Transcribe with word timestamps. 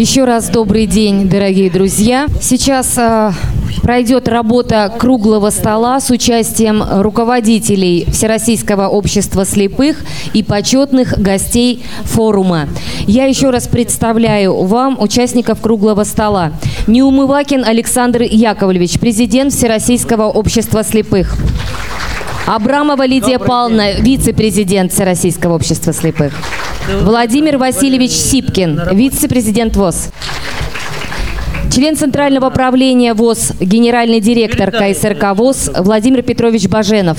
Еще 0.00 0.24
раз 0.24 0.48
добрый 0.48 0.86
день, 0.86 1.28
дорогие 1.28 1.70
друзья. 1.70 2.26
Сейчас 2.40 2.96
э, 2.96 3.32
пройдет 3.82 4.28
работа 4.28 4.90
круглого 4.98 5.50
стола 5.50 6.00
с 6.00 6.08
участием 6.08 6.82
руководителей 7.02 8.06
Всероссийского 8.10 8.88
общества 8.88 9.44
слепых 9.44 9.98
и 10.32 10.42
почетных 10.42 11.18
гостей 11.18 11.84
форума. 12.04 12.66
Я 13.06 13.26
еще 13.26 13.50
раз 13.50 13.68
представляю 13.68 14.64
вам 14.64 14.98
участников 14.98 15.60
круглого 15.60 16.04
стола. 16.04 16.52
Неумывакин 16.86 17.62
Александр 17.62 18.22
Яковлевич, 18.22 18.98
президент 18.98 19.52
Всероссийского 19.52 20.30
общества 20.30 20.82
слепых. 20.82 21.36
Абрамова 22.46 23.04
Лидия 23.04 23.38
Павловна, 23.38 23.92
вице-президент 24.00 24.94
Всероссийского 24.94 25.56
общества 25.56 25.92
слепых. 25.92 26.32
Владимир 26.98 27.56
Васильевич 27.56 28.10
Сипкин, 28.10 28.80
вице-президент 28.92 29.76
ВОЗ. 29.76 30.10
Член 31.72 31.96
Центрального 31.96 32.50
правления 32.50 33.14
ВОЗ, 33.14 33.52
генеральный 33.60 34.20
директор 34.20 34.70
КСРК 34.70 35.36
ВОЗ 35.36 35.70
Владимир 35.78 36.22
Петрович 36.22 36.66
Баженов. 36.66 37.18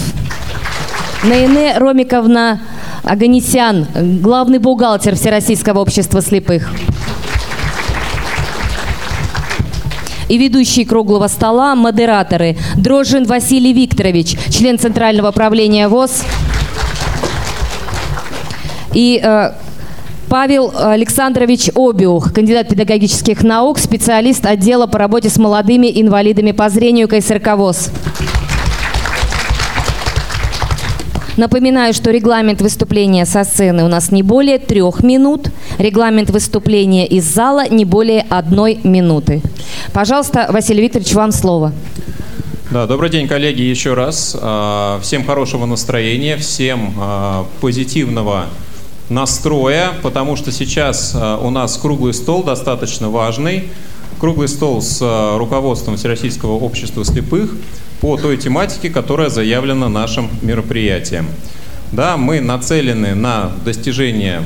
Наине 1.24 1.78
Ромиковна 1.78 2.62
Аганисян, 3.04 3.88
главный 3.96 4.60
бухгалтер 4.60 5.16
Всероссийского 5.16 5.80
общества 5.80 6.22
слепых. 6.22 6.70
и 10.28 10.38
ведущий 10.38 10.86
круглого 10.86 11.28
стола, 11.28 11.76
модераторы. 11.76 12.56
Дрожжин 12.78 13.26
Василий 13.26 13.74
Викторович, 13.74 14.38
член 14.50 14.80
Центрального 14.80 15.32
правления 15.32 15.90
ВОЗ. 15.90 16.24
И 18.94 19.20
э, 19.22 19.52
Павел 20.32 20.72
Александрович 20.74 21.70
Обиух, 21.76 22.32
кандидат 22.32 22.70
педагогических 22.70 23.44
наук, 23.44 23.78
специалист 23.80 24.46
отдела 24.46 24.88
по 24.88 24.98
работе 24.98 25.30
с 25.30 25.38
молодыми 25.38 25.92
инвалидами 25.94 26.54
по 26.54 26.70
зрению 26.70 27.10
КСРК 27.10 27.58
ВОЗ. 27.58 27.90
Напоминаю, 31.36 31.94
что 31.94 32.12
регламент 32.12 32.62
выступления 32.62 33.26
со 33.26 33.44
сцены 33.44 33.84
у 33.84 33.90
нас 33.90 34.10
не 34.10 34.24
более 34.24 34.58
трех 34.58 35.04
минут, 35.04 35.50
регламент 35.78 36.30
выступления 36.30 37.06
из 37.06 37.26
зала 37.26 37.68
не 37.68 37.84
более 37.84 38.22
одной 38.30 38.80
минуты. 38.86 39.42
Пожалуйста, 39.92 40.48
Василий 40.48 40.84
Викторович, 40.84 41.14
вам 41.14 41.34
слово. 41.34 41.74
Да, 42.72 42.88
добрый 42.88 43.10
день, 43.10 43.28
коллеги, 43.28 43.64
еще 43.64 43.96
раз. 43.96 44.38
А, 44.40 44.98
всем 45.02 45.26
хорошего 45.26 45.66
настроения, 45.66 46.38
всем 46.38 46.94
а, 46.98 47.46
позитивного 47.60 48.46
настроя, 49.12 49.92
потому 50.02 50.36
что 50.36 50.52
сейчас 50.52 51.12
а, 51.14 51.38
у 51.38 51.50
нас 51.52 51.78
круглый 51.78 52.14
стол 52.14 52.44
достаточно 52.44 53.10
важный. 53.10 53.70
Круглый 54.20 54.48
стол 54.48 54.82
с 54.82 55.02
руководством 55.38 55.98
Всероссийского 55.98 56.54
общества 56.54 57.04
слепых 57.04 57.56
по 58.02 58.18
той 58.18 58.38
тематике, 58.38 58.90
которая 58.90 59.30
заявлена 59.30 59.90
нашим 59.90 60.30
мероприятием. 60.42 61.28
Да, 61.92 62.18
мы 62.18 62.40
нацелены 62.40 63.16
на 63.16 63.52
достижение 63.66 64.44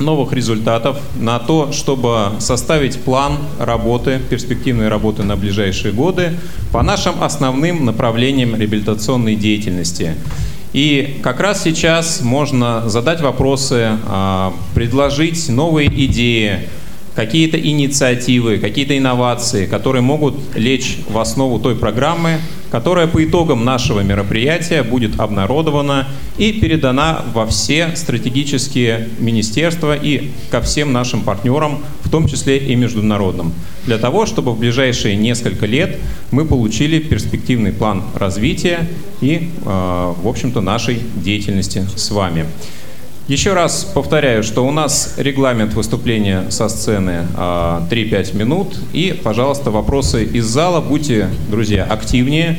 новых 0.00 0.32
результатов, 0.32 0.98
на 1.16 1.38
то, 1.38 1.72
чтобы 1.72 2.32
составить 2.38 3.00
план 3.00 3.38
работы, 3.58 4.20
перспективной 4.30 4.88
работы 4.88 5.22
на 5.22 5.36
ближайшие 5.36 5.92
годы 5.92 6.32
по 6.72 6.82
нашим 6.82 7.22
основным 7.22 7.84
направлениям 7.84 8.56
реабилитационной 8.56 9.36
деятельности. 9.36 10.14
И 10.72 11.18
как 11.22 11.40
раз 11.40 11.62
сейчас 11.62 12.20
можно 12.20 12.88
задать 12.88 13.20
вопросы, 13.20 13.98
а, 14.06 14.54
предложить 14.74 15.48
новые 15.48 15.88
идеи, 16.06 16.68
какие-то 17.14 17.58
инициативы, 17.58 18.58
какие-то 18.58 18.96
инновации, 18.96 19.66
которые 19.66 20.02
могут 20.02 20.34
лечь 20.54 20.98
в 21.08 21.18
основу 21.18 21.58
той 21.58 21.76
программы, 21.76 22.40
которая 22.70 23.06
по 23.06 23.24
итогам 23.24 23.64
нашего 23.64 24.00
мероприятия 24.00 24.82
будет 24.82 25.18
обнародована 25.18 26.08
и 26.38 26.52
передана 26.52 27.24
во 27.34 27.46
все 27.46 27.96
стратегические 27.96 29.08
министерства 29.18 29.96
и 29.96 30.30
ко 30.50 30.60
всем 30.60 30.92
нашим 30.92 31.22
партнерам, 31.22 31.80
в 32.02 32.10
том 32.10 32.28
числе 32.28 32.58
и 32.58 32.76
международным, 32.76 33.52
для 33.86 33.98
того, 33.98 34.24
чтобы 34.26 34.52
в 34.52 34.58
ближайшие 34.58 35.16
несколько 35.16 35.66
лет 35.66 35.98
мы 36.30 36.44
получили 36.44 37.00
перспективный 37.00 37.72
план 37.72 38.04
развития 38.14 38.88
и, 39.20 39.50
э, 39.64 40.14
в 40.22 40.28
общем-то, 40.28 40.60
нашей 40.60 41.00
деятельности 41.16 41.84
с 41.96 42.10
вами. 42.10 42.46
Еще 43.30 43.52
раз 43.52 43.84
повторяю, 43.84 44.42
что 44.42 44.66
у 44.66 44.72
нас 44.72 45.14
регламент 45.16 45.74
выступления 45.74 46.50
со 46.50 46.68
сцены 46.68 47.28
3-5 47.36 47.36
а, 47.36 48.36
минут. 48.36 48.76
И, 48.92 49.16
пожалуйста, 49.22 49.70
вопросы 49.70 50.24
из 50.24 50.46
зала. 50.46 50.80
Будьте, 50.80 51.28
друзья, 51.48 51.84
активнее, 51.84 52.58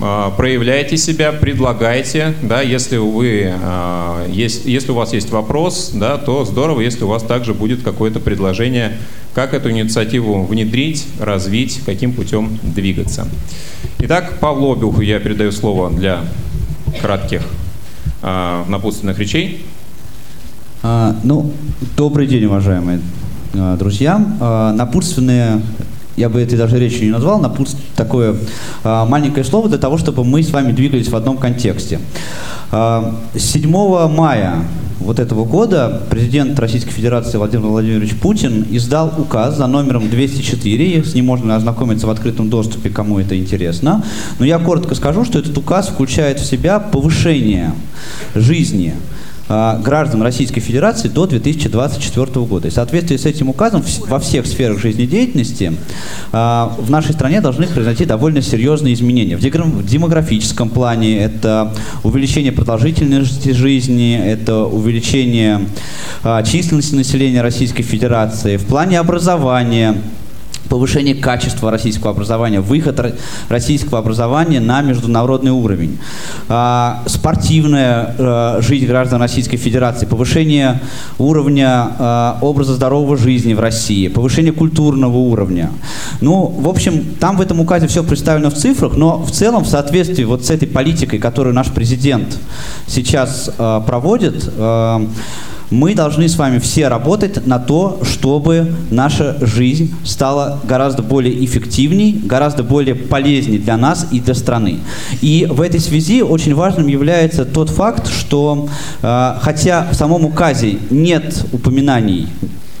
а, 0.00 0.32
проявляйте 0.32 0.96
себя, 0.96 1.30
предлагайте. 1.30 2.34
Да, 2.42 2.60
если, 2.60 2.96
вы, 2.96 3.54
а, 3.62 4.26
есть, 4.26 4.64
если 4.64 4.90
у 4.90 4.96
вас 4.96 5.12
есть 5.12 5.30
вопрос, 5.30 5.92
да, 5.94 6.18
то 6.18 6.44
здорово, 6.44 6.80
если 6.80 7.04
у 7.04 7.06
вас 7.06 7.22
также 7.22 7.54
будет 7.54 7.84
какое-то 7.84 8.18
предложение, 8.18 8.98
как 9.32 9.54
эту 9.54 9.70
инициативу 9.70 10.42
внедрить, 10.42 11.06
развить, 11.20 11.82
каким 11.86 12.14
путем 12.14 12.58
двигаться. 12.64 13.28
Итак, 14.00 14.40
Павлу 14.40 14.72
Обюху 14.72 15.02
я 15.02 15.20
передаю 15.20 15.52
слово 15.52 15.88
для 15.88 16.24
кратких 17.00 17.42
напутственных 18.22 19.18
речей. 19.20 19.64
А, 20.82 21.14
ну, 21.24 21.52
добрый 21.96 22.26
день, 22.26 22.46
уважаемые 22.46 23.00
а, 23.54 23.76
друзья. 23.76 24.24
А, 24.40 24.72
напутственные, 24.72 25.60
я 26.16 26.30
бы 26.30 26.40
это 26.40 26.56
даже 26.56 26.78
речью 26.78 27.04
не 27.04 27.10
назвал, 27.10 27.38
напутств... 27.38 27.78
такое 27.96 28.34
а, 28.82 29.04
маленькое 29.04 29.44
слово 29.44 29.68
для 29.68 29.76
того, 29.76 29.98
чтобы 29.98 30.24
мы 30.24 30.42
с 30.42 30.50
вами 30.50 30.72
двигались 30.72 31.08
в 31.08 31.16
одном 31.16 31.36
контексте. 31.36 32.00
А, 32.72 33.14
7 33.36 33.70
мая 34.08 34.54
вот 35.00 35.18
этого 35.18 35.44
года 35.44 36.00
президент 36.08 36.58
Российской 36.58 36.92
Федерации 36.92 37.36
Владимир 37.36 37.66
Владимирович 37.66 38.14
Путин 38.16 38.66
издал 38.70 39.12
указ 39.18 39.58
за 39.58 39.66
номером 39.66 40.08
204. 40.08 41.04
С 41.04 41.14
ним 41.14 41.26
можно 41.26 41.56
ознакомиться 41.56 42.06
в 42.06 42.10
открытом 42.10 42.48
доступе, 42.48 42.88
кому 42.88 43.18
это 43.18 43.38
интересно. 43.38 44.02
Но 44.38 44.46
я 44.46 44.58
коротко 44.58 44.94
скажу, 44.94 45.26
что 45.26 45.38
этот 45.40 45.56
указ 45.58 45.88
включает 45.88 46.40
в 46.40 46.46
себя 46.46 46.80
повышение 46.80 47.74
жизни 48.34 48.94
граждан 49.50 50.22
Российской 50.22 50.60
Федерации 50.60 51.08
до 51.08 51.26
2024 51.26 52.46
года. 52.46 52.68
И 52.68 52.70
в 52.70 52.74
соответствии 52.74 53.16
с 53.16 53.26
этим 53.26 53.48
указом 53.48 53.82
во 54.06 54.20
всех 54.20 54.46
сферах 54.46 54.78
жизнедеятельности 54.78 55.72
а, 56.32 56.74
в 56.78 56.90
нашей 56.90 57.14
стране 57.14 57.40
должны 57.40 57.66
произойти 57.66 58.04
довольно 58.04 58.42
серьезные 58.42 58.94
изменения. 58.94 59.36
В 59.36 59.40
демографическом 59.40 60.68
плане 60.68 61.18
это 61.18 61.74
увеличение 62.04 62.52
продолжительности 62.52 63.50
жизни, 63.50 64.16
это 64.16 64.64
увеличение 64.64 65.66
а, 66.22 66.42
численности 66.42 66.94
населения 66.94 67.42
Российской 67.42 67.82
Федерации, 67.82 68.56
в 68.56 68.66
плане 68.66 69.00
образования, 69.00 70.00
повышение 70.70 71.16
качества 71.16 71.70
российского 71.70 72.12
образования, 72.12 72.60
выход 72.60 73.14
российского 73.48 73.98
образования 73.98 74.60
на 74.60 74.80
международный 74.80 75.50
уровень, 75.50 75.98
а, 76.48 77.02
спортивная 77.06 78.14
а, 78.16 78.60
жизнь 78.62 78.86
граждан 78.86 79.20
Российской 79.20 79.56
Федерации, 79.56 80.06
повышение 80.06 80.80
уровня 81.18 81.88
а, 81.98 82.38
образа 82.40 82.74
здорового 82.74 83.16
жизни 83.16 83.52
в 83.52 83.60
России, 83.60 84.06
повышение 84.06 84.52
культурного 84.52 85.16
уровня. 85.16 85.70
Ну, 86.20 86.46
в 86.46 86.68
общем, 86.68 87.04
там 87.18 87.36
в 87.36 87.40
этом 87.40 87.60
указе 87.60 87.88
все 87.88 88.04
представлено 88.04 88.50
в 88.50 88.54
цифрах, 88.54 88.94
но 88.94 89.18
в 89.18 89.32
целом 89.32 89.64
в 89.64 89.68
соответствии 89.68 90.22
вот 90.22 90.46
с 90.46 90.50
этой 90.50 90.68
политикой, 90.68 91.18
которую 91.18 91.52
наш 91.52 91.66
президент 91.66 92.38
сейчас 92.86 93.50
проводит, 93.56 94.48
мы 95.70 95.94
должны 95.94 96.28
с 96.28 96.36
вами 96.36 96.58
все 96.58 96.88
работать 96.88 97.46
на 97.46 97.58
то, 97.58 98.00
чтобы 98.02 98.74
наша 98.90 99.36
жизнь 99.40 99.94
стала 100.04 100.60
гораздо 100.64 101.02
более 101.02 101.44
эффективней, 101.44 102.20
гораздо 102.24 102.62
более 102.62 102.94
полезней 102.94 103.58
для 103.58 103.76
нас 103.76 104.08
и 104.10 104.20
для 104.20 104.34
страны. 104.34 104.80
И 105.20 105.46
в 105.48 105.60
этой 105.60 105.80
связи 105.80 106.22
очень 106.22 106.54
важным 106.54 106.88
является 106.88 107.44
тот 107.44 107.70
факт, 107.70 108.08
что 108.08 108.68
э, 109.02 109.34
хотя 109.40 109.88
в 109.90 109.94
самом 109.94 110.24
указе 110.24 110.78
нет 110.90 111.44
упоминаний 111.52 112.28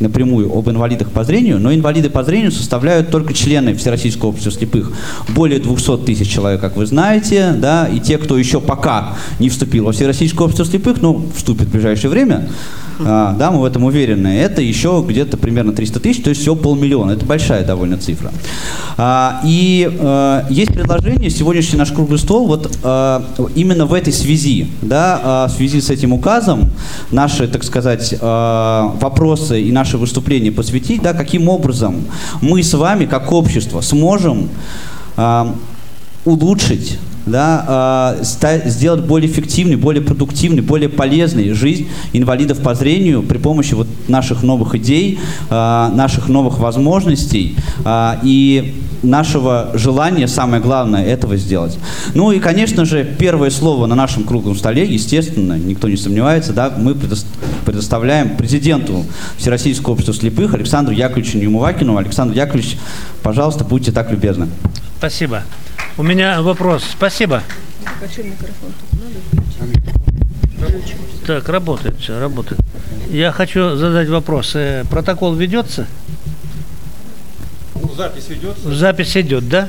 напрямую 0.00 0.52
об 0.52 0.68
инвалидах 0.68 1.10
по 1.10 1.24
зрению, 1.24 1.58
но 1.58 1.72
инвалиды 1.72 2.10
по 2.10 2.24
зрению 2.24 2.52
составляют 2.52 3.10
только 3.10 3.34
члены 3.34 3.74
Всероссийского 3.74 4.30
общества 4.30 4.52
слепых. 4.52 4.92
Более 5.28 5.60
200 5.60 5.98
тысяч 5.98 6.28
человек, 6.28 6.60
как 6.60 6.76
вы 6.76 6.86
знаете, 6.86 7.54
да, 7.56 7.86
и 7.86 8.00
те, 8.00 8.18
кто 8.18 8.36
еще 8.36 8.60
пока 8.60 9.14
не 9.38 9.48
вступил 9.48 9.84
во 9.84 9.92
Всероссийское 9.92 10.44
общество 10.44 10.64
слепых, 10.64 11.00
но 11.00 11.24
вступит 11.34 11.68
в 11.68 11.72
ближайшее 11.72 12.10
время, 12.10 12.48
а, 13.04 13.34
да, 13.34 13.50
мы 13.50 13.60
в 13.60 13.64
этом 13.64 13.84
уверены, 13.84 14.28
это 14.28 14.62
еще 14.62 15.04
где-то 15.06 15.36
примерно 15.36 15.72
300 15.72 16.00
тысяч, 16.00 16.22
то 16.22 16.30
есть 16.30 16.42
всего 16.42 16.56
полмиллиона. 16.56 17.12
Это 17.12 17.24
большая 17.24 17.64
довольно 17.64 17.98
цифра. 17.98 18.32
А, 18.96 19.40
и 19.44 19.90
а, 20.00 20.46
есть 20.50 20.72
предложение, 20.72 21.30
сегодняшний 21.30 21.78
наш 21.78 21.92
круглый 21.92 22.18
стол, 22.18 22.46
вот 22.46 22.76
а, 22.82 23.24
именно 23.54 23.86
в 23.86 23.94
этой 23.94 24.12
связи, 24.12 24.68
да, 24.82 25.20
а, 25.22 25.48
в 25.48 25.52
связи 25.52 25.80
с 25.80 25.90
этим 25.90 26.12
указом, 26.12 26.70
наши, 27.10 27.48
так 27.48 27.64
сказать, 27.64 28.14
а, 28.20 28.94
вопросы 29.00 29.62
и 29.62 29.72
наши 29.72 29.98
выступления 29.98 30.52
посвятить, 30.52 31.02
да, 31.02 31.12
каким 31.12 31.48
образом 31.48 32.04
мы 32.40 32.62
с 32.62 32.74
вами, 32.74 33.06
как 33.06 33.32
общество, 33.32 33.80
сможем 33.80 34.48
а, 35.16 35.54
улучшить 36.24 36.98
да, 37.30 38.16
э, 38.20 38.68
сделать 38.68 39.04
более 39.04 39.30
эффективной, 39.30 39.76
более 39.76 40.02
продуктивной, 40.02 40.62
более 40.62 40.88
полезной 40.88 41.52
жизнь 41.52 41.88
инвалидов 42.12 42.58
по 42.58 42.74
зрению 42.74 43.22
при 43.22 43.38
помощи 43.38 43.74
вот 43.74 43.86
наших 44.08 44.42
новых 44.42 44.74
идей, 44.74 45.18
э, 45.48 45.88
наших 45.92 46.28
новых 46.28 46.58
возможностей 46.58 47.56
э, 47.84 48.14
и 48.22 48.74
нашего 49.02 49.70
желания, 49.74 50.28
самое 50.28 50.62
главное, 50.62 51.04
этого 51.04 51.36
сделать. 51.36 51.78
Ну 52.14 52.32
и, 52.32 52.40
конечно 52.40 52.84
же, 52.84 53.04
первое 53.18 53.50
слово 53.50 53.86
на 53.86 53.94
нашем 53.94 54.24
круглом 54.24 54.56
столе, 54.56 54.84
естественно, 54.84 55.54
никто 55.54 55.88
не 55.88 55.96
сомневается, 55.96 56.52
да, 56.52 56.72
мы 56.76 56.94
предоставляем 57.64 58.36
президенту 58.36 59.06
Всероссийского 59.38 59.94
общества 59.94 60.14
слепых 60.14 60.54
Александру 60.54 60.94
Яковлевичу 60.94 61.38
Неумывакину. 61.38 61.96
Александр 61.96 62.36
Яковлевич, 62.36 62.76
пожалуйста, 63.22 63.64
будьте 63.64 63.92
так 63.92 64.10
любезны. 64.10 64.48
Спасибо. 64.98 65.42
У 66.00 66.02
меня 66.02 66.40
вопрос. 66.40 66.82
Спасибо. 66.90 67.42
Так, 71.26 71.46
работает 71.46 71.96
все, 72.00 72.18
работает. 72.18 72.58
Я 73.10 73.32
хочу 73.32 73.76
задать 73.76 74.08
вопрос. 74.08 74.52
Э, 74.54 74.86
протокол 74.90 75.34
ведется? 75.34 75.86
Ну, 77.74 77.92
запись 77.94 78.28
ведется. 78.30 78.74
Запись 78.74 79.14
идет, 79.14 79.46
да? 79.50 79.68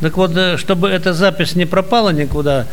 Так 0.00 0.16
вот, 0.16 0.34
э, 0.34 0.56
чтобы 0.56 0.88
эта 0.88 1.12
запись 1.12 1.54
не 1.56 1.66
пропала 1.66 2.08
никуда, 2.08 2.66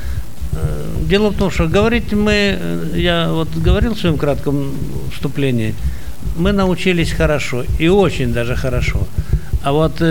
э, 0.53 0.95
дело 1.01 1.31
в 1.31 1.37
том, 1.37 1.51
что 1.51 1.67
говорить 1.67 2.13
мы, 2.13 2.57
я 2.95 3.27
вот 3.33 3.49
говорил 3.53 3.95
в 3.95 3.99
своем 3.99 4.17
кратком 4.17 4.71
вступлении, 5.13 5.75
мы 6.37 6.53
научились 6.53 7.11
хорошо, 7.11 7.65
и 7.79 7.89
очень 7.89 8.31
даже 8.31 8.55
хорошо. 8.55 9.05
А 9.61 9.73
вот 9.73 10.01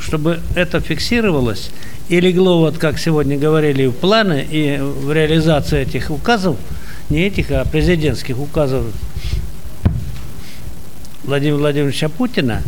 чтобы 0.00 0.40
это 0.54 0.80
фиксировалось 0.80 1.70
и 2.10 2.20
легло, 2.20 2.58
вот 2.58 2.76
как 2.76 2.98
сегодня 2.98 3.38
говорили, 3.38 3.86
в 3.86 3.92
планы 3.92 4.44
и 4.50 4.78
в 4.80 5.12
реализацию 5.12 5.82
этих 5.82 6.10
указов, 6.10 6.56
не 7.08 7.20
этих, 7.20 7.52
а 7.52 7.64
президентских 7.64 8.36
указов 8.40 8.84
Владимира 11.22 11.58
Владимировича 11.58 12.08
Путина, 12.08 12.62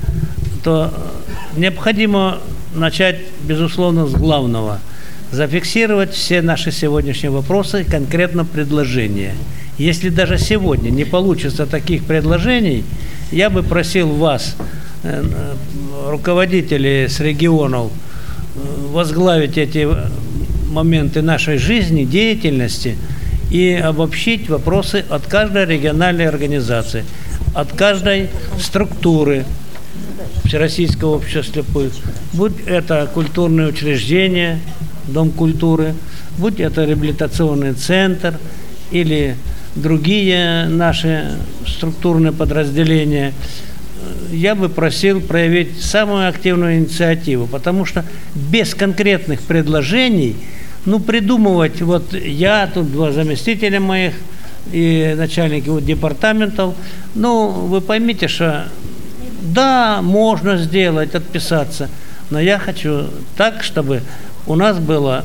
то 0.62 0.94
необходимо 1.56 2.38
начать, 2.72 3.18
безусловно, 3.42 4.06
с 4.06 4.12
главного. 4.12 4.78
Зафиксировать 5.32 6.12
все 6.12 6.40
наши 6.40 6.70
сегодняшние 6.70 7.32
вопросы, 7.32 7.82
конкретно 7.82 8.44
предложения. 8.44 9.34
Если 9.76 10.10
даже 10.10 10.38
сегодня 10.38 10.90
не 10.90 11.04
получится 11.04 11.66
таких 11.66 12.04
предложений, 12.04 12.84
я 13.32 13.50
бы 13.50 13.64
просил 13.64 14.08
вас, 14.08 14.54
э, 15.02 15.24
руководителей 16.06 17.08
с 17.08 17.18
регионов, 17.18 17.90
возглавить 18.54 19.58
эти 19.58 19.88
моменты 20.70 21.22
нашей 21.22 21.58
жизни, 21.58 22.04
деятельности 22.04 22.96
и 23.50 23.72
обобщить 23.74 24.48
вопросы 24.48 25.04
от 25.08 25.26
каждой 25.26 25.66
региональной 25.66 26.26
организации, 26.26 27.04
от 27.54 27.72
каждой 27.72 28.28
структуры 28.58 29.44
Всероссийского 30.44 31.16
общества 31.16 31.42
слепых, 31.42 31.92
будь 32.32 32.60
это 32.66 33.08
культурное 33.12 33.68
учреждение, 33.68 34.60
Дом 35.08 35.30
культуры, 35.30 35.94
будь 36.38 36.60
это 36.60 36.84
реабилитационный 36.84 37.72
центр 37.72 38.38
или 38.92 39.36
другие 39.74 40.66
наши 40.68 41.32
структурные 41.66 42.32
подразделения– 42.32 43.32
я 44.32 44.54
бы 44.54 44.68
просил 44.68 45.20
проявить 45.20 45.82
самую 45.82 46.28
активную 46.28 46.78
инициативу, 46.78 47.46
потому 47.46 47.84
что 47.84 48.04
без 48.34 48.74
конкретных 48.74 49.42
предложений, 49.42 50.36
ну, 50.86 50.98
придумывать, 50.98 51.80
вот 51.82 52.12
я, 52.14 52.66
тут 52.72 52.90
два 52.90 53.12
заместителя 53.12 53.78
моих 53.78 54.14
и 54.72 55.14
начальники 55.16 55.68
вот 55.68 55.84
департаментов, 55.84 56.74
ну, 57.14 57.48
вы 57.48 57.80
поймите, 57.80 58.28
что 58.28 58.68
да, 59.42 60.00
можно 60.02 60.56
сделать, 60.56 61.14
отписаться, 61.14 61.88
но 62.30 62.40
я 62.40 62.58
хочу 62.58 63.06
так, 63.36 63.62
чтобы 63.62 64.02
у 64.46 64.54
нас 64.54 64.78
было 64.78 65.24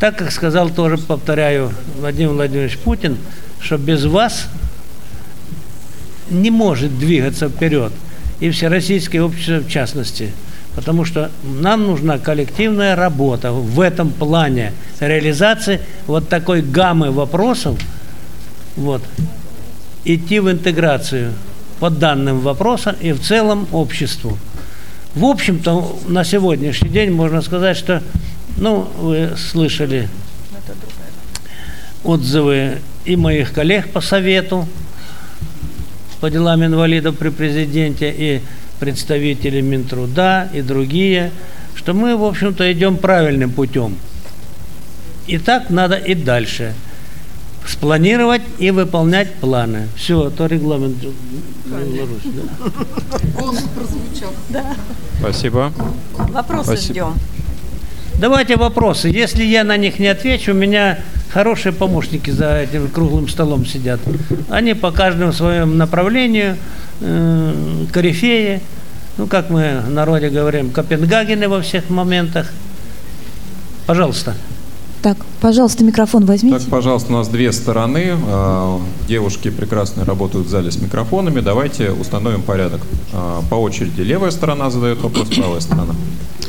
так, 0.00 0.16
как 0.16 0.30
сказал 0.30 0.70
тоже, 0.70 0.98
повторяю, 0.98 1.72
Владимир 1.98 2.30
Владимирович 2.30 2.78
Путин, 2.78 3.16
что 3.60 3.78
без 3.78 4.04
вас 4.04 4.48
не 6.30 6.50
может 6.50 6.98
двигаться 6.98 7.48
вперед, 7.48 7.92
и 8.40 8.50
всероссийское 8.50 9.22
общество 9.22 9.60
в 9.60 9.68
частности. 9.68 10.32
Потому 10.74 11.06
что 11.06 11.30
нам 11.42 11.84
нужна 11.84 12.18
коллективная 12.18 12.96
работа 12.96 13.52
в 13.52 13.80
этом 13.80 14.10
плане 14.10 14.74
реализации 15.00 15.80
вот 16.06 16.28
такой 16.28 16.60
гаммы 16.60 17.10
вопросов, 17.10 17.78
вот, 18.76 19.02
идти 20.04 20.38
в 20.38 20.50
интеграцию 20.50 21.32
по 21.80 21.88
данным 21.88 22.40
вопросам 22.40 22.94
и 23.00 23.12
в 23.12 23.20
целом 23.20 23.66
обществу. 23.72 24.38
В 25.14 25.24
общем-то, 25.24 25.98
на 26.08 26.24
сегодняшний 26.24 26.90
день 26.90 27.10
можно 27.10 27.40
сказать, 27.40 27.78
что, 27.78 28.02
ну, 28.58 28.86
вы 28.98 29.30
слышали 29.36 30.10
отзывы 32.04 32.78
и 33.06 33.16
моих 33.16 33.52
коллег 33.52 33.88
по 33.90 34.02
совету, 34.02 34.68
по 36.20 36.30
делам 36.30 36.64
инвалидов 36.64 37.16
при 37.18 37.28
президенте 37.28 38.14
и 38.16 38.40
представители 38.78 39.60
Минтруда 39.60 40.48
и 40.52 40.62
другие, 40.62 41.30
что 41.74 41.94
мы, 41.94 42.16
в 42.16 42.24
общем-то, 42.24 42.72
идем 42.72 42.96
правильным 42.96 43.50
путем. 43.50 43.96
И 45.26 45.38
так 45.38 45.70
надо 45.70 45.96
и 45.96 46.14
дальше. 46.14 46.74
Спланировать 47.66 48.42
и 48.58 48.70
выполнять 48.70 49.34
планы. 49.34 49.88
Все, 49.96 50.30
то 50.30 50.46
регламент. 50.46 50.96
Он 53.38 53.56
прозвучал. 53.74 54.32
Да. 54.50 54.76
Спасибо. 55.18 55.72
Вопросы 56.16 56.76
Спасибо. 56.76 56.92
ждем. 56.92 57.35
Давайте 58.18 58.56
вопросы. 58.56 59.08
Если 59.08 59.44
я 59.44 59.62
на 59.62 59.76
них 59.76 59.98
не 59.98 60.06
отвечу, 60.06 60.52
у 60.52 60.54
меня 60.54 60.98
хорошие 61.30 61.72
помощники 61.72 62.30
за 62.30 62.60
этим 62.60 62.88
круглым 62.88 63.28
столом 63.28 63.66
сидят. 63.66 64.00
Они 64.48 64.72
по 64.72 64.90
каждому 64.90 65.32
своему 65.32 65.74
направлению, 65.74 66.56
э, 67.00 67.84
корифеи, 67.92 68.62
ну, 69.18 69.26
как 69.26 69.50
мы 69.50 69.82
в 69.86 69.90
народе 69.90 70.30
говорим, 70.30 70.70
Копенгагены 70.70 71.46
во 71.50 71.60
всех 71.60 71.90
моментах. 71.90 72.50
Пожалуйста. 73.84 74.34
Так, 75.06 75.18
пожалуйста, 75.40 75.84
микрофон 75.84 76.24
возьмите. 76.24 76.58
Так, 76.58 76.68
пожалуйста, 76.68 77.12
у 77.12 77.16
нас 77.18 77.28
две 77.28 77.52
стороны. 77.52 78.16
А, 78.26 78.80
девушки 79.06 79.50
прекрасно 79.50 80.04
работают 80.04 80.48
в 80.48 80.50
зале 80.50 80.72
с 80.72 80.80
микрофонами. 80.80 81.38
Давайте 81.38 81.92
установим 81.92 82.42
порядок. 82.42 82.80
А, 83.12 83.40
по 83.48 83.54
очереди 83.54 84.00
левая 84.00 84.32
сторона 84.32 84.68
задает 84.68 85.00
вопрос, 85.00 85.28
правая 85.28 85.60
сторона. 85.60 85.94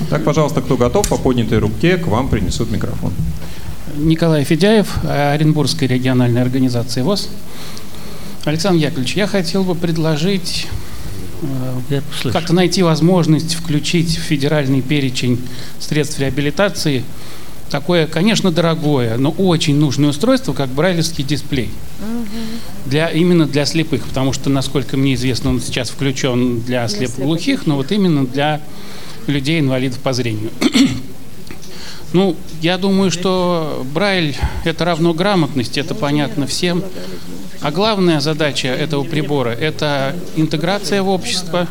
Так, 0.10 0.24
пожалуйста, 0.24 0.62
кто 0.62 0.76
готов, 0.76 1.08
по 1.08 1.18
поднятой 1.18 1.60
руке 1.60 1.98
к 1.98 2.08
вам 2.08 2.30
принесут 2.30 2.72
микрофон. 2.72 3.14
Николай 3.96 4.44
Федяев, 4.44 5.06
Оренбургской 5.06 5.88
региональной 5.88 6.42
организации 6.42 7.04
ВОЗ. 7.04 7.30
Александр 8.46 8.80
Яковлевич, 8.80 9.16
я 9.18 9.28
хотел 9.28 9.66
бы 9.66 9.76
предложить 9.76 10.66
э, 11.92 12.02
как-то 12.34 12.54
найти 12.54 12.82
возможность 12.82 13.54
включить 13.54 14.18
в 14.18 14.22
федеральный 14.22 14.82
перечень 14.82 15.40
средств 15.80 16.18
реабилитации 16.20 17.04
такое, 17.70 18.08
конечно, 18.08 18.52
дорогое, 18.52 19.18
но 19.18 19.32
очень 19.32 19.76
нужное 19.76 20.10
устройство, 20.10 20.54
как 20.54 20.70
брайлевский 20.70 21.24
дисплей. 21.24 21.70
Для, 22.86 23.10
именно 23.10 23.46
для 23.46 23.66
слепых, 23.66 24.04
потому 24.06 24.34
что, 24.34 24.50
насколько 24.50 24.98
мне 24.98 25.16
известно, 25.16 25.50
он 25.50 25.62
сейчас 25.62 25.90
включен 25.90 26.62
для 26.62 26.88
слепоглухих, 26.88 27.66
но 27.66 27.76
вот 27.76 27.92
именно 27.92 28.26
для 28.26 28.62
людей, 29.28 29.60
инвалидов 29.60 30.00
по 30.00 30.14
зрению. 30.14 30.52
Ну, 32.14 32.38
я 32.62 32.78
думаю, 32.78 33.12
что 33.12 33.86
Брайль– 33.94 34.38
это 34.64 34.86
равно 34.86 35.14
грамотность, 35.14 35.78
это 35.78 35.94
понятно 35.94 36.48
всем. 36.48 36.82
А 37.60 37.70
главная 37.70 38.22
задача 38.22 38.70
этого 38.70 39.04
прибора– 39.04 39.50
это 39.60 40.16
интеграция 40.38 41.04
в 41.04 41.10
общество 41.10 41.68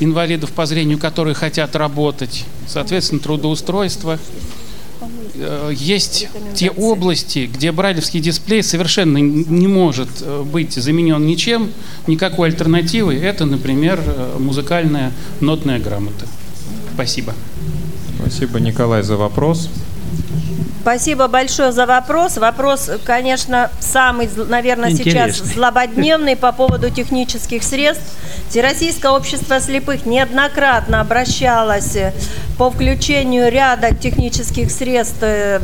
инвалидов 0.00 0.52
по 0.52 0.66
зрению, 0.66 0.98
которые 0.98 1.34
хотят 1.34 1.76
работать, 1.76 2.44
соответственно, 2.66 3.20
трудоустройство. 3.20 4.18
э, 5.34 5.72
есть 5.74 6.28
те 6.54 6.70
области, 6.70 7.48
где 7.52 7.72
брайлевский 7.72 8.20
дисплей 8.20 8.62
совершенно 8.62 9.18
не 9.18 9.66
может 9.66 10.08
э, 10.20 10.42
быть 10.42 10.74
заменен 10.74 11.24
ничем, 11.26 11.70
никакой 12.06 12.48
альтернативой. 12.48 13.18
Это, 13.18 13.44
например, 13.46 14.00
музыкальная 14.38 15.12
нотная 15.40 15.78
грамота. 15.78 16.26
Спасибо. 16.94 17.34
Спасибо, 18.20 18.58
Николай, 18.58 19.02
за 19.02 19.16
вопрос. 19.16 19.70
Спасибо 20.80 21.28
большое 21.28 21.72
за 21.72 21.86
вопрос. 21.86 22.36
Вопрос, 22.38 22.90
конечно, 23.04 23.70
самый, 23.80 24.28
наверное, 24.48 24.90
сейчас 24.90 25.36
злободневный 25.36 26.36
по 26.36 26.52
поводу 26.52 26.90
технических 26.90 27.62
средств. 27.62 28.04
Всероссийское 28.48 29.12
общество 29.12 29.60
слепых 29.60 30.06
неоднократно 30.06 31.00
обращалось 31.00 31.96
по 32.56 32.70
включению 32.70 33.50
ряда 33.50 33.94
технических 33.94 34.70
средств 34.70 35.20
в 35.20 35.60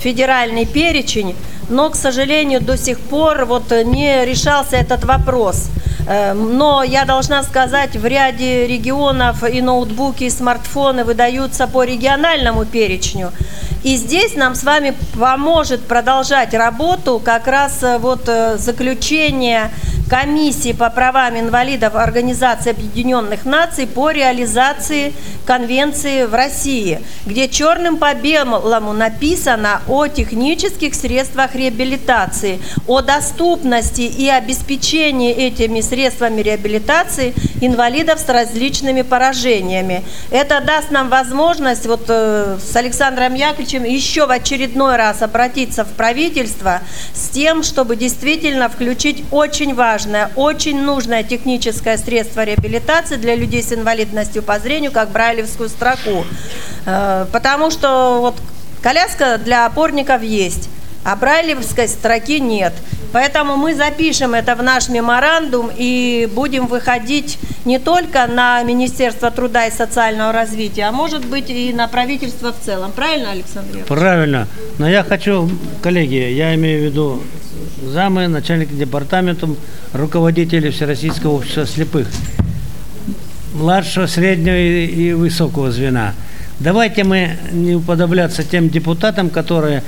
федеральный 0.00 0.64
перечень, 0.64 1.36
но, 1.68 1.90
к 1.90 1.96
сожалению, 1.96 2.60
до 2.60 2.76
сих 2.78 2.98
пор 2.98 3.44
вот 3.44 3.70
не 3.70 4.24
решался 4.24 4.76
этот 4.76 5.04
вопрос. 5.04 5.68
Эм, 6.08 6.56
но 6.58 6.82
я 6.82 7.04
должна 7.04 7.42
сказать, 7.42 7.96
в 7.96 8.04
ряде 8.04 8.66
регионов 8.66 9.44
и 9.44 9.62
ноутбуки, 9.62 10.24
и 10.24 10.30
смартфоны 10.30 11.04
выдаются 11.04 11.66
по 11.68 11.84
региональному 11.84 12.64
перечню. 12.64 13.32
И 13.82 13.96
здесь 13.96 14.36
нам 14.36 14.54
с 14.54 14.62
вами 14.62 14.94
поможет 15.18 15.86
продолжать 15.86 16.54
работу 16.54 17.20
как 17.22 17.48
раз 17.48 17.82
э, 17.82 17.98
вот 17.98 18.28
э, 18.28 18.56
заключение 18.56 19.70
комиссии 20.08 20.72
по 20.72 20.90
правам 20.90 21.40
инвалидов 21.40 21.94
Организации 21.94 22.70
Объединенных 22.70 23.46
Наций 23.46 23.86
по 23.86 24.10
реализации 24.10 25.14
конвенции 25.46 26.24
в 26.24 26.34
России, 26.34 27.00
где 27.24 27.48
черным 27.48 27.96
по 27.96 28.12
белому 28.12 28.92
написано 28.92 29.80
о 29.88 30.06
технических 30.08 30.94
средствах 30.94 31.54
реабилитации, 31.54 32.60
о 32.86 33.00
доступности 33.00 34.02
и 34.02 34.28
обеспечении 34.28 35.32
этими 35.32 35.80
средствами 35.80 36.42
реабилитации 36.42 37.32
инвалидов 37.62 38.20
с 38.20 38.28
различными 38.28 39.00
поражениями. 39.00 40.04
Это 40.30 40.60
даст 40.60 40.90
нам 40.90 41.08
возможность 41.08 41.86
вот 41.86 42.04
э, 42.08 42.58
с 42.60 42.76
Александром 42.76 43.34
Яковлевичем 43.34 43.71
еще 43.78 44.26
в 44.26 44.30
очередной 44.30 44.96
раз 44.96 45.22
обратиться 45.22 45.84
в 45.84 45.92
правительство 45.92 46.80
с 47.14 47.28
тем, 47.28 47.62
чтобы 47.62 47.96
действительно 47.96 48.68
включить 48.68 49.24
очень 49.30 49.74
важное, 49.74 50.30
очень 50.36 50.80
нужное 50.80 51.22
техническое 51.22 51.98
средство 51.98 52.44
реабилитации 52.44 53.16
для 53.16 53.34
людей 53.34 53.62
с 53.62 53.72
инвалидностью 53.72 54.42
по 54.42 54.58
зрению, 54.58 54.92
как 54.92 55.10
брайлевскую 55.10 55.68
строку. 55.68 56.24
Э, 56.86 57.26
потому 57.32 57.70
что 57.70 58.18
вот 58.20 58.34
коляска 58.82 59.38
для 59.38 59.66
опорников 59.66 60.22
есть, 60.22 60.68
а 61.04 61.16
брайлевской 61.16 61.88
строки 61.88 62.38
нет. 62.40 62.72
Поэтому 63.12 63.56
мы 63.56 63.74
запишем 63.74 64.34
это 64.34 64.56
в 64.56 64.62
наш 64.62 64.88
меморандум 64.88 65.70
и 65.76 66.28
будем 66.34 66.66
выходить 66.66 67.38
не 67.64 67.78
только 67.78 68.26
на 68.26 68.62
Министерство 68.62 69.30
труда 69.30 69.66
и 69.66 69.70
социального 69.70 70.32
развития, 70.32 70.84
а 70.84 70.92
может 70.92 71.24
быть 71.26 71.50
и 71.50 71.72
на 71.72 71.88
правительство 71.88 72.52
в 72.52 72.64
целом. 72.64 72.92
Правильно, 72.92 73.32
Александр 73.32 73.78
Правильно. 73.86 74.48
Но 74.78 74.88
я 74.88 75.04
хочу, 75.04 75.50
коллеги, 75.82 76.14
я 76.14 76.54
имею 76.54 76.80
в 76.80 76.84
виду 76.84 77.22
замы, 77.84 78.28
начальника 78.28 78.74
департамента, 78.74 79.48
руководители 79.92 80.70
Всероссийского 80.70 81.32
общества 81.32 81.66
слепых, 81.66 82.08
младшего, 83.54 84.06
среднего 84.06 84.56
и 84.56 85.12
высокого 85.12 85.70
звена. 85.70 86.14
Давайте 86.58 87.04
мы 87.04 87.36
не 87.50 87.74
уподобляться 87.74 88.44
тем 88.44 88.68
депутатам, 88.68 89.30
которые 89.30 89.82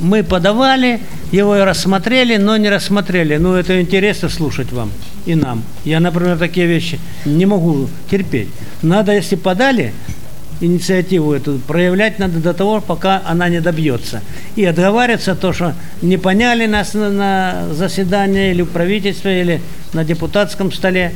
мы 0.00 0.22
подавали, 0.22 1.00
его 1.32 1.64
рассмотрели, 1.64 2.36
но 2.36 2.56
не 2.56 2.70
рассмотрели. 2.70 3.36
Ну, 3.36 3.54
это 3.54 3.80
интересно 3.80 4.28
слушать 4.28 4.72
вам 4.72 4.90
и 5.26 5.34
нам. 5.34 5.62
Я, 5.84 6.00
например, 6.00 6.38
такие 6.38 6.66
вещи 6.66 6.98
не 7.24 7.46
могу 7.46 7.88
терпеть. 8.10 8.48
Надо, 8.82 9.12
если 9.12 9.36
подали, 9.36 9.92
инициативу 10.60 11.32
эту 11.32 11.58
проявлять 11.58 12.18
надо 12.18 12.38
до 12.40 12.54
того, 12.54 12.80
пока 12.80 13.22
она 13.26 13.48
не 13.48 13.60
добьется. 13.60 14.22
И 14.56 14.64
отговариваться 14.64 15.34
то, 15.34 15.52
что 15.52 15.74
не 16.02 16.16
поняли 16.16 16.66
нас 16.66 16.94
на, 16.94 17.10
на 17.10 17.68
заседании 17.72 18.50
или 18.50 18.62
в 18.62 18.68
правительстве, 18.68 19.40
или 19.40 19.60
на 19.92 20.04
депутатском 20.04 20.72
столе. 20.72 21.12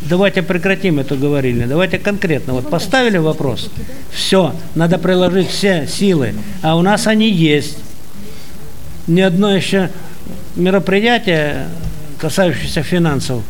Давайте 0.00 0.42
прекратим 0.42 1.00
это 1.00 1.16
говорили. 1.16 1.64
Давайте 1.64 1.98
конкретно. 1.98 2.54
Вот 2.54 2.70
поставили 2.70 3.18
вопрос. 3.18 3.68
Все, 4.12 4.54
надо 4.74 4.98
приложить 4.98 5.48
все 5.48 5.86
силы. 5.88 6.34
А 6.62 6.76
у 6.76 6.82
нас 6.82 7.06
они 7.06 7.28
есть. 7.28 7.78
Ни 9.08 9.20
одно 9.20 9.54
еще 9.54 9.90
мероприятие, 10.54 11.66
касающееся 12.18 12.82
финансов, 12.82 13.42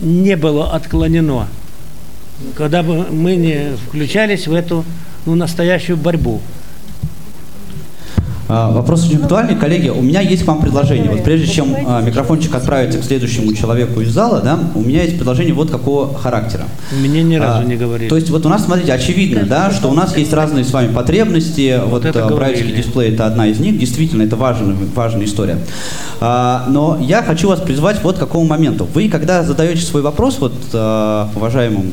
не 0.00 0.36
было 0.36 0.72
отклонено 0.72 1.48
когда 2.54 2.82
бы 2.82 3.06
мы 3.10 3.36
не 3.36 3.76
включались 3.76 4.46
в 4.46 4.54
эту 4.54 4.84
ну, 5.24 5.34
настоящую 5.34 5.96
борьбу. 5.96 6.40
А, 8.48 8.70
вопрос 8.70 9.06
очень 9.06 9.18
актуальный. 9.18 9.56
Коллеги, 9.56 9.88
у 9.88 10.02
меня 10.02 10.20
есть 10.20 10.44
к 10.44 10.46
вам 10.46 10.60
предложение. 10.60 11.10
Вот 11.10 11.24
прежде 11.24 11.46
чем 11.46 11.74
а, 11.86 12.00
микрофончик 12.00 12.54
отправится 12.54 12.98
к 12.98 13.04
следующему 13.04 13.52
человеку 13.54 14.00
из 14.00 14.10
зала, 14.10 14.40
да, 14.40 14.58
у 14.74 14.80
меня 14.80 15.02
есть 15.02 15.16
предложение 15.16 15.54
вот 15.54 15.70
какого 15.70 16.16
характера. 16.16 16.64
Мне 16.92 17.22
ни 17.22 17.36
разу 17.36 17.60
а, 17.60 17.64
не 17.64 17.76
говорили. 17.76 18.08
То 18.08 18.16
есть 18.16 18.30
вот 18.30 18.46
у 18.46 18.48
нас, 18.48 18.64
смотрите, 18.64 18.92
очевидно, 18.92 19.44
да, 19.44 19.70
что 19.70 19.88
у 19.88 19.94
нас 19.94 20.16
есть 20.16 20.32
разные 20.32 20.64
с 20.64 20.72
вами 20.72 20.92
потребности. 20.92 21.80
Вот, 21.84 22.04
вот 22.04 22.32
брайлевский 22.34 22.76
дисплей 22.76 23.12
это 23.12 23.26
одна 23.26 23.46
из 23.46 23.58
них. 23.58 23.78
Действительно, 23.78 24.22
это 24.22 24.36
важная, 24.36 24.76
важная 24.94 25.26
история. 25.26 25.58
А, 26.20 26.66
но 26.68 26.98
я 27.00 27.22
хочу 27.22 27.48
вас 27.48 27.60
призвать 27.60 28.02
вот 28.02 28.16
к 28.16 28.18
какому 28.20 28.44
моменту. 28.44 28.88
Вы, 28.94 29.08
когда 29.08 29.42
задаете 29.42 29.82
свой 29.82 30.02
вопрос 30.02 30.38
вот 30.38 30.54
а, 30.72 31.28
уважаемым 31.34 31.92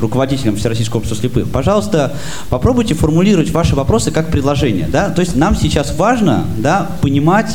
а, 0.00 0.02
руководителям 0.02 0.56
Всероссийского 0.56 0.98
общества 0.98 1.20
слепых, 1.20 1.50
пожалуйста, 1.50 2.14
попробуйте 2.48 2.94
формулировать 2.94 3.50
ваши 3.50 3.74
вопросы 3.76 4.10
как 4.10 4.30
предложение. 4.30 4.88
Да? 4.88 5.10
То 5.10 5.20
есть 5.20 5.36
нам 5.36 5.56
сейчас 5.56 5.94
важно 5.96 6.44
да, 6.58 6.90
понимать 7.00 7.54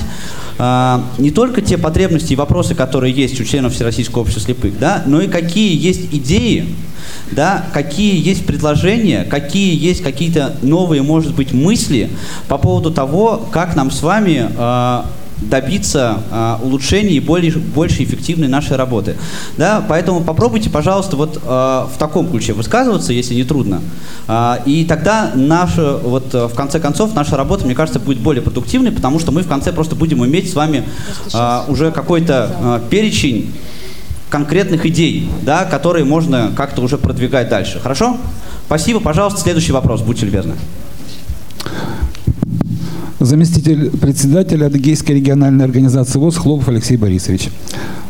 э, 0.57 0.99
не 1.17 1.31
только 1.31 1.61
те 1.61 1.77
потребности 1.77 2.33
и 2.33 2.35
вопросы, 2.35 2.75
которые 2.75 3.13
есть 3.13 3.39
у 3.39 3.43
членов 3.43 3.73
Всероссийского 3.73 4.21
общества 4.21 4.43
слепых, 4.43 4.79
да, 4.79 5.03
но 5.05 5.21
и 5.21 5.27
какие 5.27 5.75
есть 5.75 6.13
идеи, 6.13 6.67
да, 7.31 7.65
какие 7.73 8.25
есть 8.25 8.45
предложения, 8.45 9.23
какие 9.23 9.75
есть 9.75 10.03
какие-то 10.03 10.55
новые, 10.61 11.01
может 11.01 11.33
быть, 11.35 11.53
мысли 11.53 12.09
по 12.47 12.57
поводу 12.57 12.91
того, 12.91 13.47
как 13.51 13.75
нам 13.75 13.91
с 13.91 14.01
вами 14.01 14.49
э, 14.55 15.01
добиться 15.49 16.21
э, 16.31 16.57
улучшения 16.63 17.13
и 17.13 17.19
более, 17.19 17.51
больше 17.51 18.03
эффективной 18.03 18.47
нашей 18.47 18.77
работы. 18.77 19.15
Да, 19.57 19.83
поэтому 19.87 20.21
попробуйте, 20.21 20.69
пожалуйста, 20.69 21.15
вот 21.15 21.37
э, 21.37 21.39
в 21.47 21.97
таком 21.97 22.29
ключе 22.29 22.53
высказываться, 22.53 23.13
если 23.13 23.33
не 23.33 23.43
трудно. 23.43 23.81
Э, 24.27 24.57
и 24.65 24.85
тогда 24.85 25.31
наша, 25.35 25.97
вот 25.97 26.33
в 26.33 26.53
конце 26.55 26.79
концов, 26.79 27.13
наша 27.13 27.37
работа, 27.37 27.65
мне 27.65 27.75
кажется, 27.75 27.99
будет 27.99 28.19
более 28.19 28.41
продуктивной, 28.41 28.91
потому 28.91 29.19
что 29.19 29.31
мы 29.31 29.41
в 29.43 29.47
конце 29.47 29.71
просто 29.71 29.95
будем 29.95 30.25
иметь 30.25 30.51
с 30.51 30.55
вами 30.55 30.83
э, 31.33 31.59
уже 31.67 31.91
какой-то 31.91 32.81
э, 32.85 32.89
перечень 32.89 33.53
конкретных 34.29 34.85
идей, 34.85 35.29
да, 35.43 35.65
которые 35.65 36.03
можно 36.05 36.51
как-то 36.55 36.81
уже 36.81 36.97
продвигать 36.97 37.49
дальше. 37.49 37.79
Хорошо? 37.79 38.17
Спасибо. 38.65 38.99
Пожалуйста, 38.99 39.41
следующий 39.41 39.71
вопрос. 39.71 40.01
Будьте 40.01 40.25
любезны 40.25 40.55
заместитель 43.25 43.89
председателя 43.89 44.67
Адыгейской 44.67 45.15
региональной 45.15 45.65
организации 45.65 46.19
ВОЗ 46.19 46.37
Хлопов 46.37 46.69
Алексей 46.69 46.97
Борисович. 46.97 47.49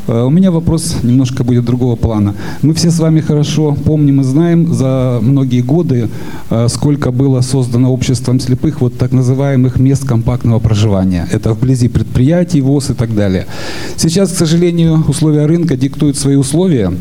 Э, 0.07 0.24
у 0.24 0.29
меня 0.29 0.51
вопрос 0.51 0.97
немножко 1.03 1.43
будет 1.43 1.65
другого 1.65 1.95
плана. 1.95 2.35
Мы 2.62 2.74
все 2.74 2.91
с 2.91 3.00
вами 3.00 3.21
хорошо 3.21 3.75
помним 3.85 4.21
и 4.21 4.24
знаем 4.24 4.74
за 4.74 5.19
многие 5.21 5.62
годы, 5.62 6.09
э, 6.50 6.67
сколько 6.69 7.12
было 7.12 7.41
создано 7.41 7.91
обществом 7.91 8.39
слепых 8.39 8.81
вот 8.81 8.97
так 8.97 9.12
называемых 9.12 9.79
мест 9.79 10.05
компактного 10.05 10.59
проживания. 10.59 11.27
Это 11.31 11.53
вблизи 11.53 11.88
предприятий, 11.88 12.62
ВОЗ 12.62 12.91
и 12.91 12.93
так 12.93 13.15
далее. 13.15 13.45
Сейчас, 13.97 14.31
к 14.31 14.38
сожалению, 14.38 15.03
условия 15.07 15.45
рынка 15.45 15.77
диктуют 15.77 16.17
свои 16.17 16.35
условия. 16.35 16.91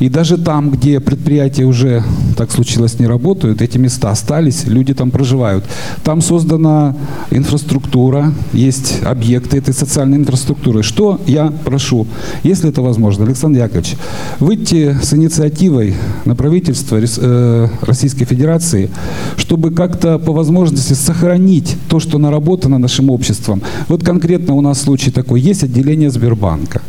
И 0.00 0.08
даже 0.08 0.36
там, 0.38 0.70
где 0.70 1.00
предприятия 1.00 1.64
уже, 1.64 2.02
так 2.36 2.52
случилось, 2.52 3.00
не 3.00 3.06
работают, 3.06 3.62
эти 3.62 3.78
места 3.78 4.10
остались, 4.10 4.64
люди 4.66 4.94
там 4.94 5.10
проживают. 5.10 5.64
Там 6.04 6.22
создана 6.22 6.94
инфраструктура, 7.30 8.32
есть 8.52 9.02
объекты 9.04 9.58
этой 9.58 9.74
социальной 9.74 10.18
инфраструктуры. 10.18 10.82
Что 10.82 11.20
я 11.26 11.52
прошу? 11.64 12.06
Если 12.42 12.70
это 12.70 12.82
возможно, 12.82 13.24
Александр 13.24 13.60
Яковлевич, 13.60 13.96
выйти 14.40 14.96
с 15.02 15.12
инициативой 15.14 15.94
на 16.24 16.34
правительство 16.34 16.98
э, 17.00 17.68
Российской 17.82 18.24
Федерации, 18.24 18.90
чтобы 19.36 19.70
как-то 19.70 20.18
по 20.18 20.32
возможности 20.32 20.94
сохранить 20.94 21.76
то, 21.88 22.00
что 22.00 22.18
наработано 22.18 22.78
нашим 22.78 23.10
обществом. 23.10 23.62
Вот 23.88 24.02
конкретно 24.02 24.54
у 24.54 24.60
нас 24.60 24.80
случай 24.80 25.10
такой. 25.10 25.40
Есть 25.40 25.64
отделение 25.64 26.10
Сбербанка. 26.10 26.82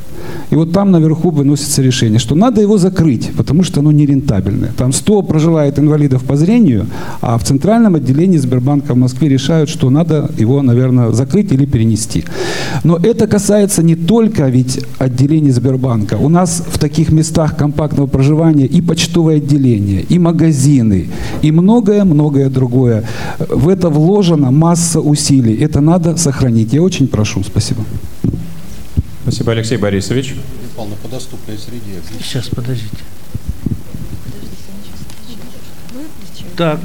И 0.49 0.55
вот 0.55 0.71
там 0.71 0.91
наверху 0.91 1.29
выносится 1.29 1.81
решение, 1.81 2.19
что 2.19 2.35
надо 2.35 2.61
его 2.61 2.77
закрыть, 2.77 3.31
потому 3.37 3.63
что 3.63 3.81
оно 3.81 3.91
нерентабельное. 3.91 4.71
Там 4.77 4.91
100 4.93 5.21
проживает 5.23 5.79
инвалидов 5.79 6.23
по 6.23 6.35
зрению, 6.35 6.87
а 7.21 7.37
в 7.37 7.43
центральном 7.43 7.95
отделении 7.95 8.37
Сбербанка 8.37 8.93
в 8.93 8.97
Москве 8.97 9.29
решают, 9.29 9.69
что 9.69 9.89
надо 9.89 10.29
его, 10.37 10.61
наверное, 10.61 11.11
закрыть 11.11 11.51
или 11.51 11.65
перенести. 11.65 12.23
Но 12.83 12.97
это 12.97 13.27
касается 13.27 13.83
не 13.83 13.95
только 13.95 14.49
ведь 14.49 14.85
отделений 14.97 15.51
Сбербанка. 15.51 16.15
У 16.15 16.29
нас 16.29 16.63
в 16.67 16.79
таких 16.79 17.11
местах 17.11 17.55
компактного 17.55 18.07
проживания 18.07 18.65
и 18.65 18.81
почтовое 18.81 19.37
отделение, 19.37 20.01
и 20.01 20.19
магазины, 20.19 21.07
и 21.41 21.51
многое-многое 21.51 22.49
другое. 22.49 23.03
В 23.37 23.69
это 23.69 23.89
вложена 23.89 24.51
масса 24.51 24.99
усилий. 24.99 25.55
Это 25.55 25.81
надо 25.81 26.17
сохранить. 26.17 26.73
Я 26.73 26.81
очень 26.81 27.07
прошу. 27.07 27.43
Спасибо. 27.43 27.83
Спасибо, 29.29 29.51
Алексей 29.51 29.77
Борисович. 29.77 30.33
Павловна, 30.75 30.97
по 31.03 31.07
доступной 31.07 31.55
среде. 31.59 32.01
Сейчас, 32.19 32.49
подождите. 32.49 32.97
Так. 36.57 36.79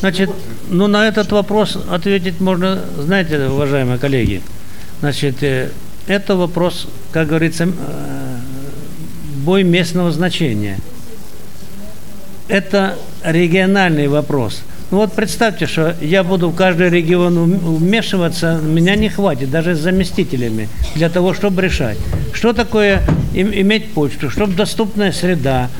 Значит, 0.00 0.30
ну 0.70 0.86
на 0.86 1.06
этот 1.06 1.30
вопрос 1.32 1.76
ответить 1.90 2.40
можно, 2.40 2.82
знаете, 2.96 3.46
уважаемые 3.46 3.98
коллеги, 3.98 4.40
значит, 5.00 5.42
э, 5.42 5.70
это 6.06 6.34
вопрос, 6.34 6.88
как 7.12 7.28
говорится, 7.28 7.64
э, 7.64 8.38
бой 9.44 9.64
местного 9.64 10.12
значения. 10.12 10.78
Это 12.48 12.96
региональный 13.22 14.08
вопрос. 14.08 14.62
Ну 14.90 14.98
вот 14.98 15.12
представьте, 15.12 15.66
что 15.66 15.94
я 16.00 16.22
буду 16.22 16.50
в 16.50 16.54
каждый 16.54 16.90
регион 16.90 17.58
вмешиваться, 17.58 18.60
меня 18.62 18.96
не 18.96 19.08
хватит, 19.08 19.50
даже 19.50 19.74
с 19.74 19.80
заместителями, 19.80 20.68
для 20.94 21.08
того, 21.08 21.34
чтобы 21.34 21.62
решать. 21.62 21.98
Что 22.32 22.52
такое 22.52 23.02
иметь 23.32 23.92
почту, 23.92 24.30
чтобы 24.30 24.54
доступная 24.54 25.12
среда. 25.12 25.70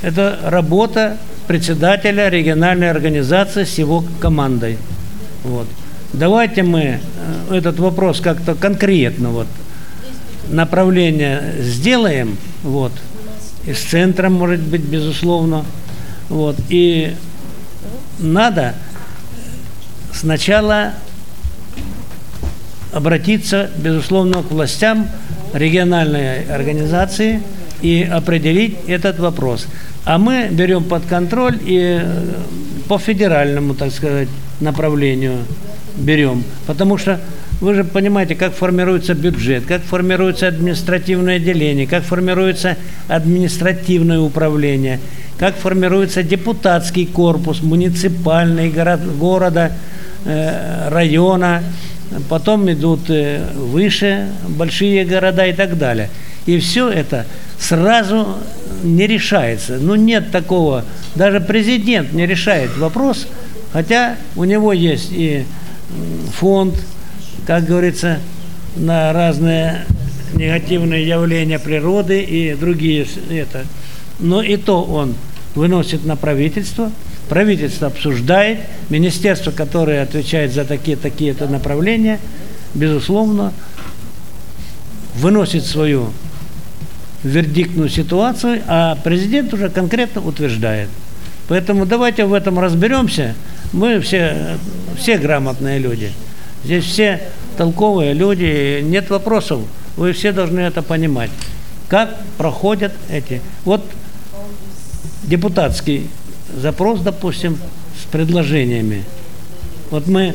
Это 0.00 0.38
работа 0.44 1.18
председателя 1.46 2.28
региональной 2.28 2.90
организации 2.90 3.64
с 3.64 3.78
его 3.78 4.04
командой. 4.20 4.78
Вот. 5.44 5.66
Давайте 6.12 6.62
мы 6.62 7.00
э, 7.50 7.54
этот 7.56 7.78
вопрос 7.78 8.20
как-то 8.20 8.54
конкретно 8.54 9.30
вот 9.30 9.46
направление 10.50 11.54
сделаем, 11.60 12.36
вот, 12.62 12.92
и 13.66 13.72
с 13.72 13.78
центром, 13.78 14.34
может 14.34 14.60
быть, 14.60 14.82
безусловно, 14.82 15.64
вот, 16.28 16.56
и 16.68 17.14
надо 18.18 18.74
сначала 20.12 20.92
обратиться, 22.92 23.70
безусловно, 23.76 24.42
к 24.42 24.50
властям 24.50 25.08
региональной 25.52 26.44
организации 26.44 27.42
и 27.80 28.02
определить 28.02 28.76
этот 28.86 29.18
вопрос. 29.18 29.66
А 30.04 30.18
мы 30.18 30.48
берем 30.50 30.84
под 30.84 31.06
контроль 31.06 31.58
и 31.62 32.00
э, 32.02 32.34
по 32.88 32.98
федеральному, 32.98 33.74
так 33.74 33.92
сказать, 33.92 34.28
направлению 34.60 35.38
берем. 35.96 36.44
Потому 36.66 36.98
что 36.98 37.20
вы 37.60 37.74
же 37.74 37.84
понимаете, 37.84 38.34
как 38.34 38.54
формируется 38.54 39.14
бюджет, 39.14 39.64
как 39.66 39.82
формируется 39.82 40.48
административное 40.48 41.36
отделение, 41.36 41.86
как 41.86 42.02
формируется 42.02 42.76
административное 43.08 44.18
управление, 44.18 44.98
как 45.42 45.56
формируется 45.56 46.22
депутатский 46.22 47.04
корпус, 47.04 47.62
муниципальный 47.62 48.70
город, 48.70 49.00
города, 49.18 49.72
э, 50.24 50.88
района, 50.88 51.64
потом 52.28 52.70
идут 52.70 53.10
э, 53.10 53.44
выше 53.52 54.28
большие 54.46 55.04
города 55.04 55.44
и 55.44 55.52
так 55.52 55.76
далее. 55.78 56.10
И 56.46 56.60
все 56.60 56.88
это 56.88 57.26
сразу 57.58 58.38
не 58.84 59.08
решается. 59.08 59.78
Ну 59.80 59.96
нет 59.96 60.30
такого, 60.30 60.84
даже 61.16 61.40
президент 61.40 62.12
не 62.12 62.24
решает 62.24 62.78
вопрос, 62.78 63.26
хотя 63.72 64.14
у 64.36 64.44
него 64.44 64.72
есть 64.72 65.08
и 65.10 65.44
фонд, 66.36 66.76
как 67.48 67.64
говорится, 67.64 68.20
на 68.76 69.12
разные 69.12 69.86
негативные 70.34 71.04
явления 71.04 71.58
природы 71.58 72.22
и 72.22 72.54
другие 72.54 73.08
это. 73.28 73.64
Но 74.20 74.40
и 74.40 74.56
то 74.56 74.84
он 74.84 75.16
выносит 75.54 76.04
на 76.04 76.16
правительство, 76.16 76.90
правительство 77.28 77.88
обсуждает, 77.88 78.60
министерство, 78.88 79.50
которое 79.50 80.02
отвечает 80.02 80.52
за 80.52 80.64
такие-такие-то 80.64 81.46
направления, 81.48 82.18
безусловно, 82.74 83.52
выносит 85.16 85.64
свою 85.64 86.12
вердиктную 87.22 87.88
ситуацию, 87.88 88.62
а 88.66 88.96
президент 89.02 89.52
уже 89.54 89.68
конкретно 89.68 90.20
утверждает. 90.22 90.88
Поэтому 91.48 91.86
давайте 91.86 92.24
в 92.24 92.32
этом 92.32 92.58
разберемся. 92.58 93.34
Мы 93.72 94.00
все, 94.00 94.56
все 94.96 95.18
грамотные 95.18 95.78
люди. 95.78 96.12
Здесь 96.64 96.84
все 96.84 97.20
толковые 97.56 98.14
люди, 98.14 98.80
нет 98.82 99.10
вопросов. 99.10 99.60
Вы 99.96 100.12
все 100.12 100.32
должны 100.32 100.60
это 100.60 100.82
понимать. 100.82 101.30
Как 101.88 102.18
проходят 102.38 102.92
эти. 103.10 103.42
Вот 103.64 103.84
депутатский 105.22 106.08
запрос, 106.56 107.00
допустим, 107.00 107.58
с 108.00 108.04
предложениями. 108.06 109.04
Вот 109.90 110.06
мы 110.06 110.34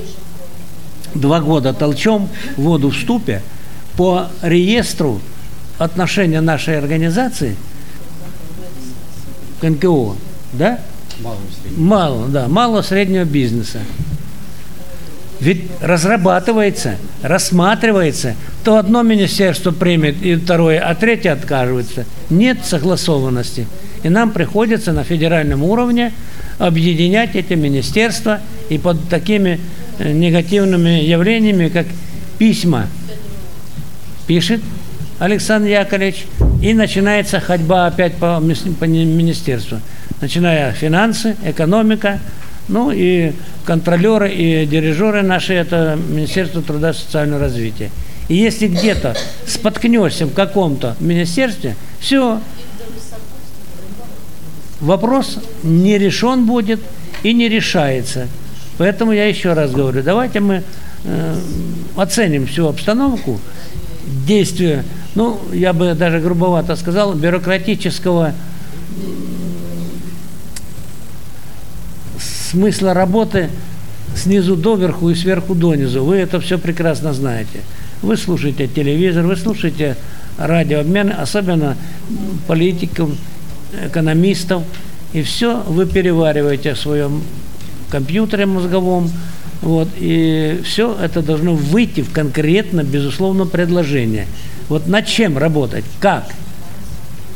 два 1.14 1.40
года 1.40 1.74
толчем 1.74 2.30
воду 2.56 2.90
в 2.90 2.96
ступе 2.96 3.42
по 3.96 4.28
реестру 4.42 5.20
отношения 5.78 6.42
нашей 6.42 6.78
организации 6.78 7.56
к 9.60 9.68
НКО, 9.68 10.16
да? 10.54 10.80
Мало, 11.22 11.38
мало, 11.76 12.28
да, 12.28 12.48
мало 12.48 12.82
среднего 12.84 13.24
бизнеса. 13.24 13.80
Ведь 15.40 15.66
разрабатывается, 15.82 16.98
рассматривается, 17.22 18.36
то 18.64 18.78
одно 18.78 19.04
министерство 19.04 19.72
примет, 19.72 20.22
и 20.22 20.36
второе, 20.36 20.80
а 20.80 20.96
третье 20.96 21.32
отказывается. 21.32 22.06
Нет 22.30 22.66
согласованности. 22.66 23.68
И 24.04 24.10
нам 24.10 24.32
приходится 24.32 24.94
на 24.94 25.04
федеральном 25.04 25.64
уровне 25.64 26.12
объединять 26.60 27.36
эти 27.36 27.54
министерства 27.54 28.40
и 28.70 28.78
под 28.78 29.10
такими 29.10 29.60
э, 30.00 30.12
негативными 30.12 31.02
явлениями, 31.02 31.70
как 31.70 31.86
письма 32.38 32.88
пишет 34.28 34.62
Александр 35.20 35.70
Яковлевич, 35.70 36.26
и 36.62 36.74
начинается 36.74 37.40
ходьба 37.40 37.88
опять 37.88 38.16
по, 38.16 38.42
по 38.80 38.86
министерству. 38.86 39.80
Начиная 40.22 40.72
финансы, 40.74 41.36
экономика, 41.44 42.20
ну 42.68 42.92
и 42.92 43.34
контролеры 43.66 44.32
и 44.32 44.66
дирижеры 44.66 45.22
наши, 45.22 45.54
это 45.54 45.98
Министерство 46.10 46.62
труда 46.62 46.92
и 46.92 46.94
социального 46.94 47.42
развития. 47.42 47.92
И 48.28 48.36
если 48.36 48.68
где-то 48.68 49.16
споткнешься 49.46 50.26
в 50.26 50.34
каком-то 50.34 50.96
министерстве, 51.00 51.76
все, 52.00 52.42
вопрос 54.80 55.40
не 55.64 55.98
решен 55.98 56.46
будет 56.46 56.80
и 57.24 57.34
не 57.34 57.50
решается. 57.50 58.28
Поэтому 58.78 59.12
я 59.12 59.28
еще 59.28 59.54
раз 59.54 59.72
говорю, 59.72 60.04
давайте 60.04 60.40
мы 60.40 60.64
э, 61.04 61.40
оценим 61.96 62.46
всю 62.46 62.68
обстановку, 62.68 63.40
действия 64.26 64.84
ну, 65.18 65.40
я 65.52 65.74
бы 65.74 65.96
даже 65.96 66.20
грубовато 66.20 66.76
сказал, 66.76 67.16
бюрократического 67.16 68.36
смысла 72.20 72.94
работы 72.94 73.50
снизу 74.16 74.56
доверху 74.56 75.10
и 75.10 75.16
сверху 75.16 75.56
донизу. 75.56 76.04
Вы 76.04 76.18
это 76.18 76.40
все 76.40 76.60
прекрасно 76.60 77.14
знаете. 77.14 77.62
Вы 78.04 78.16
слушаете 78.16 78.68
телевизор, 78.68 79.26
вы 79.26 79.36
слушаете 79.38 79.98
радиообмен, 80.38 81.12
особенно 81.18 81.76
политиков, 82.46 83.10
экономистов, 83.86 84.64
и 85.14 85.22
все 85.22 85.62
вы 85.68 85.86
перевариваете 85.86 86.74
в 86.74 86.80
своем 86.80 87.24
компьютере 87.90 88.46
мозговом, 88.46 89.10
вот, 89.62 89.88
и 89.98 90.62
все 90.64 90.96
это 91.02 91.22
должно 91.22 91.54
выйти 91.54 92.02
в 92.02 92.12
конкретно, 92.12 92.84
безусловно, 92.84 93.46
предложение. 93.46 94.28
Вот 94.70 94.88
над 94.88 95.06
чем 95.06 95.38
работать, 95.38 95.86
как? 96.00 96.26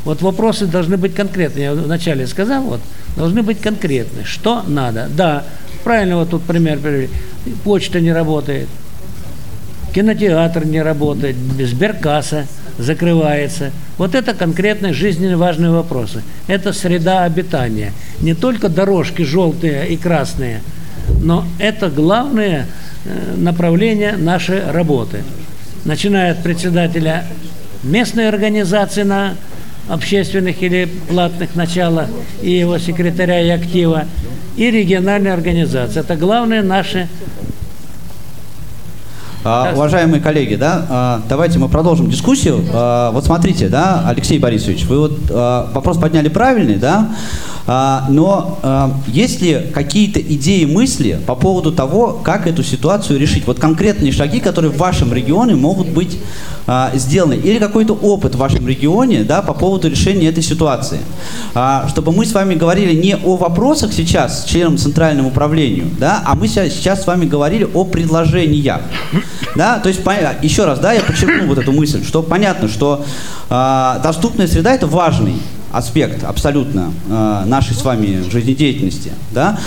Вот 0.03 0.21
вопросы 0.21 0.65
должны 0.65 0.97
быть 0.97 1.13
конкретные. 1.13 1.65
Я 1.65 1.73
вначале 1.73 2.27
сказал, 2.27 2.63
вот, 2.63 2.81
должны 3.15 3.43
быть 3.43 3.59
конкретны. 3.59 4.23
Что 4.25 4.63
надо? 4.67 5.07
Да, 5.15 5.43
правильно 5.83 6.17
вот 6.17 6.31
тут 6.31 6.43
пример 6.43 6.79
привели. 6.79 7.09
Почта 7.63 8.01
не 8.01 8.11
работает, 8.11 8.67
кинотеатр 9.93 10.65
не 10.65 10.81
работает, 10.81 11.35
сберкасса 11.59 12.47
закрывается. 12.77 13.71
Вот 14.01 14.15
это 14.15 14.33
конкретные 14.33 14.93
жизненно 14.93 15.37
важные 15.37 15.69
вопросы. 15.69 16.23
Это 16.47 16.73
среда 16.73 17.23
обитания. 17.23 17.93
Не 18.19 18.33
только 18.33 18.67
дорожки 18.67 19.21
желтые 19.21 19.89
и 19.89 19.95
красные, 19.95 20.61
но 21.21 21.45
это 21.59 21.87
главное 21.91 22.65
э, 23.05 23.35
направление 23.37 24.17
нашей 24.17 24.71
работы 24.71 25.19
начиная 25.85 26.31
от 26.31 26.41
председателя 26.41 27.25
местные 27.83 28.29
организации 28.29 29.03
на 29.03 29.35
общественных 29.87 30.63
или 30.63 30.89
платных 31.07 31.53
началах 31.55 32.07
и 32.41 32.49
его 32.49 32.79
секретаря 32.79 33.39
и 33.39 33.49
актива, 33.49 34.05
и 34.57 34.71
региональные 34.71 35.31
организации. 35.31 35.99
Это 35.99 36.15
главные 36.15 36.63
наши 36.63 37.07
а, 39.43 39.71
уважаемые 39.73 40.21
коллеги, 40.21 40.55
да, 40.55 40.85
а, 40.89 41.21
давайте 41.27 41.59
мы 41.59 41.67
продолжим 41.67 42.09
дискуссию. 42.09 42.63
А, 42.73 43.11
вот 43.11 43.25
смотрите, 43.25 43.69
да, 43.69 44.03
Алексей 44.07 44.39
Борисович, 44.39 44.85
вы 44.85 44.99
вот 44.99 45.19
а, 45.29 45.71
вопрос 45.73 45.97
подняли 45.97 46.29
правильный, 46.29 46.75
да, 46.75 47.09
а, 47.67 48.05
но 48.09 48.59
а, 48.63 48.93
есть 49.07 49.41
ли 49.41 49.67
какие-то 49.73 50.19
идеи, 50.19 50.65
мысли 50.65 51.19
по 51.25 51.35
поводу 51.35 51.71
того, 51.71 52.19
как 52.23 52.47
эту 52.47 52.63
ситуацию 52.63 53.19
решить? 53.19 53.45
Вот 53.47 53.59
конкретные 53.59 54.11
шаги, 54.11 54.39
которые 54.39 54.71
в 54.71 54.77
вашем 54.77 55.13
регионе 55.13 55.55
могут 55.55 55.87
быть 55.87 56.19
а, 56.67 56.91
сделаны, 56.95 57.33
или 57.33 57.59
какой-то 57.59 57.93
опыт 57.93 58.35
в 58.35 58.37
вашем 58.37 58.67
регионе, 58.67 59.23
да, 59.23 59.41
по 59.41 59.53
поводу 59.53 59.89
решения 59.89 60.27
этой 60.27 60.43
ситуации, 60.43 60.99
а, 61.53 61.87
чтобы 61.89 62.11
мы 62.11 62.25
с 62.25 62.33
вами 62.33 62.55
говорили 62.55 62.93
не 62.93 63.15
о 63.15 63.35
вопросах 63.37 63.93
сейчас 63.93 64.45
членам 64.45 64.77
центральному 64.77 65.29
управлению, 65.29 65.85
да, 65.99 66.23
а 66.25 66.35
мы 66.35 66.47
сейчас 66.47 67.03
с 67.03 67.07
вами 67.07 67.25
говорили 67.25 67.67
о 67.73 67.85
предложениях. 67.85 68.81
Да? 69.55 69.79
То 69.79 69.89
есть, 69.89 70.01
еще 70.41 70.65
раз, 70.65 70.79
да, 70.79 70.93
я 70.93 71.01
подчеркну 71.01 71.47
вот 71.47 71.57
эту 71.57 71.71
мысль, 71.71 72.05
что 72.05 72.21
понятно, 72.23 72.67
что 72.67 73.05
э, 73.49 73.99
доступная 74.03 74.47
среда– 74.47 74.73
это 74.73 74.87
важный 74.87 75.35
аспект 75.71 76.23
абсолютно 76.23 76.91
э, 77.09 77.43
нашей 77.45 77.75
с 77.75 77.83
вами 77.83 78.23
жизнедеятельности, 78.29 79.11
да, 79.31 79.57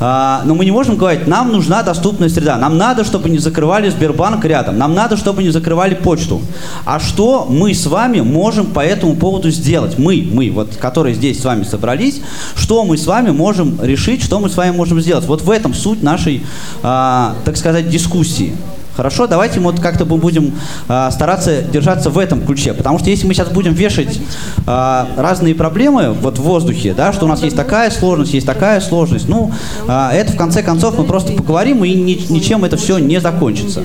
э, 0.00 0.46
но 0.46 0.54
мы 0.54 0.64
не 0.64 0.70
можем 0.70 0.96
говорить, 0.96 1.26
нам 1.26 1.52
нужна 1.52 1.82
доступная 1.82 2.28
среда, 2.28 2.56
нам 2.58 2.76
надо, 2.78 3.04
чтобы 3.04 3.30
не 3.30 3.38
закрывали 3.38 3.88
Сбербанк 3.88 4.44
рядом, 4.44 4.78
нам 4.78 4.94
надо, 4.94 5.16
чтобы 5.16 5.42
не 5.42 5.50
закрывали 5.50 5.94
почту. 5.94 6.42
А 6.84 6.98
что 6.98 7.46
мы 7.48 7.74
с 7.74 7.86
вами 7.86 8.20
можем 8.20 8.66
по 8.66 8.80
этому 8.80 9.14
поводу 9.16 9.50
сделать? 9.50 9.98
Мы, 9.98 10.28
мы, 10.30 10.50
вот, 10.50 10.76
которые 10.76 11.14
здесь 11.14 11.40
с 11.40 11.44
вами 11.44 11.62
собрались, 11.64 12.20
что 12.56 12.84
мы 12.84 12.96
с 12.96 13.06
вами 13.06 13.30
можем 13.30 13.78
решить, 13.82 14.22
что 14.22 14.40
мы 14.40 14.48
с 14.48 14.56
вами 14.56 14.74
можем 14.74 15.00
сделать? 15.00 15.26
Вот 15.26 15.42
в 15.42 15.50
этом 15.50 15.74
суть 15.74 16.02
нашей, 16.02 16.44
э, 16.82 17.32
так 17.44 17.56
сказать, 17.56 17.88
дискуссии. 17.88 18.54
Хорошо, 18.96 19.26
давайте 19.26 19.58
мы 19.58 19.72
вот 19.72 19.80
как-то 19.80 20.04
будем 20.04 20.52
э, 20.88 21.08
стараться 21.10 21.62
держаться 21.62 22.10
в 22.10 22.18
этом 22.18 22.44
ключе, 22.44 22.74
потому 22.74 22.98
что 22.98 23.08
если 23.08 23.26
мы 23.26 23.32
сейчас 23.32 23.48
будем 23.48 23.72
вешать 23.72 24.20
э, 24.66 25.04
разные 25.16 25.54
проблемы 25.54 26.12
вот 26.12 26.38
в 26.38 26.42
воздухе, 26.42 26.92
да, 26.92 27.12
что 27.12 27.24
у 27.24 27.28
нас 27.28 27.42
есть 27.42 27.56
такая 27.56 27.90
сложность, 27.90 28.34
есть 28.34 28.46
такая 28.46 28.80
сложность, 28.80 29.28
ну, 29.28 29.50
э, 29.88 30.08
это 30.12 30.32
в 30.32 30.36
конце 30.36 30.62
концов 30.62 30.98
мы 30.98 31.04
просто 31.04 31.32
поговорим 31.32 31.84
и 31.84 31.94
ни, 31.94 32.30
ничем 32.30 32.64
это 32.64 32.76
все 32.76 32.98
не 32.98 33.18
закончится. 33.18 33.84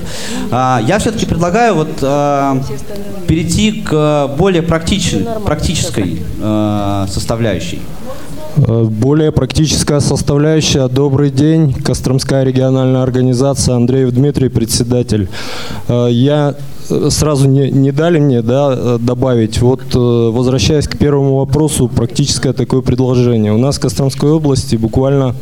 Э, 0.50 0.78
я 0.86 0.98
все-таки 0.98 1.24
предлагаю 1.24 1.74
вот 1.74 1.90
э, 2.02 2.62
перейти 3.26 3.80
к 3.80 4.30
более 4.36 4.62
практичной, 4.62 5.26
практической 5.44 6.22
э, 6.38 7.06
составляющей. 7.08 7.80
Э, 8.56 8.84
более 8.84 9.32
практическая 9.32 10.00
составляющая. 10.00 10.88
Добрый 10.88 11.30
день. 11.30 11.72
Костромская 11.74 12.44
региональная 12.44 13.02
организация. 13.02 13.76
Андреев 13.76 14.12
Дмитрий, 14.12 14.48
председатель. 14.48 15.28
Э, 15.88 16.08
я 16.10 16.54
э, 16.90 17.08
сразу 17.10 17.48
не, 17.48 17.70
не 17.70 17.92
дали 17.92 18.18
мне 18.18 18.42
да, 18.42 18.98
добавить. 18.98 19.60
Вот 19.60 19.94
возвращаясь 19.94 20.88
к 20.88 20.96
первому 20.96 21.36
вопросу, 21.36 21.88
практическое 21.88 22.52
такое 22.52 22.80
предложение. 22.80 23.52
У 23.52 23.58
нас 23.58 23.76
в 23.76 23.80
Костромской 23.80 24.30
области 24.30 24.76
буквально 24.76 25.34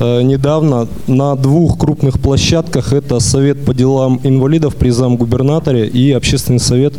недавно 0.00 0.88
на 1.06 1.36
двух 1.36 1.78
крупных 1.78 2.20
площадках 2.20 2.92
это 2.92 3.20
Совет 3.20 3.64
по 3.64 3.74
делам 3.74 4.20
инвалидов 4.22 4.76
при 4.76 4.90
замгубернаторе 4.90 5.86
и 5.86 6.12
Общественный 6.12 6.60
совет 6.60 6.94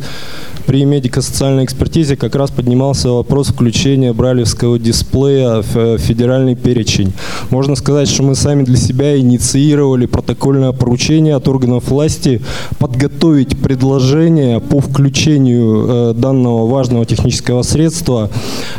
при 0.65 0.83
медико-социальной 0.83 1.65
экспертизе 1.65 2.15
как 2.15 2.35
раз 2.35 2.49
поднимался 2.49 3.09
вопрос 3.09 3.49
включения 3.49 4.13
брайлевского 4.13 4.79
дисплея 4.79 5.61
в 5.61 5.97
федеральный 5.99 6.55
перечень. 6.55 7.13
Можно 7.49 7.75
сказать, 7.75 8.07
что 8.07 8.23
мы 8.23 8.35
сами 8.35 8.63
для 8.63 8.77
себя 8.77 9.17
инициировали 9.17 10.05
протокольное 10.07 10.71
поручение 10.71 11.35
от 11.35 11.47
органов 11.47 11.89
власти 11.89 12.41
подготовить 12.79 13.57
предложение 13.57 14.59
по 14.59 14.79
включению 14.79 15.85
э, 15.87 16.13
данного 16.15 16.67
важного 16.67 17.05
технического 17.05 17.61
средства, 17.61 18.29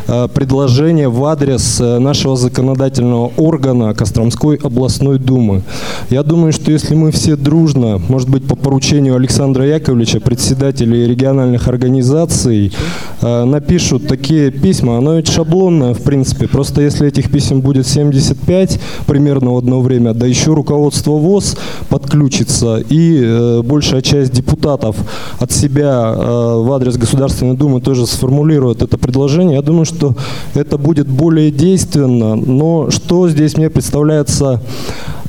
э, 0.09 0.29
предложение 0.35 1.09
в 1.09 1.25
адрес 1.25 1.81
э, 1.81 1.99
нашего 1.99 2.37
законодательного 2.37 3.31
органа 3.37 3.91
Костромской 4.07 4.57
областной 4.63 5.19
думы. 5.19 5.63
Я 6.11 6.23
думаю, 6.23 6.53
что 6.53 6.71
если 6.71 6.95
мы 6.95 7.11
все 7.11 7.35
дружно, 7.35 8.01
может 8.09 8.29
быть, 8.29 8.47
по 8.47 8.55
поручению 8.55 9.17
Александра 9.17 9.67
Яковлевича, 9.67 10.21
председателя 10.21 11.09
региональных 11.09 11.67
организаций, 11.67 12.73
э, 13.21 13.45
напишут 13.45 14.07
такие 14.07 14.53
письма, 14.53 14.99
оно 14.99 15.17
ведь 15.17 15.29
шаблонное, 15.29 15.93
в 15.93 16.03
принципе. 16.03 16.47
Просто 16.47 16.83
если 16.83 17.09
этих 17.09 17.33
писем 17.33 17.61
будет 17.63 17.89
75 17.89 18.79
примерно 19.07 19.55
в 19.55 19.59
одно 19.59 19.81
время, 19.81 20.15
да 20.15 20.27
еще 20.27 20.55
руководство 20.55 21.13
ВОЗ 21.13 21.57
подключится, 21.89 22.77
и 22.89 23.21
э, 23.21 23.63
большая 23.63 24.03
часть 24.03 24.33
депутатов 24.33 24.97
от 25.41 25.51
себя 25.51 26.15
э, 26.17 26.63
в 26.63 26.73
адрес 26.73 26.97
Государственной 26.97 27.57
Думы 27.57 27.81
тоже 27.81 28.07
сформулирует 28.07 28.83
это 28.83 28.99
предложение, 28.99 29.57
я 29.57 29.63
думаю, 29.63 29.85
что 29.85 30.15
это 30.55 30.79
будет 30.79 31.09
более 31.09 31.51
действенно. 31.51 32.37
Но 32.37 32.91
что 32.91 33.29
здесь 33.29 33.57
мне 33.57 33.71
представляется 33.97 34.61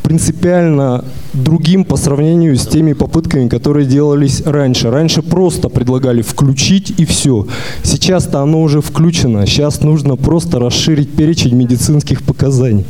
принципиально 0.04 1.06
другим 1.34 1.86
по 1.86 1.96
сравнению 1.96 2.58
с 2.58 2.68
теми 2.68 2.94
попытками, 2.94 3.48
которые 3.48 3.86
делались 3.86 4.42
раньше. 4.46 4.90
Раньше 4.90 5.22
просто 5.22 5.70
предлагали 5.70 6.22
включить 6.22 6.94
и 6.98 7.06
все. 7.06 7.48
Сейчас-то 7.84 8.42
оно 8.42 8.62
уже 8.62 8.82
включено. 8.82 9.46
Сейчас 9.46 9.82
нужно 9.82 10.18
просто 10.18 10.60
расширить 10.60 11.12
перечень 11.12 11.56
медицинских 11.56 12.24
показаний. 12.24 12.84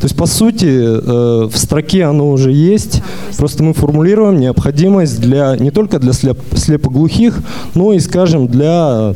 То 0.00 0.04
есть, 0.04 0.16
по 0.16 0.26
сути, 0.26 0.66
э, 0.66 1.48
в 1.48 1.56
строке 1.56 2.04
оно 2.04 2.30
уже 2.30 2.52
есть, 2.52 3.02
просто 3.36 3.64
мы 3.64 3.74
формулируем 3.74 4.38
необходимость 4.38 5.20
для, 5.20 5.56
не 5.56 5.70
только 5.70 5.98
для 5.98 6.12
слеп, 6.12 6.38
слепоглухих, 6.54 7.40
но 7.74 7.92
и, 7.92 7.98
скажем, 7.98 8.46
для 8.46 9.14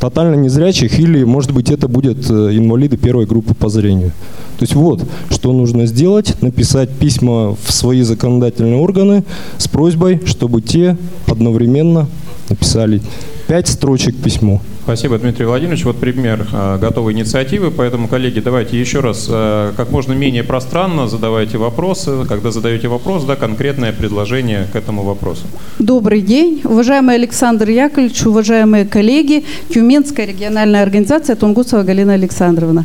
тотально 0.00 0.34
незрячих 0.34 0.98
или, 0.98 1.24
может 1.24 1.52
быть, 1.52 1.70
это 1.70 1.86
будет 1.86 2.28
э, 2.28 2.56
инвалиды 2.56 2.96
первой 2.96 3.26
группы 3.26 3.54
по 3.54 3.68
зрению. 3.68 4.10
То 4.58 4.62
есть 4.62 4.74
вот, 4.74 5.02
что 5.30 5.52
нужно 5.52 5.86
сделать, 5.86 6.40
написать 6.42 6.90
письма 6.90 7.54
в 7.54 7.72
свои 7.72 8.02
законодательные 8.02 8.76
органы 8.76 9.24
с 9.58 9.68
просьбой, 9.68 10.20
чтобы 10.24 10.62
те 10.62 10.96
одновременно 11.26 12.08
написали 12.48 13.02
пять 13.46 13.68
строчек 13.68 14.16
письмо. 14.16 14.60
Спасибо, 14.84 15.18
Дмитрий 15.18 15.46
Владимирович. 15.46 15.84
Вот 15.84 15.96
пример 15.96 16.46
э, 16.52 16.78
готовой 16.80 17.12
инициативы. 17.12 17.72
Поэтому, 17.72 18.06
коллеги, 18.06 18.38
давайте 18.38 18.78
еще 18.78 19.00
раз 19.00 19.26
э, 19.28 19.72
как 19.76 19.90
можно 19.90 20.12
менее 20.12 20.44
пространно 20.44 21.08
задавайте 21.08 21.58
вопросы. 21.58 22.24
Когда 22.28 22.52
задаете 22.52 22.86
вопрос, 22.86 23.24
да, 23.24 23.34
конкретное 23.34 23.92
предложение 23.92 24.68
к 24.72 24.76
этому 24.76 25.02
вопросу. 25.02 25.42
Добрый 25.80 26.20
день. 26.20 26.60
Уважаемый 26.62 27.16
Александр 27.16 27.68
Яковлевич, 27.68 28.26
уважаемые 28.26 28.84
коллеги, 28.84 29.44
Тюменская 29.74 30.24
региональная 30.24 30.82
организация 30.82 31.34
Тунгусова 31.34 31.82
Галина 31.82 32.14
Александровна. 32.14 32.84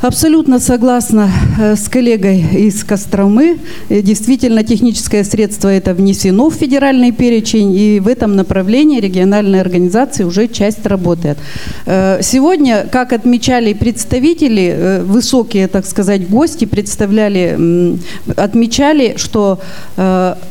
Абсолютно 0.00 0.60
согласна 0.60 1.28
э, 1.58 1.74
с 1.74 1.88
коллегой 1.88 2.40
из 2.52 2.84
Костромы. 2.84 3.58
Э, 3.88 4.00
действительно, 4.00 4.62
техническое 4.62 5.24
средство 5.24 5.68
это 5.68 5.92
внесено 5.92 6.50
в 6.50 6.54
федеральный 6.54 7.10
перечень, 7.10 7.74
и 7.74 7.98
в 7.98 8.06
этом 8.06 8.36
направлении 8.36 9.00
региональные 9.00 9.60
организации 9.60 10.22
уже 10.22 10.46
часть 10.46 10.86
работает. 10.86 11.36
Э, 11.84 12.20
сегодня, 12.22 12.86
как 12.92 13.12
отмечали 13.12 13.72
представители, 13.72 15.02
высокие, 15.02 15.66
так 15.66 15.84
сказать, 15.84 16.30
гости 16.30 16.64
представляли, 16.64 17.98
отмечали, 18.36 19.14
что 19.16 19.60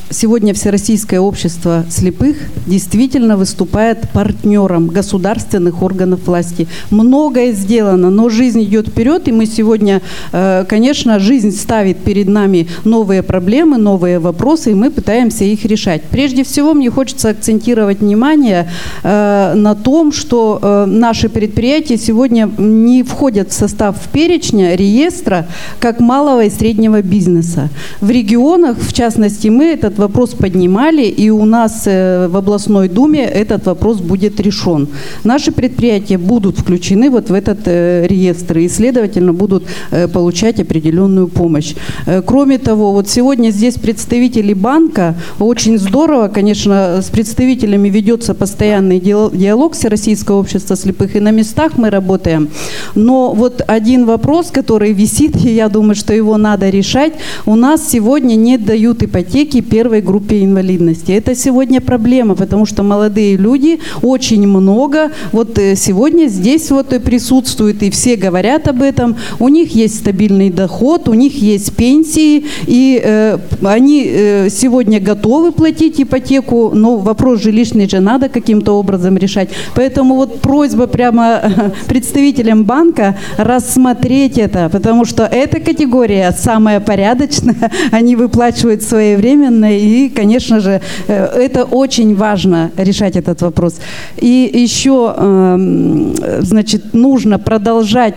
сегодня 0.09 0.53
Всероссийское 0.53 1.19
общество 1.19 1.85
слепых 1.89 2.37
действительно 2.65 3.37
выступает 3.37 4.09
партнером 4.11 4.87
государственных 4.87 5.81
органов 5.81 6.27
власти. 6.27 6.67
Многое 6.89 7.53
сделано, 7.53 8.09
но 8.09 8.29
жизнь 8.29 8.63
идет 8.63 8.89
вперед, 8.89 9.27
и 9.27 9.36
мы 9.37 9.45
сегодня, 9.45 10.01
э, 10.31 10.65
конечно, 10.67 11.19
жизнь 11.19 11.51
ставит 11.51 11.97
перед 11.97 12.27
нами 12.27 12.67
новые 12.85 13.21
проблемы, 13.21 13.77
новые 13.77 14.19
вопросы, 14.19 14.71
и 14.71 14.73
мы 14.73 14.89
пытаемся 14.89 15.43
их 15.43 15.65
решать. 15.65 16.01
Прежде 16.11 16.43
всего, 16.43 16.73
мне 16.73 16.89
хочется 16.89 17.29
акцентировать 17.29 17.99
внимание 17.99 18.67
э, 19.03 19.53
на 19.55 19.75
том, 19.75 20.11
что 20.11 20.59
э, 20.61 20.85
наши 20.85 21.29
предприятия 21.29 21.97
сегодня 21.97 22.49
не 22.57 23.03
входят 23.03 23.49
в 23.49 23.53
состав 23.53 23.95
перечня, 24.11 24.75
реестра, 24.75 25.45
как 25.79 25.99
малого 25.99 26.45
и 26.45 26.49
среднего 26.49 27.01
бизнеса. 27.01 27.69
В 28.01 28.09
регионах, 28.09 28.77
в 28.79 28.93
частности, 28.93 29.49
мы 29.49 29.65
этот 29.65 29.99
вопрос 29.99 30.31
поднимали, 30.31 31.03
и 31.03 31.29
у 31.29 31.45
нас 31.45 31.85
в 31.85 32.37
областной 32.37 32.89
думе 32.89 33.19
этот 33.19 33.65
вопрос 33.65 33.97
будет 33.97 34.39
решен. 34.39 34.87
Наши 35.23 35.51
предприятия 35.51 36.17
будут 36.17 36.57
включены 36.57 37.09
вот 37.09 37.29
в 37.29 37.33
этот 37.33 37.67
реестр, 37.67 38.57
и, 38.57 38.69
следовательно, 38.69 39.26
обязательно 39.27 39.33
будут 39.33 39.63
э, 39.91 40.07
получать 40.07 40.59
определенную 40.59 41.27
помощь. 41.27 41.75
Э, 42.05 42.21
кроме 42.21 42.57
того, 42.57 42.91
вот 42.91 43.09
сегодня 43.09 43.51
здесь 43.51 43.75
представители 43.75 44.53
банка, 44.53 45.15
очень 45.39 45.77
здорово, 45.77 46.27
конечно, 46.27 47.01
с 47.01 47.09
представителями 47.09 47.89
ведется 47.89 48.33
постоянный 48.33 48.99
диалог 48.99 49.73
Всероссийского 49.73 50.39
общества 50.39 50.75
слепых, 50.75 51.15
и 51.15 51.19
на 51.19 51.31
местах 51.31 51.77
мы 51.77 51.89
работаем. 51.89 52.49
Но 52.95 53.33
вот 53.33 53.61
один 53.67 54.05
вопрос, 54.05 54.51
который 54.51 54.93
висит, 54.93 55.35
и 55.45 55.55
я 55.55 55.69
думаю, 55.69 55.95
что 55.95 56.13
его 56.13 56.37
надо 56.37 56.69
решать, 56.69 57.13
у 57.45 57.55
нас 57.55 57.89
сегодня 57.89 58.35
не 58.35 58.57
дают 58.57 59.03
ипотеки 59.03 59.61
первой 59.61 60.01
группе 60.01 60.43
инвалидности. 60.43 61.11
Это 61.11 61.35
сегодня 61.35 61.81
проблема, 61.81 62.35
потому 62.35 62.65
что 62.65 62.83
молодые 62.83 63.37
люди 63.37 63.79
очень 64.01 64.47
много, 64.47 65.11
вот 65.31 65.59
э, 65.59 65.75
сегодня 65.75 66.27
здесь 66.27 66.71
вот 66.71 66.87
присутствуют, 67.03 67.83
и 67.83 67.89
все 67.89 68.15
говорят 68.15 68.67
об 68.67 68.81
этом, 68.81 69.16
у 69.39 69.47
них 69.47 69.75
есть 69.75 69.99
стабильный 69.99 70.49
доход, 70.49 71.07
у 71.09 71.13
них 71.13 71.41
есть 71.41 71.75
пенсии, 71.75 72.45
и 72.65 73.01
э, 73.03 73.37
они 73.63 74.05
э, 74.05 74.49
сегодня 74.49 74.99
готовы 74.99 75.51
платить 75.51 76.01
ипотеку, 76.01 76.71
но 76.73 76.97
вопрос 76.97 77.41
жилищный 77.41 77.89
же 77.89 77.99
надо 77.99 78.29
каким-то 78.29 78.73
образом 78.73 79.17
решать. 79.17 79.49
Поэтому 79.75 80.15
вот 80.15 80.41
просьба 80.41 80.87
прямо 80.87 81.41
представителям 81.87 82.63
банка 82.63 83.17
рассмотреть 83.37 84.37
это, 84.37 84.69
потому 84.69 85.05
что 85.05 85.23
эта 85.23 85.59
категория 85.59 86.33
самая 86.37 86.79
порядочная, 86.79 87.71
они 87.91 88.15
выплачивают 88.15 88.83
своевременно, 88.83 89.77
и, 89.77 90.09
конечно 90.09 90.59
же, 90.59 90.81
э, 91.07 91.25
это 91.25 91.63
очень 91.63 92.15
важно 92.15 92.71
решать 92.77 93.15
этот 93.15 93.41
вопрос. 93.41 93.75
И 94.17 94.49
еще, 94.53 95.13
эм, 95.17 96.15
значит, 96.41 96.93
нужно 96.93 97.39
продолжать 97.39 98.15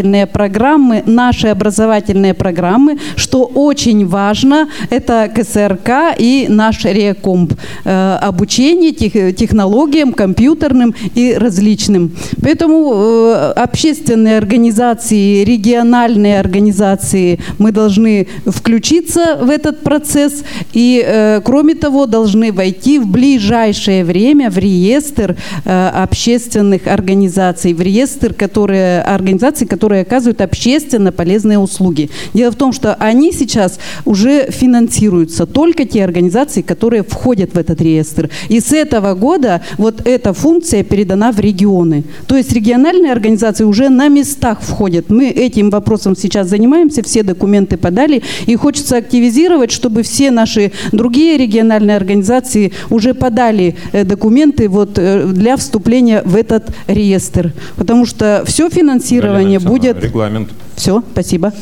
образовательные 0.00 0.26
программы, 0.26 1.02
наши 1.06 1.48
образовательные 1.48 2.34
программы, 2.34 2.98
что 3.16 3.44
очень 3.44 4.06
важно, 4.06 4.68
это 4.90 5.28
КСРК 5.34 6.16
и 6.18 6.46
наш 6.48 6.84
РЕКомп, 6.84 7.52
э, 7.84 8.18
обучение 8.22 8.92
тех, 8.92 9.36
технологиям 9.36 10.12
компьютерным 10.12 10.94
и 11.14 11.34
различным. 11.34 12.10
Поэтому 12.42 12.92
э, 12.94 13.52
общественные 13.56 14.38
организации, 14.38 15.44
региональные 15.44 16.40
организации, 16.40 17.38
мы 17.58 17.72
должны 17.72 18.26
включиться 18.46 19.38
в 19.42 19.50
этот 19.50 19.82
процесс 19.82 20.44
и, 20.72 21.02
э, 21.06 21.40
кроме 21.44 21.74
того, 21.74 22.06
должны 22.06 22.52
войти 22.52 22.98
в 22.98 23.06
ближайшее 23.06 24.04
время 24.04 24.50
в 24.50 24.58
реестр 24.58 25.36
общественных 25.64 26.86
организаций, 26.86 27.74
в 27.74 27.82
реестр 27.82 28.34
которые, 28.34 29.02
организаций, 29.02 29.66
которые 29.66 29.89
оказывают 29.98 30.40
общественно 30.40 31.12
полезные 31.12 31.58
услуги. 31.58 32.10
Дело 32.34 32.50
в 32.50 32.56
том, 32.56 32.72
что 32.72 32.94
они 32.94 33.32
сейчас 33.32 33.78
уже 34.04 34.50
финансируются, 34.50 35.46
только 35.46 35.84
те 35.84 36.04
организации, 36.04 36.62
которые 36.62 37.02
входят 37.02 37.54
в 37.54 37.58
этот 37.58 37.80
реестр. 37.80 38.30
И 38.48 38.60
с 38.60 38.72
этого 38.72 39.14
года 39.14 39.62
вот 39.78 40.06
эта 40.06 40.32
функция 40.32 40.82
передана 40.82 41.32
в 41.32 41.40
регионы. 41.40 42.04
То 42.26 42.36
есть 42.36 42.52
региональные 42.52 43.12
организации 43.12 43.64
уже 43.64 43.88
на 43.88 44.08
местах 44.08 44.60
входят. 44.60 45.10
Мы 45.10 45.28
этим 45.28 45.70
вопросом 45.70 46.16
сейчас 46.16 46.48
занимаемся, 46.48 47.02
все 47.02 47.22
документы 47.22 47.76
подали, 47.76 48.22
и 48.46 48.56
хочется 48.56 48.96
активизировать, 48.96 49.70
чтобы 49.70 50.02
все 50.02 50.30
наши 50.30 50.72
другие 50.92 51.36
региональные 51.36 51.96
организации 51.96 52.72
уже 52.90 53.14
подали 53.14 53.76
э, 53.92 54.04
документы 54.04 54.68
вот 54.68 54.98
э, 54.98 55.26
для 55.26 55.56
вступления 55.56 56.22
в 56.24 56.36
этот 56.36 56.70
реестр. 56.86 57.52
Потому 57.76 58.06
что 58.06 58.42
все 58.46 58.68
финансирование 58.68 59.58
будет... 59.58 59.79
Регламент. 59.82 60.50
Все, 60.76 61.02
спасибо. 61.12 61.52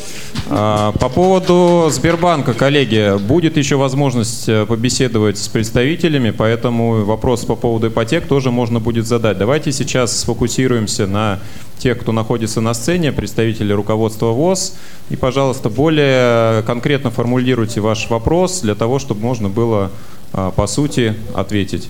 А, 0.49 0.93
по 0.93 1.09
поводу 1.09 1.89
Сбербанка, 1.91 2.55
коллеги, 2.55 3.19
будет 3.19 3.57
еще 3.57 3.77
возможность 3.77 4.49
э, 4.49 4.65
побеседовать 4.67 5.39
с 5.39 5.49
представителями, 5.49 6.31
поэтому 6.31 7.05
вопрос 7.05 7.45
по 7.45 7.57
поводу 7.57 7.89
ипотек 7.89 8.27
тоже 8.27 8.51
можно 8.51 8.81
будет 8.81 9.07
задать. 9.07 9.39
Давайте 9.39 9.73
сейчас 9.73 10.21
сфокусируемся 10.21 11.07
на 11.07 11.41
тех, 11.79 11.99
кто 11.99 12.13
находится 12.13 12.61
на 12.61 12.75
сцене, 12.75 13.13
представители 13.13 13.73
руководства 13.73 14.27
ВОЗ. 14.27 14.75
И, 15.11 15.17
пожалуйста, 15.17 15.69
более 15.69 16.63
конкретно 16.63 17.11
формулируйте 17.11 17.81
ваш 17.81 18.09
вопрос 18.11 18.61
для 18.61 18.75
того, 18.75 18.99
чтобы 18.99 19.21
можно 19.21 19.49
было 19.49 19.91
а, 20.33 20.51
по 20.51 20.67
сути 20.67 21.15
ответить. 21.35 21.89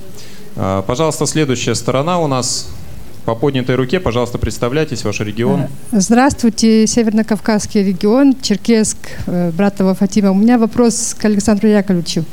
А, 0.56 0.82
пожалуйста, 0.82 1.26
следующая 1.26 1.74
сторона 1.74 2.18
у 2.18 2.26
нас 2.26 2.70
по 3.28 3.34
поднятой 3.34 3.74
руке, 3.74 4.00
пожалуйста, 4.00 4.38
представляйтесь, 4.38 5.04
ваш 5.04 5.20
регион. 5.20 5.60
Э, 5.60 6.00
здравствуйте, 6.00 6.86
Северно-Кавказский 6.86 7.84
регион, 7.84 8.34
Черкесск, 8.40 8.96
э, 9.26 9.50
Братова 9.50 9.94
Фатима. 9.94 10.30
У 10.30 10.34
меня 10.34 10.56
вопрос 10.56 11.14
к 11.14 11.26
Александру 11.26 11.68
Яковлевичу. 11.68 12.24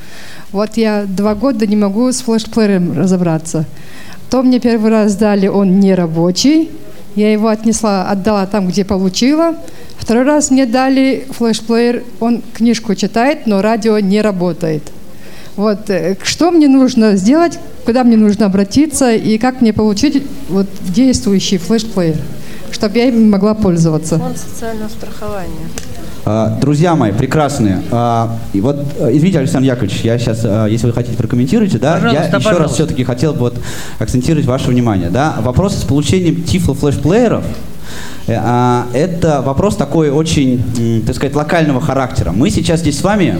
Вот 0.53 0.77
я 0.77 1.03
два 1.05 1.35
года 1.35 1.67
не 1.67 1.75
могу 1.75 2.09
с 2.09 2.21
флешплеером 2.21 2.97
разобраться. 2.97 3.65
То 4.29 4.41
мне 4.41 4.61
первый 4.61 4.89
раз 4.89 5.17
дали, 5.17 5.47
он 5.47 5.81
не 5.81 5.93
рабочий. 5.93 6.69
Я 7.15 7.29
его 7.33 7.49
отнесла, 7.49 8.09
отдала 8.09 8.45
там, 8.45 8.69
где 8.69 8.85
получила. 8.85 9.57
Второй 9.97 10.23
раз 10.23 10.49
мне 10.49 10.65
дали 10.65 11.27
флешплеер, 11.29 12.03
он 12.21 12.41
книжку 12.53 12.95
читает, 12.95 13.47
но 13.47 13.61
радио 13.61 13.99
не 13.99 14.21
работает. 14.21 14.83
Вот 15.55 15.89
э, 15.89 16.17
что 16.23 16.51
мне 16.51 16.67
нужно 16.67 17.15
сделать, 17.15 17.59
куда 17.85 18.03
мне 18.03 18.17
нужно 18.17 18.45
обратиться 18.45 19.13
и 19.13 19.37
как 19.37 19.61
мне 19.61 19.71
получить 19.73 20.23
вот 20.49 20.67
действующий 20.81 21.57
флешплеер, 21.57 22.17
чтобы 22.71 22.97
я 22.97 23.05
им 23.05 23.29
могла 23.29 23.53
пользоваться. 23.53 24.17
Фонд 24.17 24.37
социального 24.37 24.89
страхования. 24.89 25.69
А, 26.25 26.57
друзья 26.59 26.95
мои, 26.95 27.11
прекрасные. 27.11 27.81
А, 27.91 28.37
и 28.51 28.59
вот, 28.59 28.77
э, 28.99 29.11
извините, 29.13 29.39
Александр 29.39 29.67
Яковлевич, 29.67 30.01
я 30.01 30.17
сейчас, 30.17 30.41
э, 30.43 30.67
если 30.69 30.87
вы 30.87 30.93
хотите, 30.93 31.15
прокомментируйте, 31.15 31.77
да, 31.77 31.93
пожалуйста, 31.93 32.19
я 32.19 32.27
еще 32.27 32.33
пожалуйста. 32.33 32.63
раз 32.63 32.73
все-таки 32.73 33.03
хотел 33.03 33.33
бы 33.33 33.39
вот 33.39 33.59
акцентировать 33.99 34.45
ваше 34.45 34.69
внимание, 34.69 35.09
да, 35.09 35.35
вопрос 35.39 35.75
с 35.75 35.83
получением 35.83 36.41
тифло 36.41 36.73
флешплееров 36.73 37.43
это 38.27 39.43
вопрос 39.45 39.75
такой 39.75 40.09
очень, 40.09 41.03
так 41.05 41.15
сказать, 41.15 41.35
локального 41.35 41.79
характера. 41.79 42.31
Мы 42.31 42.49
сейчас 42.49 42.79
здесь 42.79 42.99
с 42.99 43.03
вами 43.03 43.39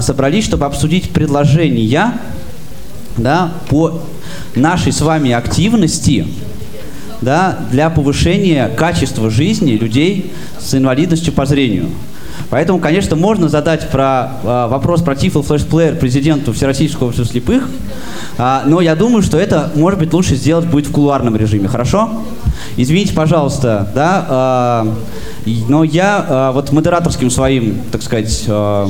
собрались, 0.00 0.44
чтобы 0.44 0.64
обсудить 0.64 1.10
предложения 1.10 2.14
да, 3.16 3.52
по 3.68 4.00
нашей 4.54 4.92
с 4.92 5.00
вами 5.00 5.32
активности 5.32 6.26
да, 7.20 7.58
для 7.70 7.90
повышения 7.90 8.68
качества 8.68 9.30
жизни 9.30 9.72
людей 9.72 10.32
с 10.58 10.74
инвалидностью 10.74 11.32
по 11.32 11.46
зрению. 11.46 11.90
Поэтому, 12.50 12.78
конечно, 12.78 13.16
можно 13.16 13.48
задать 13.48 13.90
про, 13.90 14.32
э, 14.42 14.66
вопрос 14.68 15.02
про 15.02 15.14
Тифл 15.14 15.42
флешплеер 15.42 15.96
президенту 15.96 16.52
Всероссийского 16.52 17.08
общества 17.08 17.26
слепых, 17.26 17.68
э, 18.38 18.60
но 18.66 18.80
я 18.80 18.94
думаю, 18.94 19.22
что 19.22 19.38
это, 19.38 19.70
может 19.74 19.98
быть, 19.98 20.12
лучше 20.12 20.36
сделать 20.36 20.66
будет 20.66 20.86
в 20.86 20.92
кулуарном 20.92 21.36
режиме, 21.36 21.68
хорошо? 21.68 22.10
Извините, 22.76 23.14
пожалуйста, 23.14 23.90
да, 23.94 24.84
э, 24.86 25.52
но 25.68 25.84
я 25.84 26.24
э, 26.28 26.50
вот 26.54 26.72
модераторским 26.72 27.30
своим, 27.30 27.80
так 27.90 28.02
сказать, 28.02 28.44
э, 28.46 28.86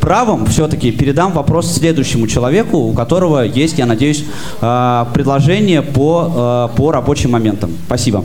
правом 0.00 0.46
все-таки 0.46 0.92
передам 0.92 1.32
вопрос 1.32 1.72
следующему 1.72 2.26
человеку, 2.26 2.78
у 2.78 2.92
которого 2.92 3.42
есть, 3.44 3.78
я 3.78 3.86
надеюсь, 3.86 4.24
э, 4.60 5.04
предложение 5.12 5.82
по, 5.82 6.68
э, 6.72 6.76
по 6.76 6.92
рабочим 6.92 7.32
моментам. 7.32 7.70
Спасибо. 7.86 8.24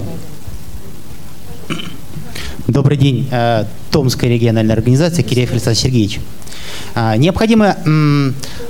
Добрый 2.67 2.97
день. 2.97 3.27
Э, 3.29 3.65
Томская 3.91 4.27
региональная 4.27 4.75
организация 4.75 5.21
Киреев 5.21 5.51
Александр 5.51 5.79
Сергеевич. 5.79 6.19
Э, 6.95 7.15
необходимо 7.15 7.77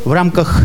в 0.03 0.12
рамках 0.12 0.63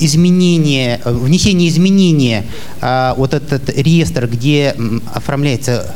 изменения, 0.00 1.00
внесения 1.04 1.68
изменения 1.68 2.46
э, 2.80 3.14
вот 3.16 3.34
этот 3.34 3.68
реестр, 3.78 4.26
где 4.26 4.74
оформляется 5.14 5.94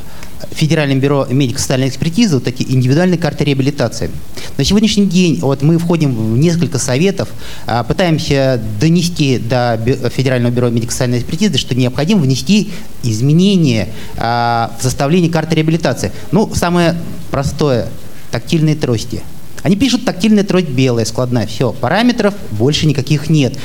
Федеральным 0.55 1.01
бюро 1.01 1.27
медико-социальной 1.31 1.89
экспертизы 1.89 2.37
вот 2.37 2.47
эти 2.47 2.63
индивидуальные 2.63 3.19
карты 3.19 3.45
реабилитации. 3.45 4.11
На 4.57 4.65
сегодняшний 4.65 5.07
день 5.07 5.39
вот 5.41 5.63
мы 5.63 5.79
входим 5.79 6.15
в 6.15 6.39
несколько 6.39 6.79
советов, 6.79 7.29
а, 7.67 7.85
пытаемся 7.85 8.61
донести 8.81 9.39
до 9.39 9.81
Федерального 10.15 10.53
бюро 10.53 10.69
медико-социальной 10.71 11.19
экспертизы, 11.19 11.59
что 11.59 11.75
необходимо 11.75 12.21
внести 12.21 12.71
изменения 13.03 13.89
а, 14.17 14.73
в 14.79 14.83
составление 14.83 15.31
карты 15.31 15.57
реабилитации. 15.57 16.13
Ну, 16.31 16.53
самое 16.55 16.97
простое– 17.31 17.89
тактильные 18.31 18.77
трости. 18.77 19.23
Они 19.63 19.77
пишут 19.77 20.05
тактильная 20.05 20.45
трость 20.45 20.69
белая, 20.69 21.05
складная, 21.05 21.47
все, 21.47 21.73
параметров 21.73 22.35
больше 22.51 22.87
никаких 22.87 23.31
нет. 23.31 23.57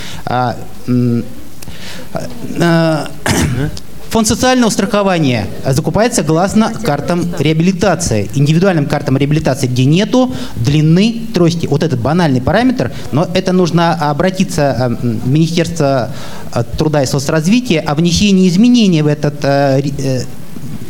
Фонд 4.18 4.28
социального 4.28 4.72
страхования 4.72 5.46
закупается 5.64 6.22
согласно 6.22 6.74
картам 6.74 7.24
реабилитации, 7.38 8.28
индивидуальным 8.34 8.88
картам 8.88 9.16
реабилитации, 9.16 9.68
где 9.68 9.86
нету 9.86 10.34
длины 10.56 11.28
трости. 11.36 11.68
Вот 11.68 11.84
этот 11.84 12.00
банальный 12.00 12.42
параметр, 12.42 12.92
но 13.12 13.28
это 13.36 13.54
нужно 13.54 13.94
обратиться 13.94 14.98
э, 15.04 15.08
в 15.24 15.30
Министерство 15.30 16.10
э, 16.52 16.64
труда 16.80 17.04
и 17.04 17.06
соцразвития 17.06 17.80
о 17.82 17.94
внесении 17.94 18.50
изменений 18.50 19.04
в 19.04 19.08
этот 19.08 19.36
э, 19.46 19.84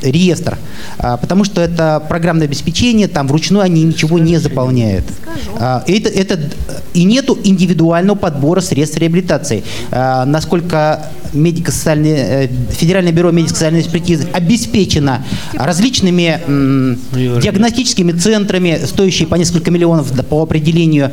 реестр, 0.02 0.58
а, 0.98 1.18
потому 1.18 1.44
что 1.44 1.62
это 1.62 2.04
программное 2.08 2.48
обеспечение, 2.48 3.08
там 3.08 3.28
вручную 3.28 3.63
они 3.63 3.84
ничего 3.84 4.20
не 4.20 4.38
заполняют. 4.38 5.06
А, 5.60 5.84
это, 5.88 6.10
это, 6.10 6.40
и 6.94 7.04
нету 7.04 7.38
индивидуального 7.44 8.16
подбора 8.16 8.62
средств 8.62 8.98
реабилитации. 8.98 9.63
А, 9.92 10.26
насколько 10.26 11.08
медико-социальное, 11.38 12.45
э, 12.45 12.50
Федеральное 12.71 13.12
бюро 13.12 13.32
медико-социальной 13.32 13.82
экспертизы 13.82 14.28
обеспечено 14.34 15.26
различными 15.54 16.39
диагностическими 17.41 18.12
центрами, 18.12 18.80
стоящие 18.86 19.28
по 19.28 19.36
несколько 19.36 19.71
миллионов 19.71 20.12
по 20.28 20.41
определению 20.41 21.12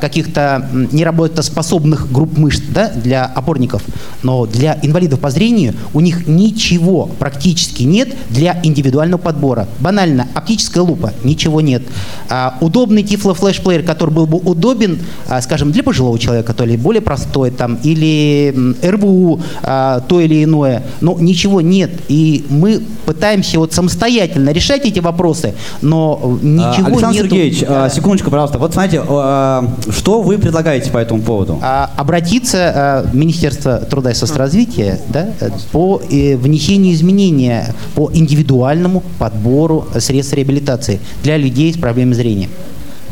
каких-то 0.00 0.68
неработоспособных 0.92 2.10
групп 2.10 2.36
мышц 2.36 2.62
да, 2.70 2.90
для 2.90 3.24
опорников. 3.24 3.82
Но 4.22 4.46
для 4.46 4.78
инвалидов 4.82 5.20
по 5.20 5.30
зрению 5.30 5.74
у 5.92 6.00
них 6.00 6.26
ничего 6.26 7.06
практически 7.18 7.82
нет 7.82 8.14
для 8.30 8.58
индивидуального 8.62 9.20
подбора. 9.20 9.68
Банально, 9.80 10.28
оптическая 10.34 10.82
лупа, 10.82 11.12
ничего 11.24 11.60
нет. 11.60 11.82
А, 12.28 12.56
удобный 12.60 13.02
Player, 13.02 13.82
который 13.82 14.10
был 14.10 14.26
бы 14.26 14.38
удобен, 14.38 14.98
а, 15.28 15.40
скажем, 15.42 15.72
для 15.72 15.82
пожилого 15.82 16.18
человека, 16.18 16.54
то 16.54 16.64
ли 16.64 16.76
более 16.76 17.02
простой, 17.02 17.50
там, 17.50 17.78
или 17.82 18.54
РВУ, 18.82 19.40
а, 19.62 20.00
то 20.00 20.20
или 20.20 20.44
иное, 20.44 20.82
но 21.00 21.16
ничего 21.18 21.60
нет. 21.60 21.90
И 22.08 22.44
мы 22.48 22.82
пытаемся 23.06 23.58
вот 23.58 23.72
самостоятельно 23.72 24.50
решать 24.50 24.84
эти 24.84 25.00
вопросы, 25.00 25.54
но 25.82 26.20
а, 26.22 26.44
ничего 26.44 26.86
Александр 26.86 27.22
нету. 27.22 27.28
Сергеевич, 27.28 27.64
а, 27.66 27.88
секундочку, 27.88 28.30
пожалуйста. 28.30 28.58
Вот 28.58 28.72
смотрите, 28.72 29.02
а, 29.06 29.64
что 29.90 30.22
вы 30.22 30.38
предлагаете 30.38 30.90
по 30.90 30.98
этому 30.98 31.22
поводу? 31.22 31.58
А, 31.62 31.90
обратиться 31.96 32.72
а, 32.74 33.02
в 33.04 33.14
Министерство 33.14 33.78
труда 33.78 34.10
и 34.10 34.14
соцразвития 34.14 35.00
да, 35.08 35.28
по 35.72 36.00
э, 36.10 36.36
внесению 36.36 36.94
изменения 36.94 37.74
по 37.94 38.10
индивидуальному 38.12 39.02
подбору 39.18 39.86
средств 39.98 40.34
реабилитации 40.34 41.00
для 41.22 41.36
людей 41.36 41.72
с 41.72 41.76
проблемами 41.76 42.14
зрения. 42.14 42.48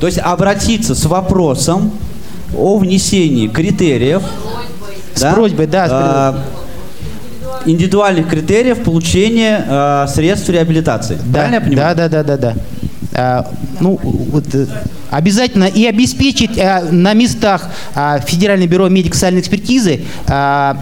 То 0.00 0.06
есть 0.06 0.18
обратиться 0.18 0.94
с 0.94 1.04
вопросом 1.06 1.92
о 2.56 2.78
внесении 2.78 3.48
критериев. 3.48 4.22
С 5.16 5.22
да, 5.22 5.32
просьбой, 5.32 5.66
да. 5.66 5.88
А, 5.90 6.44
индивидуальных 7.64 8.28
критериев 8.28 8.84
получения 8.84 9.64
а, 9.68 10.06
средств 10.06 10.48
реабилитации. 10.48 11.18
Да, 11.26 11.32
Правильно 11.40 11.54
я 11.54 11.60
понимаю? 11.60 11.96
Да, 11.96 12.08
да, 12.08 12.22
да, 12.22 12.36
да, 12.36 12.52
да. 12.52 12.54
А, 13.14 13.50
ну, 13.80 13.98
вот, 14.02 14.54
э, 14.54 14.66
обязательно 15.10 15.64
и 15.64 15.86
обеспечить 15.86 16.58
а, 16.58 16.82
на 16.90 17.14
местах 17.14 17.68
а, 17.94 18.18
Федеральное 18.20 18.66
бюро 18.66 18.88
медико-социальной 18.88 19.40
экспертизы 19.40 20.02
а, 20.28 20.76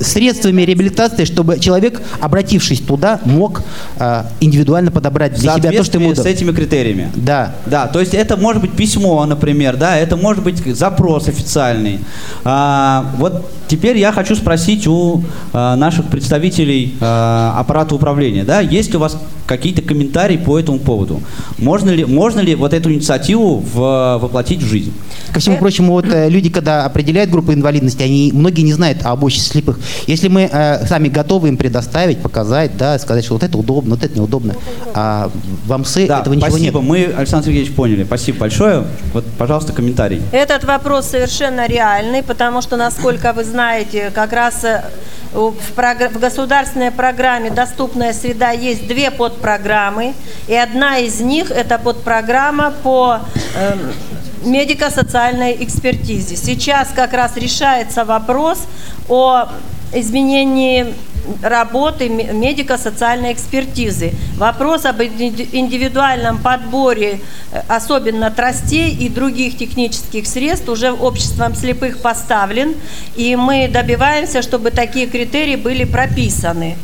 средствами 0.00 0.62
реабилитации, 0.62 1.24
чтобы 1.24 1.58
человек, 1.58 2.00
обратившись 2.20 2.80
туда, 2.80 3.20
мог 3.24 3.62
э, 3.98 4.22
индивидуально 4.40 4.90
подобрать 4.90 5.34
для 5.34 5.54
себя 5.56 5.72
то, 5.72 5.84
что 5.84 5.98
ему 5.98 6.14
с 6.14 6.24
этими 6.24 6.52
критериями. 6.52 7.10
Да. 7.14 7.54
Да, 7.66 7.86
то 7.86 8.00
есть 8.00 8.14
это 8.14 8.36
может 8.36 8.62
быть 8.62 8.72
письмо, 8.72 9.24
например, 9.26 9.76
да, 9.76 9.96
это 9.96 10.16
может 10.16 10.42
быть 10.42 10.64
запрос 10.76 11.28
официальный. 11.28 12.00
А, 12.44 13.12
вот 13.18 13.50
теперь 13.68 13.98
я 13.98 14.12
хочу 14.12 14.34
спросить 14.36 14.86
у 14.86 15.22
а, 15.52 15.76
наших 15.76 16.06
представителей 16.06 16.96
а, 17.00 17.54
аппарата 17.58 17.94
управления, 17.94 18.44
да, 18.44 18.60
есть 18.60 18.90
ли 18.90 18.96
у 18.96 19.00
вас 19.00 19.18
какие-то 19.46 19.82
комментарии 19.82 20.36
по 20.36 20.58
этому 20.58 20.78
поводу? 20.78 21.22
Можно 21.58 21.90
ли, 21.90 22.04
можно 22.04 22.40
ли 22.40 22.54
вот 22.54 22.72
эту 22.72 22.92
инициативу 22.92 23.56
в, 23.56 24.18
воплотить 24.20 24.62
в 24.62 24.66
жизнь? 24.66 24.92
Ко 25.32 25.40
всему 25.40 25.58
прочему, 25.58 25.92
вот 25.92 26.06
люди, 26.06 26.50
когда 26.50 26.84
определяют 26.84 27.30
группу 27.30 27.52
инвалидности, 27.52 28.02
они 28.02 28.30
многие 28.32 28.62
не 28.62 28.72
знают 28.72 29.04
об 29.04 29.24
обществе 29.24 29.52
слепых. 29.52 29.78
Если 30.06 30.28
мы 30.28 30.48
э, 30.50 30.86
сами 30.86 31.08
готовы 31.08 31.48
им 31.48 31.56
предоставить, 31.56 32.18
показать, 32.18 32.76
да, 32.76 32.98
сказать, 32.98 33.24
что 33.24 33.34
вот 33.34 33.42
это 33.42 33.56
удобно, 33.58 33.94
вот 33.96 34.04
это 34.04 34.16
неудобно, 34.16 34.54
а 34.94 35.30
в 35.66 35.72
АМСы 35.72 36.06
да, 36.06 36.20
этого 36.20 36.34
ничего 36.34 36.50
спасибо. 36.50 36.78
нет. 36.80 36.88
Мы, 36.88 37.14
Александр 37.16 37.46
Сергеевич, 37.46 37.74
поняли. 37.74 38.04
Спасибо 38.04 38.38
большое. 38.40 38.84
Вот, 39.12 39.24
пожалуйста, 39.38 39.72
комментарий. 39.72 40.22
Этот 40.32 40.64
вопрос 40.64 41.06
совершенно 41.06 41.66
реальный, 41.66 42.22
потому 42.22 42.62
что, 42.62 42.76
насколько 42.76 43.32
вы 43.32 43.44
знаете, 43.44 44.10
как 44.14 44.32
раз 44.32 44.64
э, 44.64 44.82
в, 45.32 45.54
прогр... 45.74 46.08
в 46.08 46.18
государственной 46.18 46.90
программе 46.90 47.50
«Доступная 47.50 48.12
среда» 48.12 48.50
есть 48.50 48.86
две 48.86 49.10
подпрограммы, 49.36 50.14
и 50.48 50.54
одна 50.54 50.98
из 50.98 51.20
них– 51.20 51.50
это 51.52 51.78
подпрограмма 51.78 52.72
по 52.82 53.20
э, 53.54 53.76
медико-социальной 54.44 55.62
экспертизе. 55.64 56.36
Сейчас 56.36 56.88
как 56.94 57.12
раз 57.12 57.36
решается 57.36 58.04
вопрос 58.04 58.66
о 59.08 59.48
изменении 59.92 60.94
работы 61.42 62.08
медико-социальной 62.08 63.32
экспертизы. 63.32 64.12
Вопрос 64.36 64.84
об 64.84 65.02
индивидуальном 65.02 66.38
подборе, 66.38 67.20
э, 67.52 67.62
особенно 67.68 68.30
тростей 68.30 68.90
и 68.90 69.08
других 69.08 69.56
технических 69.58 70.26
средств, 70.26 70.68
уже 70.68 70.92
обществом 70.92 71.54
слепых 71.54 71.98
поставлен, 71.98 72.74
и 73.16 73.36
мы 73.36 73.68
добиваемся, 73.68 74.42
чтобы 74.42 74.70
такие 74.70 75.06
критерии 75.06 75.56
были 75.56 75.84
прописаны. 75.84 76.76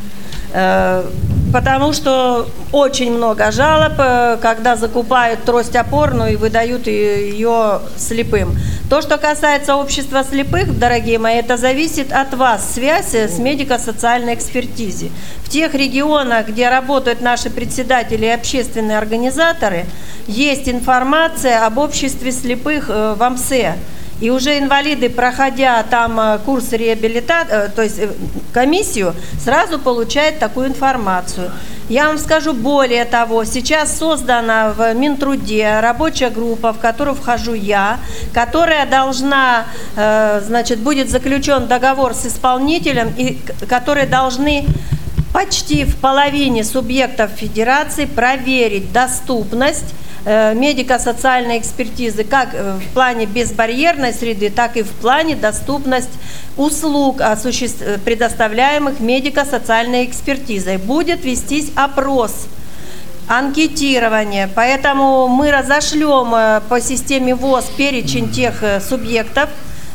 Э, 0.53 1.03
потому 1.51 1.93
что 1.93 2.47
очень 2.71 3.11
много 3.11 3.51
жалоб, 3.51 3.93
э, 3.97 4.37
когда 4.41 4.75
закупают 4.75 5.43
трость 5.43 5.75
опорную 5.75 6.33
и 6.33 6.35
выдают 6.35 6.87
ее 6.87 7.79
слепым. 7.97 8.57
То, 8.89 9.01
что 9.01 9.17
касается 9.17 9.75
общества 9.75 10.23
слепых, 10.23 10.77
дорогие 10.77 11.17
мои, 11.17 11.35
это 11.37 11.57
зависит 11.57 12.11
от 12.11 12.33
вас, 12.35 12.73
связь 12.73 13.15
с 13.15 13.39
медико-социальной 13.39 14.35
экспертизой. 14.35 15.11
В 15.43 15.49
тех 15.49 15.73
регионах, 15.73 16.49
где 16.49 16.69
работают 16.69 17.21
наши 17.21 17.49
председатели 17.49 18.25
и 18.25 18.29
общественные 18.29 18.99
организаторы, 18.99 19.85
есть 20.27 20.69
информация 20.69 21.65
об 21.65 21.79
обществе 21.79 22.31
слепых 22.31 22.89
э, 22.89 23.15
в 23.17 23.23
АМСЕ. 23.23 23.75
И 24.23 24.29
уже 24.29 24.57
инвалиды, 24.57 25.09
проходя 25.09 25.83
там 25.83 26.17
э, 26.17 26.39
курс 26.45 26.71
реабилитации, 26.71 27.65
э, 27.65 27.67
то 27.67 27.81
есть 27.81 27.99
э, 27.99 28.07
комиссию, 28.53 29.13
сразу 29.37 29.79
получают 29.79 30.39
такую 30.39 30.67
информацию. 30.67 31.51
Я 31.89 32.07
вам 32.07 32.17
скажу 32.17 32.53
более 32.53 33.03
того, 33.03 33.43
сейчас 33.43 33.97
создана 33.97 34.69
в 34.69 34.93
Минтруде 34.93 35.81
рабочая 35.81 36.29
группа, 36.29 36.71
в 36.71 36.79
которую 36.79 37.15
вхожу 37.15 37.53
я, 37.53 37.99
которая 38.33 38.85
должна, 38.85 39.65
значит, 39.93 40.79
будет 40.79 41.09
заключен 41.09 41.67
договор 41.67 42.13
с 42.13 42.25
исполнителем, 42.25 43.13
и 43.17 43.37
которые 43.67 44.05
должны 44.05 44.65
почти 45.33 45.83
в 45.83 45.97
половине 45.97 46.63
субъектов 46.63 47.31
федерации 47.31 48.05
проверить 48.05 48.93
доступность 48.93 49.93
медико-социальной 50.25 51.57
экспертизы 51.59 52.23
как 52.23 52.49
э, 52.53 52.77
в 52.77 52.93
плане 52.93 53.25
безбарьерной 53.25 54.13
среды, 54.13 54.49
так 54.49 54.77
и 54.77 54.83
в 54.83 54.89
плане 54.89 55.35
доступность 55.35 56.09
услуг, 56.55 57.21
предоставляемых 58.05 58.99
медико-социальной 58.99 60.05
экспертизой. 60.05 60.77
Будет 60.77 61.25
вестись 61.25 61.71
опрос 61.75 62.47
анкетирование. 63.27 64.49
Поэтому 64.53 65.27
мы 65.27 65.51
разошлем 65.51 66.33
э, 66.35 66.61
по 66.69 66.79
системе 66.81 67.35
ВОЗ 67.35 67.65
перечень 67.77 68.31
тех 68.31 68.63
субъектов, 68.87 69.49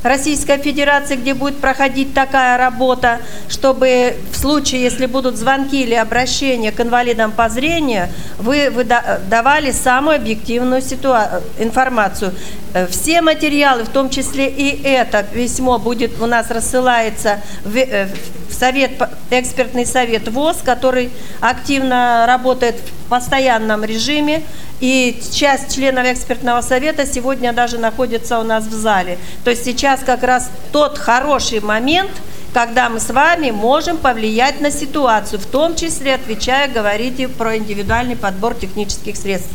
Российской 0.09 0.59
Федерации, 0.59 1.17
где 1.17 1.35
будет 1.35 1.59
проходить 1.59 2.15
такая 2.15 2.59
работа, 2.59 3.21
чтобы 3.49 4.17
в 4.33 4.37
случае, 4.37 4.83
если 4.83 5.07
будут 5.07 5.37
звонки 5.37 5.83
или 5.83 5.95
обращения 5.95 6.73
к 6.73 6.81
инвалидам 6.81 7.33
по 7.33 7.49
зрению, 7.49 8.09
вы, 8.39 8.71
вы 8.71 8.85
давали 8.85 9.71
самую 9.71 10.17
объективную 10.17 10.81
ситуа- 10.81 11.43
информацию. 11.59 12.33
Э, 12.75 12.87
все 12.87 13.23
материалы, 13.23 13.85
в 13.85 13.89
том 13.89 14.11
числе 14.11 14.49
и 14.49 14.83
это 14.83 15.23
письмо, 15.23 15.79
будет 15.79 16.21
у 16.21 16.27
нас 16.27 16.51
рассылается 16.51 17.41
в, 17.65 17.77
э, 17.77 18.09
в 18.49 18.55
совет, 18.55 18.93
экспертный 19.31 19.87
совет 19.87 20.29
ВОЗ, 20.29 20.59
который 20.65 21.11
активно 21.41 22.25
работает 22.27 22.77
в 22.77 23.09
постоянном 23.09 23.85
режиме. 23.85 24.43
И 24.81 25.21
часть 25.33 25.75
членов 25.75 26.07
экспертного 26.07 26.61
совета 26.61 27.07
сегодня 27.07 27.53
даже 27.53 27.79
находится 27.79 28.39
у 28.39 28.45
нас 28.45 28.65
в 28.65 28.73
зале. 28.73 29.19
То 29.45 29.51
есть 29.51 29.65
сейчас 29.65 30.01
как 30.01 30.23
раз 30.23 30.51
тот 30.73 30.99
хороший 30.99 31.61
момент, 31.61 32.11
когда 32.53 32.89
мы 32.89 33.01
с 33.01 33.11
вами 33.11 33.51
можем 33.51 33.99
повлиять 33.99 34.61
на 34.61 34.71
ситуацию, 34.71 35.39
в 35.41 35.47
том 35.47 35.75
числе, 35.75 36.15
отвечая, 36.15 36.69
говорите 36.69 37.29
про 37.29 37.57
индивидуальный 37.57 38.17
подбор 38.17 38.55
технических 38.55 39.17
средств. 39.17 39.51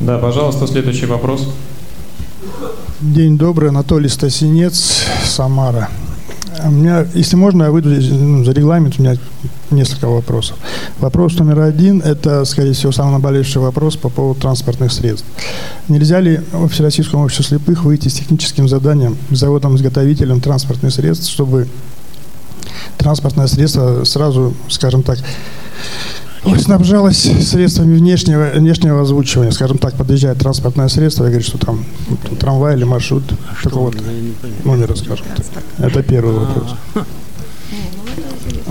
Да, 0.00 0.18
пожалуйста, 0.18 0.66
следующий 0.66 1.06
вопрос. 1.06 1.46
День 3.00 3.36
добрый, 3.38 3.70
Анатолий 3.70 4.08
Стасинец, 4.08 5.04
Самара. 5.24 5.88
У 6.64 6.70
меня, 6.70 7.06
если 7.14 7.36
можно, 7.36 7.64
я 7.64 7.70
выйду 7.70 7.90
ну, 7.90 8.44
за 8.44 8.52
регламент, 8.52 8.94
у 8.98 9.02
меня 9.02 9.16
несколько 9.70 10.06
вопросов. 10.06 10.56
Вопрос 10.98 11.36
номер 11.38 11.60
один– 11.60 12.00
это, 12.04 12.44
скорее 12.44 12.72
всего, 12.72 12.92
самый 12.92 13.12
наболевший 13.12 13.60
вопрос 13.60 13.96
по 13.96 14.08
поводу 14.08 14.40
транспортных 14.40 14.92
средств. 14.92 15.26
Нельзя 15.88 16.20
ли 16.20 16.40
в 16.52 16.68
Всероссийском 16.68 17.20
обществе 17.20 17.44
слепых 17.44 17.84
выйти 17.84 18.08
с 18.08 18.14
техническим 18.14 18.68
заданием 18.68 19.16
заводом-изготовителем 19.30 20.40
транспортных 20.40 20.92
средств, 20.92 21.30
чтобы 21.30 21.68
транспортное 22.96 23.48
средство 23.48 24.04
сразу, 24.04 24.54
скажем 24.68 25.02
так, 25.02 25.18
снабжалось 26.58 27.30
средствами 27.48 27.96
внешнего, 27.96 28.50
внешнего 28.54 29.02
озвучивания. 29.02 29.50
Скажем 29.52 29.78
так, 29.78 29.94
подъезжает 29.94 30.38
транспортное 30.38 30.88
средство 30.88 31.24
и 31.24 31.28
говорит, 31.28 31.46
что 31.46 31.58
там 31.58 31.84
трамвай 32.40 32.76
или 32.76 32.84
маршрут 32.84 33.24
а 33.30 33.62
такого 33.62 33.92
номера, 34.64 34.94
скажем 34.94 35.26
так. 35.36 35.64
Это 35.78 36.02
первый 36.02 36.34
вопрос. 36.34 36.76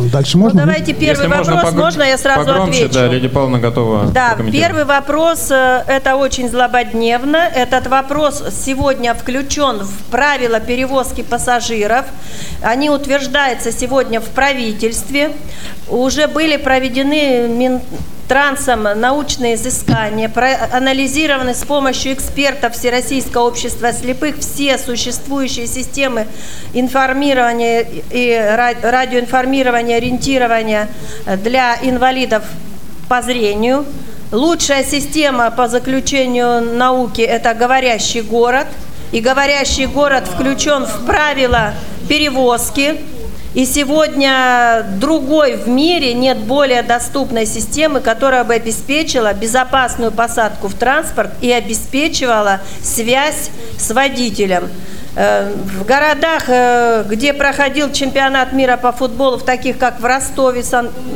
Дальше 0.09 0.37
можно? 0.37 0.61
Ну, 0.61 0.67
давайте 0.67 0.93
первый 0.93 1.09
Если 1.09 1.27
вопрос. 1.27 1.47
Можно, 1.47 1.63
погр... 1.63 1.79
можно 1.79 2.03
я 2.03 2.17
сразу 2.17 2.45
погромче, 2.45 2.85
отвечу? 2.85 2.93
Да, 2.93 3.07
Лидия 3.07 3.29
Павловна 3.29 3.59
готова. 3.59 4.05
Да, 4.05 4.37
первый 4.51 4.85
вопрос, 4.85 5.51
э, 5.51 5.83
это 5.87 6.15
очень 6.15 6.49
злободневно. 6.49 7.37
Этот 7.37 7.87
вопрос 7.87 8.43
сегодня 8.65 9.13
включен 9.13 9.79
в 9.79 10.03
правила 10.11 10.59
перевозки 10.59 11.21
пассажиров. 11.21 12.05
Они 12.61 12.89
утверждаются 12.89 13.71
сегодня 13.71 14.19
в 14.19 14.29
правительстве. 14.29 15.31
Уже 15.89 16.27
были 16.27 16.57
проведены 16.57 17.81
трансом 18.31 18.83
научные 18.83 19.55
изыскания, 19.55 20.29
проанализированы 20.29 21.53
с 21.53 21.65
помощью 21.65 22.13
экспертов 22.13 22.75
Всероссийского 22.75 23.45
общества 23.45 23.91
слепых 23.91 24.37
все 24.39 24.77
существующие 24.77 25.67
системы 25.67 26.27
информирования 26.73 27.85
и 28.09 28.33
радиоинформирования, 28.83 29.97
ориентирования 29.97 30.87
для 31.43 31.75
инвалидов 31.81 32.43
по 33.09 33.21
зрению. 33.21 33.85
Лучшая 34.31 34.85
система 34.85 35.51
по 35.51 35.67
заключению 35.67 36.61
науки– 36.61 37.19
это 37.23 37.53
говорящий 37.53 38.21
город. 38.21 38.67
И 39.11 39.19
говорящий 39.19 39.87
город 39.87 40.23
включен 40.25 40.85
в 40.85 41.05
правила 41.05 41.73
перевозки 42.07 42.97
и 43.53 43.65
сегодня 43.65 44.85
другой 44.99 45.57
в 45.57 45.67
мире 45.67 46.13
нет 46.13 46.37
более 46.37 46.83
доступной 46.83 47.45
системы, 47.45 47.99
которая 47.99 48.45
бы 48.45 48.53
обеспечила 48.53 49.33
безопасную 49.33 50.11
посадку 50.11 50.69
в 50.69 50.73
транспорт 50.73 51.31
и 51.41 51.51
обеспечивала 51.51 52.61
связь 52.81 53.49
с 53.77 53.91
водителем. 53.91 54.69
Э, 55.13 55.51
в 55.53 55.85
городах, 55.85 56.43
э, 56.47 57.03
где 57.05 57.33
проходил 57.33 57.91
чемпионат 57.91 58.53
мира 58.53 58.77
по 58.77 58.93
футболу, 58.93 59.37
в 59.37 59.43
таких 59.43 59.77
как 59.77 59.99
в 59.99 60.05
Ростове, 60.05 60.63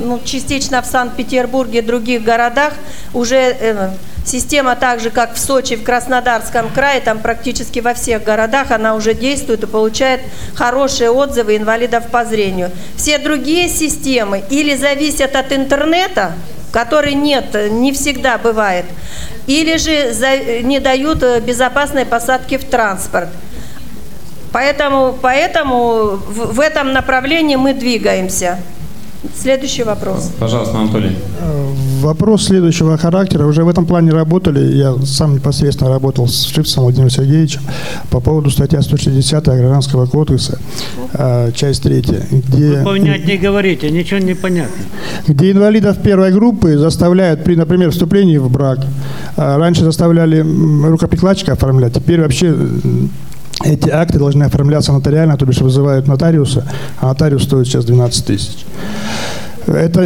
ну, 0.04 0.20
частично 0.26 0.82
в 0.82 0.86
Санкт-Петербурге 0.86 1.82
других 1.82 2.24
городах, 2.24 2.74
уже 3.14 3.38
э, 3.38 3.90
Система 4.26 4.76
так 4.76 5.02
же, 5.02 5.12
как 5.12 5.36
в 5.36 5.40
Сочи, 5.40 5.76
в 5.76 5.84
Краснодарском 5.84 6.72
крае, 6.74 7.00
там 7.00 7.20
практически 7.20 7.78
во 7.78 7.94
всех 7.94 8.24
городах 8.24 8.72
она 8.72 8.96
уже 8.96 9.14
действует 9.14 9.62
и 9.62 9.68
получает 9.68 10.20
хорошие 10.56 11.12
отзывы 11.12 11.58
инвалидов 11.58 12.06
по 12.10 12.26
зрению. 12.26 12.72
Все 12.98 13.20
другие 13.20 13.70
системы 13.70 14.44
или 14.50 14.76
зависят 14.76 15.36
от 15.36 15.54
интернета, 15.54 16.34
который 16.72 17.14
нет, 17.14 17.56
не 17.70 17.94
всегда 17.94 18.40
бывает, 18.40 18.86
или 19.46 19.78
же 19.78 20.64
не 20.64 20.80
дают 20.80 21.24
безопасной 21.44 22.08
посадки 22.08 22.58
в 22.58 22.66
транспорт. 22.66 23.30
Поэтому, 24.52 25.16
поэтому 25.22 26.20
в, 26.28 26.54
в 26.54 26.60
этом 26.60 26.94
направлении 26.94 27.56
мы 27.56 27.74
двигаемся. 27.74 28.58
Следующий 29.34 29.84
вопрос. 29.84 30.32
Пожалуйста, 30.40 30.78
Анатолий. 30.78 31.18
Э, 31.40 31.74
вопрос 32.02 32.46
следующего 32.46 32.98
характера. 32.98 33.46
Уже 33.46 33.64
в 33.64 33.70
этом 33.70 33.86
плане 33.86 34.12
работали. 34.12 34.76
Я 34.76 34.96
сам 35.06 35.36
непосредственно 35.36 35.90
работал 35.90 36.28
с 36.28 36.46
Шипсом 36.46 36.84
Владимиром 36.84 37.10
Сергеевичем 37.10 37.62
по 38.10 38.20
поводу 38.20 38.50
статьи 38.50 38.80
160 38.80 39.46
Гражданского 39.46 40.06
кодекса, 40.06 40.60
э, 41.14 41.52
часть 41.54 41.84
3. 41.84 42.02
Где, 42.32 42.80
Вы 42.80 42.84
понятнее 42.84 43.38
говорите, 43.38 43.90
ничего 43.92 44.20
не 44.20 44.36
понятно. 44.36 44.84
Где 45.28 45.52
инвалидов 45.52 45.98
первой 46.02 46.32
группы 46.32 46.78
заставляют 46.78 47.44
при, 47.44 47.56
например, 47.56 47.92
вступлении 47.92 48.38
в 48.38 48.50
брак. 48.50 48.80
Э, 49.38 49.58
раньше 49.58 49.84
заставляли 49.84 50.46
рукоприкладчика 50.88 51.54
оформлять, 51.54 51.94
теперь 51.94 52.22
вообще 52.22 52.56
эти 53.64 53.90
акты 53.90 54.20
должны 54.20 54.44
оформляться 54.44 54.92
нотариально, 54.92 55.38
то 55.38 55.46
бишь 55.46 55.60
вызывают 55.60 56.08
нотариуса, 56.08 56.66
а 57.00 57.08
нотариус 57.08 57.44
стоит 57.44 57.68
сейчас 57.68 57.86
12 57.86 58.26
тысяч. 58.26 58.66
Это 59.68 60.06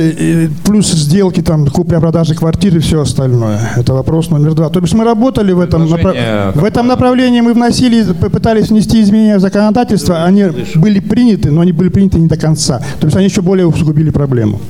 плюс 0.65 0.89
сделки, 0.89 1.41
там, 1.41 1.67
купля-продажи 1.67 2.33
квартир 2.33 2.77
и 2.77 2.79
все 2.79 3.01
остальное. 3.01 3.59
Это 3.75 3.93
вопрос 3.93 4.29
номер 4.29 4.53
два. 4.53 4.69
То 4.69 4.79
бишь 4.79 4.93
мы 4.93 5.03
работали 5.03 5.51
в 5.51 5.59
этом, 5.59 5.89
направ... 5.89 6.15
в 6.55 6.63
этом 6.63 6.87
направлении, 6.87 7.41
мы 7.41 7.53
вносили, 7.53 8.03
попытались 8.13 8.69
внести 8.69 9.01
изменения 9.01 9.37
в 9.37 9.41
законодательство, 9.41 10.23
они 10.23 10.45
были 10.75 10.99
приняты, 10.99 11.51
но 11.51 11.61
они 11.61 11.73
были 11.73 11.89
приняты 11.89 12.19
не 12.19 12.27
до 12.27 12.37
конца. 12.37 12.79
То 12.99 13.07
есть 13.07 13.17
они 13.17 13.25
еще 13.25 13.41
более 13.41 13.67
усугубили 13.67 14.11
проблему. 14.11 14.61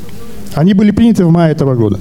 Они 0.56 0.74
были 0.74 0.91
приняты 0.91 1.26
в 1.26 1.32
мае 1.32 1.52
этого 1.52 1.76
года. 1.76 2.00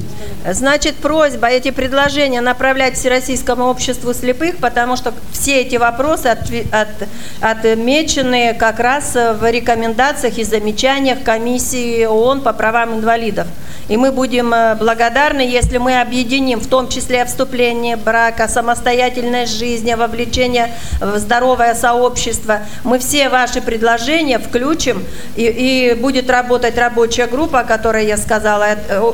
Значит, 0.50 0.96
просьба 0.96 1.48
эти 1.48 1.70
предложения 1.70 2.40
направлять 2.40 2.94
Всероссийскому 2.94 3.64
обществу 3.64 4.14
слепых, 4.14 4.56
потому 4.56 4.96
что 4.96 5.12
все 5.32 5.60
эти 5.60 5.76
вопросы 5.76 6.26
от, 6.26 6.38
от, 6.72 7.08
отмечены 7.40 8.54
как 8.58 8.80
раз 8.80 9.14
в 9.14 9.50
рекомендациях 9.50 10.38
и 10.38 10.44
замечаниях 10.44 11.22
комиссии 11.22 12.04
ООН 12.04 12.40
по 12.40 12.52
правам 12.52 12.94
инвалидов. 12.94 13.46
И 13.88 13.96
мы 13.96 14.12
будем 14.12 14.52
э, 14.52 14.74
благодарны, 14.74 15.40
если 15.40 15.78
мы 15.78 16.00
объединим 16.00 16.60
в 16.60 16.66
том 16.66 16.88
числе 16.88 17.24
вступление 17.24 17.96
брака, 17.96 18.46
самостоятельность 18.46 19.58
жизни, 19.58 19.94
вовлечение 19.94 20.70
в 21.00 21.18
здоровое 21.18 21.74
сообщество. 21.74 22.60
Мы 22.84 22.98
все 22.98 23.30
ваши 23.30 23.62
предложения 23.62 24.38
включим, 24.38 25.02
и, 25.36 25.46
и 25.46 25.94
будет 25.94 26.28
работать 26.28 26.76
рабочая 26.76 27.26
группа, 27.26 27.60
о 27.60 27.64
которой 27.64 28.06
я 28.06 28.18
сказала, 28.18 28.37
э, 28.44 29.12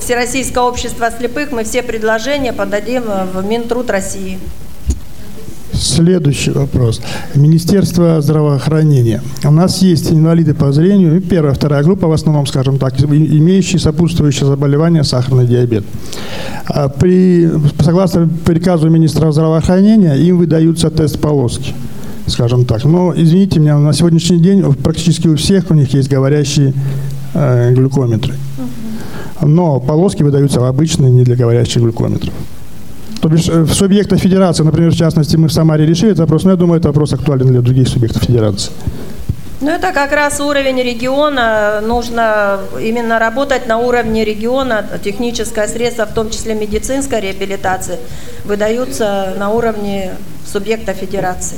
Всероссийское 0.00 0.62
общество 0.62 1.10
слепых. 1.10 1.52
Мы 1.52 1.64
все 1.64 1.82
предложения 1.82 2.52
подадим 2.52 3.04
в 3.32 3.44
Минтруд 3.44 3.90
России. 3.90 4.38
Следующий 5.74 6.52
вопрос. 6.52 7.00
Министерство 7.34 8.20
здравоохранения. 8.20 9.20
У 9.44 9.50
нас 9.50 9.82
есть 9.82 10.12
инвалиды 10.12 10.54
по 10.54 10.70
зрению, 10.72 11.20
первая, 11.20 11.52
вторая 11.52 11.82
группа, 11.82 12.06
в 12.06 12.12
основном, 12.12 12.46
скажем 12.46 12.78
так, 12.78 12.98
имеющие 13.00 13.80
сопутствующие 13.80 14.46
заболевания, 14.46 15.02
сахарный 15.02 15.46
диабет. 15.46 15.84
А 16.66 16.88
при, 16.88 17.50
согласно 17.80 18.28
приказу 18.44 18.88
министра 18.88 19.30
здравоохранения, 19.32 20.14
им 20.14 20.38
выдаются 20.38 20.90
тест-полоски 20.90 21.74
скажем 22.26 22.64
так. 22.64 22.84
Но, 22.84 23.12
извините 23.14 23.60
меня, 23.60 23.76
на 23.76 23.92
сегодняшний 23.92 24.38
день 24.38 24.62
практически 24.82 25.28
у 25.28 25.36
всех 25.36 25.70
у 25.70 25.74
них 25.74 25.92
есть 25.92 26.08
говорящие 26.08 26.72
э, 27.34 27.72
глюкометры. 27.72 28.34
Но 29.42 29.80
полоски 29.80 30.22
выдаются 30.22 30.66
обычные, 30.66 31.10
не 31.10 31.24
для 31.24 31.36
говорящих 31.36 31.82
глюкометров. 31.82 32.32
То 33.20 33.28
бишь 33.28 33.48
э, 33.48 33.62
в 33.62 33.72
субъектах 33.74 34.20
федерации, 34.20 34.62
например, 34.64 34.90
в 34.90 34.96
частности, 34.96 35.36
мы 35.36 35.48
в 35.48 35.52
Самаре 35.52 35.86
решили 35.86 36.12
этот 36.12 36.20
вопрос, 36.20 36.44
но 36.44 36.50
я 36.50 36.56
думаю, 36.56 36.78
это 36.78 36.88
вопрос 36.88 37.12
актуален 37.12 37.46
для 37.46 37.60
других 37.60 37.88
субъектов 37.88 38.22
федерации. 38.22 38.70
Ну, 39.60 39.70
это 39.70 39.92
как 39.92 40.12
раз 40.12 40.40
уровень 40.40 40.82
региона. 40.82 41.80
Нужно 41.80 42.60
именно 42.78 43.18
работать 43.18 43.66
на 43.66 43.78
уровне 43.78 44.22
региона. 44.22 44.84
Техническое 45.02 45.68
средство, 45.68 46.04
в 46.04 46.12
том 46.12 46.28
числе 46.28 46.54
медицинская 46.54 47.20
реабилитация, 47.20 47.98
выдаются 48.44 49.32
на 49.38 49.48
уровне 49.50 50.10
субъекта 50.44 50.92
федерации. 50.92 51.56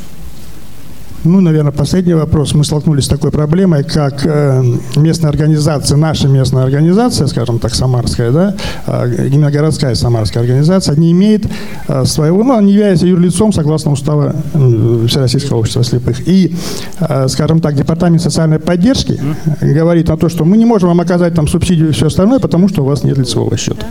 Ну, 1.26 1.40
наверное, 1.40 1.72
последний 1.72 2.14
вопрос. 2.14 2.54
Мы 2.54 2.64
столкнулись 2.64 3.06
с 3.06 3.08
такой 3.08 3.32
проблемой, 3.32 3.82
как 3.82 4.24
э, 4.24 4.62
местная 4.94 5.28
организация, 5.28 5.96
наша 5.96 6.28
местная 6.28 6.62
организация, 6.62 7.26
скажем 7.26 7.58
так, 7.58 7.74
самарская, 7.74 8.30
да, 8.30 8.54
э, 8.86 9.26
именно 9.32 9.50
городская 9.50 9.96
самарская 9.96 10.44
организация, 10.44 10.94
не 10.94 11.10
имеет 11.10 11.44
э, 11.88 12.04
своего, 12.04 12.44
ну, 12.44 12.60
не 12.60 12.74
является 12.74 13.08
юрлицом 13.08 13.52
согласно 13.52 13.90
устава 13.90 14.36
э, 14.54 15.06
Всероссийского 15.08 15.58
общества 15.58 15.82
слепых. 15.82 16.28
И, 16.28 16.54
э, 17.00 17.26
скажем 17.26 17.58
так, 17.58 17.74
департамент 17.74 18.22
социальной 18.22 18.60
поддержки 18.60 19.20
говорит 19.60 20.10
о 20.10 20.16
том, 20.16 20.30
что 20.30 20.44
мы 20.44 20.56
не 20.56 20.64
можем 20.64 20.90
вам 20.90 21.00
оказать 21.00 21.34
там 21.34 21.48
субсидию 21.48 21.88
и 21.88 21.92
все 21.92 22.06
остальное, 22.06 22.38
потому 22.38 22.68
что 22.68 22.82
у 22.82 22.86
вас 22.86 23.02
нет 23.02 23.18
лицевого 23.18 23.56
счета. 23.56 23.86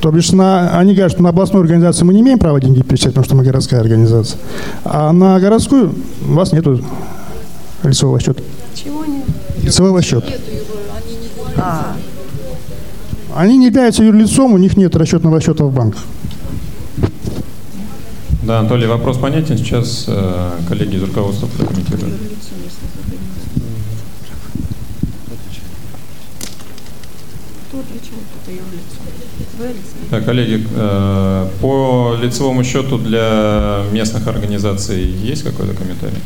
То 0.00 0.10
бишь 0.10 0.32
на, 0.32 0.78
они 0.78 0.94
говорят, 0.94 1.12
что 1.12 1.22
на 1.22 1.28
областную 1.28 1.62
организацию 1.62 2.06
мы 2.06 2.14
не 2.14 2.20
имеем 2.20 2.38
права 2.38 2.58
деньги 2.60 2.82
перечислять, 2.82 3.12
потому 3.12 3.24
что 3.26 3.36
мы 3.36 3.44
городская 3.44 3.80
организация. 3.80 4.40
А 4.84 5.12
на 5.12 5.38
городскую 5.38 5.94
у 6.26 6.32
вас 6.32 6.52
нет 6.52 6.64
лицевого 7.82 8.18
счета. 8.18 8.42
Чего 8.74 9.04
нет? 9.04 9.24
Лицевого 9.62 10.00
счета. 10.00 10.26
А. 11.56 11.96
Они 13.34 13.58
не 13.58 13.66
являются 13.66 14.02
юрлицом, 14.02 14.54
у 14.54 14.58
них 14.58 14.76
нет 14.76 14.96
расчетного 14.96 15.40
счета 15.40 15.64
в 15.64 15.72
банках. 15.72 16.02
Да, 18.42 18.60
Анатолий, 18.60 18.86
вопрос 18.86 19.18
понятен. 19.18 19.58
Сейчас 19.58 20.06
э, 20.08 20.50
коллеги 20.66 20.96
из 20.96 21.02
руководства 21.02 21.46
прокомментируют. 21.46 22.14
Так, 30.10 30.24
коллеги, 30.24 30.66
э, 30.74 31.48
по 31.60 32.16
лицевому 32.20 32.64
счету 32.64 32.98
для 32.98 33.84
местных 33.92 34.26
организаций 34.26 35.04
есть 35.04 35.42
какой-то 35.42 35.74
комментарий? 35.74 36.18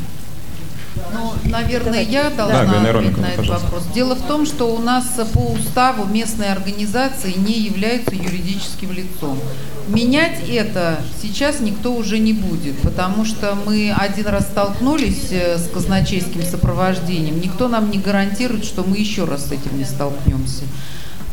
Ну, 1.13 1.33
наверное, 1.45 2.03
я 2.03 2.31
должна 2.31 2.65
да, 2.65 2.91
ответить 2.91 3.19
на 3.19 3.27
этот 3.27 3.49
вопрос. 3.49 3.83
Дело 3.95 4.15
в 4.15 4.23
том, 4.23 4.47
что 4.47 4.75
у 4.75 4.79
нас 4.79 5.05
по 5.33 5.53
уставу 5.53 6.07
местные 6.07 6.53
организации 6.53 7.35
не 7.37 7.61
являются 7.61 8.15
юридическим 8.15 8.93
лицом. 8.93 9.39
Менять 9.89 10.49
это 10.49 11.01
сейчас 11.21 11.61
никто 11.61 11.95
уже 11.95 12.19
не 12.19 12.33
будет, 12.33 12.79
потому 12.79 13.25
что 13.25 13.57
мы 13.67 13.93
один 13.97 14.27
раз 14.27 14.45
столкнулись 14.47 15.29
э, 15.31 15.59
с 15.59 15.69
казначейским 15.69 16.43
сопровождением. 16.43 17.41
Никто 17.41 17.69
нам 17.69 17.91
не 17.91 17.99
гарантирует, 17.99 18.65
что 18.65 18.83
мы 18.83 18.97
еще 18.97 19.25
раз 19.25 19.47
с 19.47 19.53
этим 19.53 19.77
не 19.77 19.85
столкнемся. 19.85 20.65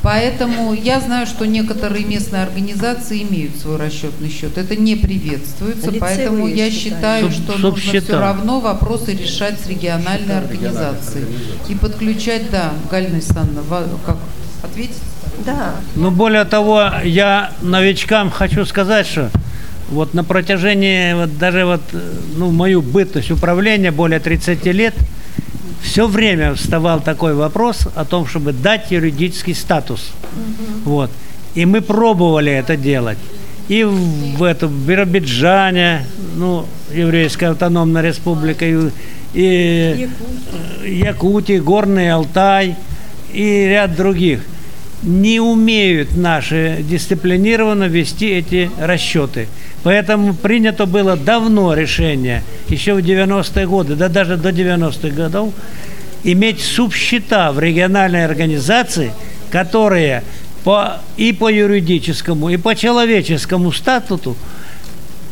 Поэтому 0.02 0.74
я 0.74 0.99
знаю, 0.99 1.28
что 1.28 1.45
некоторые 1.45 2.06
местные 2.06 2.41
организации 2.41 3.22
имеют 3.22 3.58
свой 3.58 3.78
расчетный 3.78 4.30
счет. 4.30 4.58
Это 4.58 4.76
не 4.76 4.95
приветствуется, 4.95 5.91
Лицевые 5.91 5.99
поэтому 5.99 6.47
я 6.47 6.72
считаю, 6.72 7.32
Суб, 7.32 7.43
что 7.43 7.58
нужно 7.60 8.02
все 8.02 8.20
равно 8.20 8.60
вопросы 8.60 9.14
решать 9.14 9.60
с 9.60 9.68
региональной 9.68 10.38
организацией. 10.38 11.26
И 11.70 11.76
подключать, 11.76 12.49
да, 12.49 12.72
Галина 12.89 13.16
Александровна, 13.16 13.88
как 14.06 14.18
ответить? 14.64 14.97
Да. 15.45 15.76
Ну, 15.95 16.10
более 16.10 16.45
того, 16.45 16.89
я 17.04 17.52
новичкам 17.62 18.32
хочу 18.32 18.66
сказать, 18.66 19.06
что 19.06 19.30
вот 19.89 20.14
на 20.16 20.24
протяжении 20.24 21.14
вот 21.14 21.38
даже 21.38 21.66
вот, 21.66 21.82
ну, 22.36 22.49
мою 22.52 22.82
бытность 22.82 23.30
управления 23.30 23.91
более 23.91 24.20
30 24.20 24.66
лет– 24.66 24.95
все 25.82 26.08
время 26.08 26.54
вставал 26.56 27.02
такой 27.02 27.34
вопрос 27.34 27.88
о 27.96 28.06
том, 28.06 28.28
чтобы 28.28 28.54
дать 28.54 28.92
юридический 28.92 29.56
статус. 29.56 30.12
Угу. 30.34 30.90
Вот. 30.92 31.12
И 31.56 31.66
мы 31.66 31.82
пробовали 31.82 32.52
это 32.52 32.78
делать. 32.78 33.18
И 33.68 33.84
в, 33.84 34.38
в, 34.38 34.44
это, 34.44 34.68
в 34.68 34.88
Биробиджане, 34.88 36.06
ну, 36.36 36.66
Еврейская 36.94 37.48
автономная 37.48 38.02
республика, 38.02 38.66
и, 38.66 38.90
и 39.34 40.10
Якутия, 40.84 41.62
Горный 41.62 42.12
Алтай 42.12 42.76
и 43.34 43.66
ряд 43.68 43.96
других 43.96 44.42
не 45.04 45.39
умеют 45.39 46.16
наши 46.16 46.78
дисциплинированно 46.88 47.86
вести 47.86 48.30
эти 48.30 48.70
расчеты. 48.80 49.47
Поэтому 49.84 50.34
принято 50.34 50.86
было 50.86 51.18
давно 51.18 51.74
решение, 51.74 52.43
еще 52.68 52.93
в 52.93 52.99
90-е 52.99 53.68
годы, 53.68 53.95
да 53.95 54.10
даже 54.10 54.38
до 54.38 54.49
90-х 54.49 55.10
годов, 55.16 55.54
иметь 56.24 56.62
субсчета 56.62 57.52
в 57.52 57.60
региональной 57.60 58.26
организации, 58.26 59.12
которые 59.49 60.24
по, 60.64 60.99
и 61.18 61.34
по 61.34 61.52
юридическому, 61.52 62.49
и 62.49 62.58
по 62.58 62.76
человеческому 62.76 63.72
статуту 63.72 64.38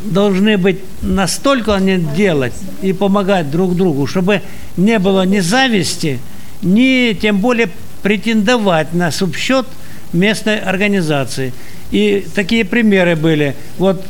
должны 0.04 0.58
быть 0.58 0.80
настолько 1.02 1.76
они 1.76 1.98
делать 1.98 2.54
и 2.82 2.94
помогать 2.94 3.52
друг 3.52 3.76
другу, 3.76 4.08
чтобы 4.08 4.42
не 4.78 4.98
было 4.98 5.26
ни 5.26 5.40
зависти, 5.40 6.20
ни 6.64 7.14
тем 7.14 7.38
более 7.38 7.70
претендовать 8.02 8.94
на 8.94 9.12
субсчет 9.12 9.66
местной 10.14 10.60
организации. 10.60 11.54
И 11.92 12.26
такие 12.36 12.66
примеры 12.66 13.16
были. 13.16 13.56
Вот 13.78 14.06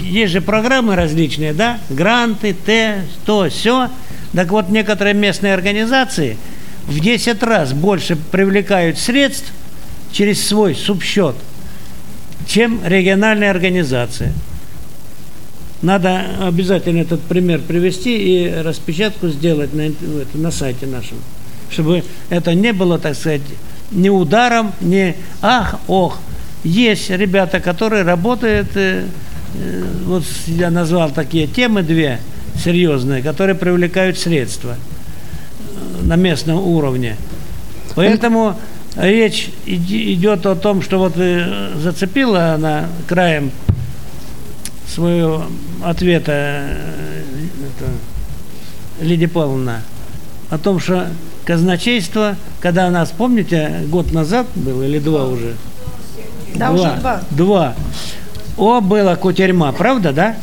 есть 0.00 0.32
же 0.32 0.40
программы 0.40 0.96
различные, 0.96 1.52
да, 1.52 1.80
гранты, 1.90 2.54
Т, 2.54 3.04
то, 3.24 3.48
все. 3.48 3.90
Так 4.32 4.50
вот, 4.50 4.68
некоторые 4.68 5.14
местные 5.14 5.54
организации 5.54 6.36
в 6.86 7.00
10 7.00 7.42
раз 7.42 7.72
больше 7.72 8.16
привлекают 8.16 8.98
средств 8.98 9.52
через 10.12 10.46
свой 10.46 10.74
субсчет, 10.74 11.34
чем 12.46 12.80
региональные 12.84 13.50
организации. 13.50 14.32
Надо 15.82 16.24
обязательно 16.40 16.98
этот 17.00 17.20
пример 17.20 17.60
привести 17.60 18.16
и 18.16 18.52
распечатку 18.52 19.28
сделать 19.28 19.72
на, 19.74 19.92
на 20.34 20.50
сайте 20.50 20.86
нашем, 20.86 21.18
чтобы 21.70 22.02
это 22.30 22.54
не 22.54 22.72
было, 22.72 22.98
так 22.98 23.14
сказать, 23.14 23.42
ни 23.90 24.08
ударом, 24.08 24.72
ни 24.80 25.14
ах, 25.42 25.78
ох. 25.86 26.18
Есть 26.64 27.10
ребята, 27.10 27.60
которые 27.60 28.02
работают 28.02 28.70
э, 28.74 29.04
Э, 29.54 29.82
вот 30.04 30.24
я 30.46 30.70
назвал 30.70 31.10
такие 31.10 31.46
темы 31.46 31.82
две 31.82 32.20
серьезные, 32.62 33.22
которые 33.22 33.54
привлекают 33.54 34.18
средства 34.18 34.76
э, 34.76 36.02
на 36.02 36.16
местном 36.16 36.58
уровне. 36.58 37.16
Поэтому 37.94 38.58
речь 38.96 39.50
идет 39.66 40.46
о 40.46 40.54
том, 40.54 40.82
что 40.82 40.98
вот 40.98 41.14
зацепила 41.82 42.54
она 42.54 42.86
краем 43.08 43.50
своего 44.86 45.46
ответа 45.82 46.30
это, 46.30 47.90
Лидия 49.00 49.28
Павловна 49.28 49.82
о 50.50 50.58
том, 50.58 50.78
что 50.78 51.08
казначейство, 51.48 52.36
когда 52.60 52.90
нас, 52.90 53.10
помните, 53.16 53.80
год 53.86 54.12
назад 54.12 54.46
было 54.54 54.82
или 54.82 54.98
два 54.98 55.24
уже? 55.24 55.54
Да, 56.54 56.68
два. 56.68 56.74
уже 56.74 57.00
два. 57.00 57.22
Два. 57.30 57.74
О, 58.58 58.80
была 58.82 59.16
кутерьма, 59.16 59.72
правда, 59.72 60.12
да? 60.12 60.36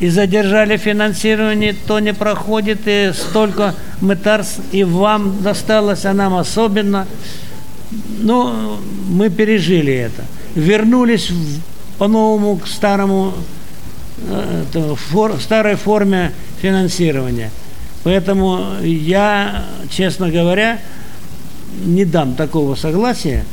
И 0.00 0.10
задержали 0.10 0.76
финансирование, 0.76 1.74
то 1.86 2.00
не 2.00 2.12
проходит, 2.12 2.80
и 2.84 3.12
столько 3.14 3.74
мытарств 4.02 4.60
и 4.72 4.84
вам 4.84 5.42
досталось, 5.42 6.04
а 6.04 6.12
нам 6.12 6.34
особенно. 6.34 7.06
Ну, 8.20 8.76
мы 9.08 9.30
пережили 9.30 9.94
это. 9.94 10.22
Вернулись 10.54 11.30
по-новому 11.96 12.58
к 12.58 12.66
старому, 12.66 13.32
э, 14.28 14.94
фор, 14.96 15.40
старой 15.40 15.76
форме 15.76 16.32
финансирования. 16.60 17.50
Поэтому 18.04 18.80
я, 18.82 19.64
честно 19.90 20.30
говоря, 20.30 20.78
не 21.84 22.04
дам 22.04 22.34
такого 22.34 22.74
согласия, 22.74 23.44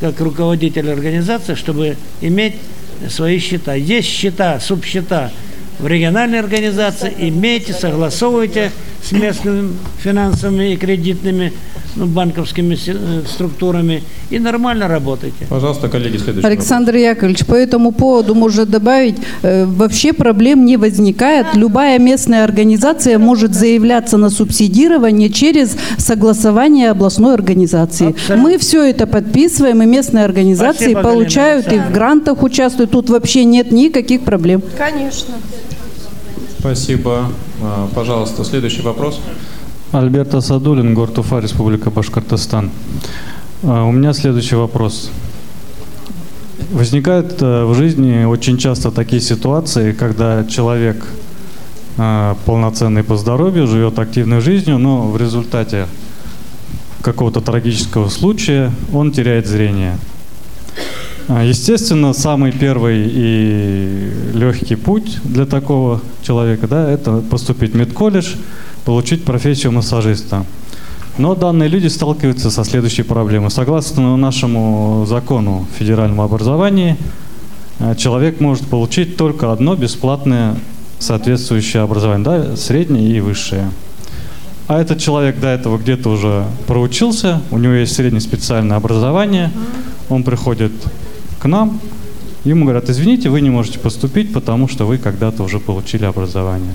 как 0.00 0.20
руководитель 0.20 0.90
организации, 0.90 1.54
чтобы 1.54 1.96
иметь 2.20 2.54
свои 3.08 3.38
счета. 3.38 3.74
Есть 3.74 4.08
счета, 4.08 4.60
субсчета 4.60 5.32
в 5.78 5.86
региональной 5.86 6.38
организации, 6.38 7.12
имейте, 7.18 7.72
согласовывайте 7.72 8.70
с 9.02 9.10
местными 9.10 9.76
финансовыми 10.02 10.74
и 10.74 10.76
кредитными 10.76 11.52
ну, 11.52 11.71
банковскими 11.96 12.76
э, 12.86 13.22
структурами 13.26 14.02
и 14.30 14.38
нормально 14.38 14.88
работайте. 14.88 15.46
Пожалуйста, 15.48 15.88
коллеги, 15.88 16.16
следующий 16.16 16.46
Александр 16.46 16.92
вопрос. 16.92 17.02
Яковлевич, 17.02 17.46
по 17.46 17.54
этому 17.54 17.92
поводу 17.92 18.34
можно 18.34 18.64
добавить, 18.66 19.16
э, 19.42 19.64
вообще 19.64 20.12
проблем 20.12 20.64
не 20.64 20.76
возникает. 20.76 21.46
Любая 21.54 21.98
местная 21.98 22.44
организация 22.44 23.18
может 23.18 23.54
заявляться 23.54 24.16
на 24.16 24.30
субсидирование 24.30 25.28
через 25.28 25.76
согласование 25.98 26.90
областной 26.90 27.34
организации. 27.34 28.10
Абсолютно. 28.10 28.36
Мы 28.36 28.58
все 28.58 28.82
это 28.82 29.06
подписываем, 29.06 29.82
и 29.82 29.86
местные 29.86 30.24
организации 30.24 30.92
Спасибо, 30.92 31.02
получают, 31.02 31.66
Галина, 31.66 31.82
и 31.82 31.88
в 31.88 31.92
грантах 31.92 32.42
участвуют. 32.42 32.90
Тут 32.90 33.10
вообще 33.10 33.44
нет 33.44 33.72
никаких 33.72 34.22
проблем. 34.22 34.62
Конечно. 34.78 35.34
Спасибо. 36.58 37.26
А, 37.60 37.88
пожалуйста, 37.94 38.44
следующий 38.44 38.82
вопрос. 38.82 39.20
Альберт 39.92 40.34
Асадулин, 40.34 40.94
город 40.94 41.18
Уфа, 41.18 41.38
Республика 41.38 41.90
Башкортостан. 41.90 42.70
А, 43.62 43.84
у 43.84 43.92
меня 43.92 44.14
следующий 44.14 44.56
вопрос. 44.56 45.10
Возникают 46.70 47.42
э, 47.42 47.64
в 47.64 47.74
жизни 47.74 48.24
очень 48.24 48.56
часто 48.56 48.90
такие 48.90 49.20
ситуации, 49.20 49.92
когда 49.92 50.44
человек 50.44 51.04
э, 51.98 52.34
полноценный 52.46 53.04
по 53.04 53.18
здоровью, 53.18 53.66
живет 53.66 53.98
активной 53.98 54.40
жизнью, 54.40 54.78
но 54.78 55.10
в 55.10 55.18
результате 55.18 55.86
какого-то 57.02 57.42
трагического 57.42 58.08
случая 58.08 58.72
он 58.94 59.12
теряет 59.12 59.46
зрение. 59.46 59.98
А, 61.28 61.44
естественно, 61.44 62.14
самый 62.14 62.52
первый 62.52 63.10
и 63.12 64.10
легкий 64.32 64.76
путь 64.76 65.18
для 65.22 65.44
такого 65.44 66.00
человека, 66.22 66.66
да, 66.66 66.90
это 66.90 67.18
поступить 67.18 67.72
в 67.72 67.76
медколледж, 67.76 68.36
получить 68.84 69.24
профессию 69.24 69.72
массажиста. 69.72 70.44
Но 71.18 71.34
данные 71.34 71.68
люди 71.68 71.88
сталкиваются 71.88 72.50
со 72.50 72.64
следующей 72.64 73.02
проблемой. 73.02 73.50
Согласно 73.50 74.16
нашему 74.16 75.04
закону 75.06 75.66
федерального 75.78 76.24
образования, 76.24 76.96
э, 77.78 77.94
человек 77.96 78.40
может 78.40 78.66
получить 78.66 79.16
только 79.16 79.52
одно 79.52 79.76
бесплатное 79.76 80.56
соответствующее 80.98 81.82
образование, 81.82 82.24
да, 82.24 82.56
среднее 82.56 83.10
и 83.14 83.20
высшее. 83.20 83.70
А 84.68 84.80
этот 84.80 85.00
человек 85.00 85.38
до 85.38 85.48
этого 85.48 85.76
где-то 85.76 86.08
уже 86.08 86.46
проучился, 86.66 87.42
у 87.50 87.58
него 87.58 87.74
есть 87.74 87.94
среднее 87.94 88.20
специальное 88.20 88.76
образование, 88.76 89.50
он 90.08 90.22
приходит 90.22 90.72
к 91.38 91.46
нам, 91.46 91.80
ему 92.44 92.64
говорят, 92.64 92.88
извините, 92.88 93.28
вы 93.28 93.40
не 93.42 93.50
можете 93.50 93.78
поступить, 93.80 94.32
потому 94.32 94.68
что 94.68 94.86
вы 94.86 94.96
когда-то 94.96 95.42
уже 95.42 95.58
получили 95.58 96.04
образование. 96.04 96.72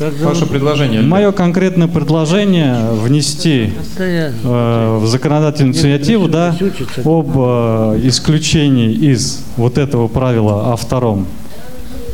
Как 0.00 0.18
Ваше 0.20 0.46
предложение? 0.46 1.02
Мое 1.02 1.30
конкретное 1.30 1.86
предложение 1.86 2.92
внести 2.94 3.70
э, 3.98 4.98
в 4.98 5.06
законодательную 5.06 5.74
инициативу 5.74 6.26
да, 6.26 6.56
об 7.04 7.32
э, 7.36 8.00
исключении 8.04 8.94
из 8.94 9.44
вот 9.58 9.76
этого 9.76 10.08
правила 10.08 10.72
о 10.72 10.76
втором 10.76 11.26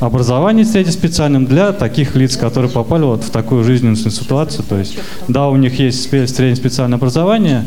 образование 0.01 0.64
специальным 0.64 1.47
для 1.47 1.70
таких 1.70 2.16
лиц, 2.16 2.37
которые 2.37 2.72
попали 2.72 3.05
вот 3.05 3.22
в 3.22 3.30
такую 3.30 3.62
жизненную 3.62 3.95
ситуацию. 3.95 4.64
То 4.68 4.78
есть, 4.78 4.99
да, 5.28 5.49
у 5.49 5.55
них 5.55 5.78
есть 5.78 6.11
среднее 6.11 6.57
специальное 6.57 6.99
образование, 6.99 7.64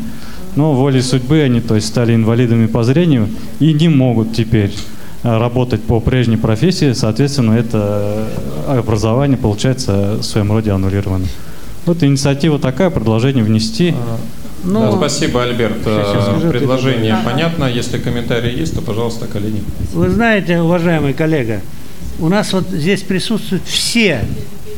но 0.54 0.74
волей 0.74 1.00
судьбы 1.00 1.40
они 1.40 1.62
то 1.62 1.76
есть, 1.76 1.86
стали 1.86 2.14
инвалидами 2.14 2.66
по 2.66 2.84
зрению 2.84 3.30
и 3.58 3.72
не 3.72 3.88
могут 3.88 4.34
теперь 4.34 4.70
работать 5.22 5.82
по 5.82 6.00
прежней 6.00 6.36
профессии, 6.36 6.92
соответственно, 6.92 7.52
это 7.52 8.28
э, 8.66 8.78
образование 8.78 9.36
получается 9.36 10.16
в 10.18 10.22
своем 10.22 10.50
роде 10.52 10.70
аннулировано. 10.70 11.26
Вот 11.86 12.02
инициатива 12.02 12.58
такая, 12.58 12.90
предложение 12.90 13.44
внести. 13.44 13.94
А, 13.96 14.18
ну, 14.64 14.80
да, 14.80 14.92
спасибо, 14.92 15.42
Альберт. 15.42 15.78
Сейчас, 15.82 16.42
э, 16.42 16.50
Предложение 16.50 17.14
это... 17.14 17.24
понятно. 17.24 17.64
Если 17.64 17.98
комментарии 17.98 18.58
есть, 18.58 18.74
то, 18.74 18.82
пожалуйста, 18.82 19.26
коллеги. 19.26 19.62
Вы 19.92 20.10
знаете, 20.10 20.60
уважаемый 20.60 21.14
коллега, 21.14 21.60
у 22.18 22.28
нас 22.28 22.52
вот 22.52 22.68
здесь 22.68 23.02
присутствуют 23.02 23.64
все 23.66 24.24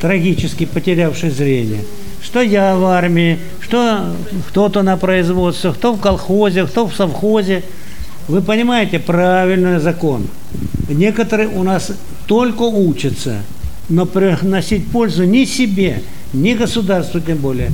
трагически 0.01 0.65
потерявшие 0.65 1.33
зрение. 1.33 1.85
Что 2.23 2.41
я 2.41 2.77
в 2.77 2.85
армии, 2.85 3.39
что 3.61 4.15
кто-то 4.49 4.83
на 4.83 4.97
производстве, 4.97 5.73
кто 5.73 5.93
в 5.93 6.01
колхозе, 6.01 6.67
кто 6.67 6.87
в 6.87 6.95
совхозе. 6.95 7.63
Вы 8.29 8.41
понимаете, 8.41 8.99
правильный 8.99 9.81
закон. 9.81 10.27
Некоторые 10.89 11.49
у 11.49 11.63
нас 11.63 11.91
только 12.27 12.63
учатся, 12.63 13.43
но 13.89 14.07
приносить 14.07 14.87
пользу 14.89 15.25
ни 15.25 15.45
себе, 15.45 16.03
ни 16.33 16.55
государству 16.55 17.21
тем 17.21 17.39
более, 17.39 17.71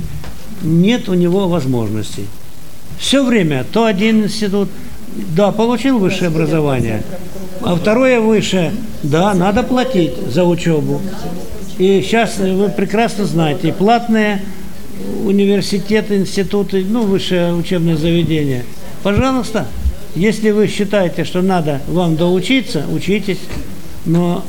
нет 0.63 1.07
у 1.07 1.13
него 1.13 1.47
возможностей. 1.47 2.25
Все 2.97 3.23
время 3.23 3.65
то 3.71 3.85
один 3.85 4.23
институт, 4.23 4.69
да, 5.35 5.51
получил 5.51 5.99
высшее 5.99 6.27
образование, 6.27 7.03
а 7.61 7.75
второе 7.75 8.19
высшее, 8.19 8.73
да, 9.03 9.33
надо 9.33 9.63
платить 9.63 10.13
за 10.27 10.43
учебу. 10.43 11.01
И 11.77 12.01
сейчас 12.01 12.37
вы 12.37 12.69
прекрасно 12.69 13.25
знаете, 13.25 13.71
платные 13.71 14.41
университеты, 15.23 16.17
институты, 16.17 16.85
ну, 16.87 17.03
высшее 17.03 17.53
учебное 17.53 17.95
заведение. 17.95 18.65
Пожалуйста, 19.01 19.65
если 20.19 20.51
вы 20.51 20.67
считаете, 20.67 21.23
что 21.23 21.41
надо 21.41 21.79
вам 21.87 22.17
доучиться, 22.17 22.83
учитесь, 22.91 23.39
но 24.05 24.43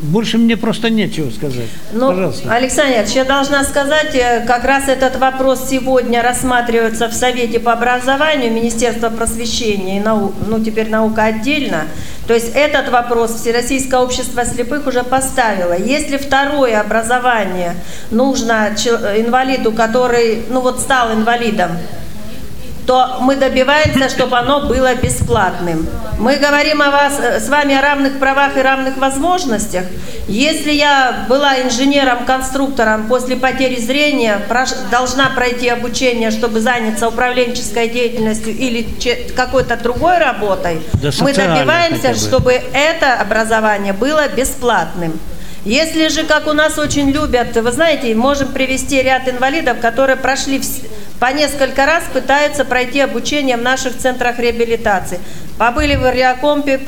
больше 0.00 0.38
мне 0.38 0.56
просто 0.56 0.90
нечего 0.90 1.28
сказать. 1.30 1.66
Ну, 1.92 2.10
Пожалуйста. 2.10 2.54
Александр, 2.54 3.04
я 3.08 3.24
должна 3.24 3.64
сказать, 3.64 4.14
э, 4.14 4.44
как 4.46 4.62
раз 4.62 4.86
этот 4.86 5.16
вопрос 5.16 5.68
сегодня 5.68 6.22
рассматривается 6.22 7.08
в 7.08 7.14
Совете 7.14 7.58
по 7.58 7.72
образованию 7.72 8.52
Министерства 8.52 9.10
просвещения 9.10 9.96
и 9.96 10.00
наук, 10.00 10.34
ну 10.46 10.62
теперь 10.62 10.88
наука 10.88 11.24
отдельно. 11.24 11.88
То 12.28 12.34
есть 12.34 12.52
этот 12.54 12.90
вопрос 12.90 13.40
Всероссийское 13.40 13.98
общество 13.98 14.44
слепых 14.44 14.86
уже 14.86 15.02
поставило. 15.02 15.76
Если 15.76 16.16
второе 16.16 16.80
образование 16.80 17.74
нужно 18.12 18.68
инвалиду, 19.16 19.72
который, 19.72 20.44
ну 20.48 20.60
вот 20.60 20.78
стал 20.78 21.12
инвалидом, 21.12 21.70
то 22.88 23.18
мы 23.20 23.36
добиваемся, 23.36 24.08
чтобы 24.08 24.38
оно 24.38 24.60
было 24.60 24.94
бесплатным. 24.94 25.86
Мы 26.18 26.36
говорим 26.36 26.80
о 26.80 26.90
вас, 26.90 27.20
э, 27.20 27.38
с 27.38 27.50
вами 27.50 27.74
о 27.76 27.82
равных 27.82 28.18
правах 28.18 28.56
и 28.56 28.62
равных 28.62 28.96
возможностях. 28.96 29.84
Если 30.26 30.72
я 30.72 31.26
была 31.28 31.60
инженером-конструктором 31.60 33.06
после 33.06 33.36
потери 33.36 33.78
зрения, 33.78 34.40
должна 34.90 35.28
пройти 35.28 35.68
обучение, 35.68 36.30
чтобы 36.30 36.60
заняться 36.60 37.08
управленческой 37.08 37.90
деятельностью 37.90 38.56
или 38.56 38.86
какой-то 39.36 39.76
другой 39.76 40.16
работой, 40.16 40.80
да 40.94 41.10
мы 41.20 41.34
добиваемся, 41.34 42.14
чтобы 42.14 42.52
это 42.72 43.20
образование 43.20 43.92
было 43.92 44.28
бесплатным. 44.28 45.20
Если 45.66 46.08
же, 46.08 46.24
как 46.24 46.46
у 46.46 46.54
нас 46.54 46.78
очень 46.78 47.10
любят, 47.10 47.54
вы 47.54 47.70
знаете, 47.70 48.14
можем 48.14 48.48
привести 48.48 49.02
ряд 49.02 49.28
инвалидов, 49.28 49.78
которые 49.80 50.16
прошли 50.16 50.62
по 51.20 51.32
несколько 51.32 51.84
раз 51.84 52.04
пытаются 52.12 52.64
пройти 52.64 53.00
обучение 53.00 53.56
в 53.56 53.62
наших 53.62 53.96
центрах 53.98 54.38
реабилитации. 54.38 55.18
Побыли 55.58 55.96
в 55.96 56.04
Ариакомпе, 56.04 56.78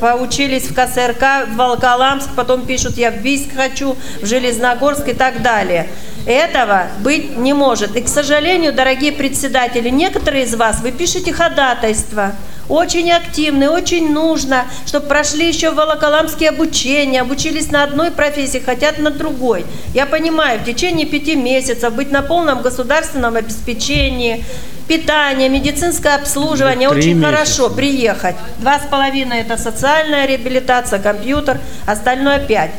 поучились 0.00 0.64
в 0.64 0.74
КСРК, 0.74 1.48
в 1.48 1.56
Волоколамск, 1.56 2.30
потом 2.34 2.66
пишут, 2.66 2.96
я 2.96 3.12
в 3.12 3.18
Бийск 3.18 3.54
хочу, 3.54 3.96
в 4.20 4.26
Железногорск 4.26 5.08
и 5.08 5.12
так 5.12 5.42
далее. 5.42 5.88
Этого 6.26 6.86
быть 7.00 7.36
не 7.36 7.52
может. 7.52 7.94
И, 7.96 8.00
к 8.00 8.08
сожалению, 8.08 8.72
дорогие 8.72 9.12
председатели, 9.12 9.90
некоторые 9.90 10.44
из 10.44 10.54
вас, 10.56 10.80
вы 10.80 10.90
пишете 10.90 11.32
ходатайство– 11.32 12.32
очень 12.68 13.10
активны, 13.10 13.68
очень 13.68 14.12
нужно, 14.12 14.66
чтобы 14.86 15.06
прошли 15.06 15.48
еще 15.48 15.70
волоколамские 15.70 16.50
обучения, 16.50 17.20
обучились 17.20 17.70
на 17.70 17.84
одной 17.84 18.10
профессии, 18.10 18.58
хотят 18.58 18.98
на 18.98 19.10
другой. 19.10 19.64
Я 19.94 20.06
понимаю, 20.06 20.60
в 20.60 20.64
течение 20.64 21.06
пяти 21.06 21.36
месяцев 21.36 21.94
быть 21.94 22.10
на 22.10 22.22
полном 22.22 22.62
государственном 22.62 23.36
обеспечении, 23.36 24.44
питание, 24.88 25.48
медицинское 25.48 26.16
обслуживание, 26.16 26.88
Три 26.88 26.98
очень 26.98 27.18
месяца. 27.18 27.36
хорошо 27.36 27.70
приехать. 27.70 28.36
Два 28.58 28.78
с 28.78 28.86
половиной 28.90 29.40
это 29.40 29.56
социальная 29.56 30.26
реабилитация, 30.26 30.98
компьютер, 30.98 31.60
остальное 31.86 32.40
пять. 32.40 32.70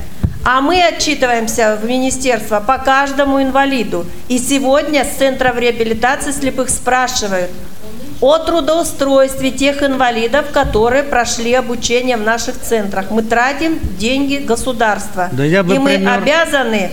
А 0.44 0.62
мы 0.62 0.82
отчитываемся 0.82 1.78
в 1.82 1.86
министерство 1.86 2.62
по 2.62 2.78
каждому 2.78 3.42
инвалиду. 3.42 4.06
И 4.30 4.38
сегодня 4.38 5.04
с 5.04 5.18
Центров 5.18 5.58
реабилитации 5.58 6.32
слепых 6.32 6.70
спрашивают– 6.70 7.52
о 8.22 8.38
трудоустройстве 8.39 9.51
тех 9.51 9.84
инвалидов, 9.84 10.47
которые 10.51 11.03
прошли 11.03 11.53
обучение 11.53 12.18
в 12.18 12.22
наших 12.22 12.59
центрах. 12.59 13.11
Мы 13.11 13.22
тратим 13.22 13.80
деньги 13.99 14.38
государства. 14.38 15.30
Да 15.32 15.43
я 15.43 15.63
бы 15.63 15.76
и 15.76 15.78
мы 15.78 15.95
пример... 15.95 16.22
обязаны 16.22 16.91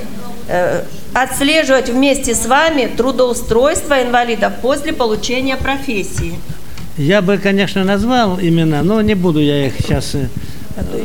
э, 0.49 0.83
отслеживать 1.15 1.89
вместе 1.89 2.35
с 2.35 2.47
вами 2.47 2.91
трудоустройство 2.95 4.03
инвалидов 4.03 4.53
после 4.61 4.93
получения 4.93 5.57
профессии. 5.57 6.35
Я 6.99 7.23
бы, 7.23 7.39
конечно, 7.39 7.85
назвал 7.85 8.39
имена, 8.41 8.83
но 8.83 9.01
не 9.01 9.15
буду 9.15 9.41
я 9.41 9.67
их 9.67 9.75
сейчас 9.79 10.15
э, 10.15 10.29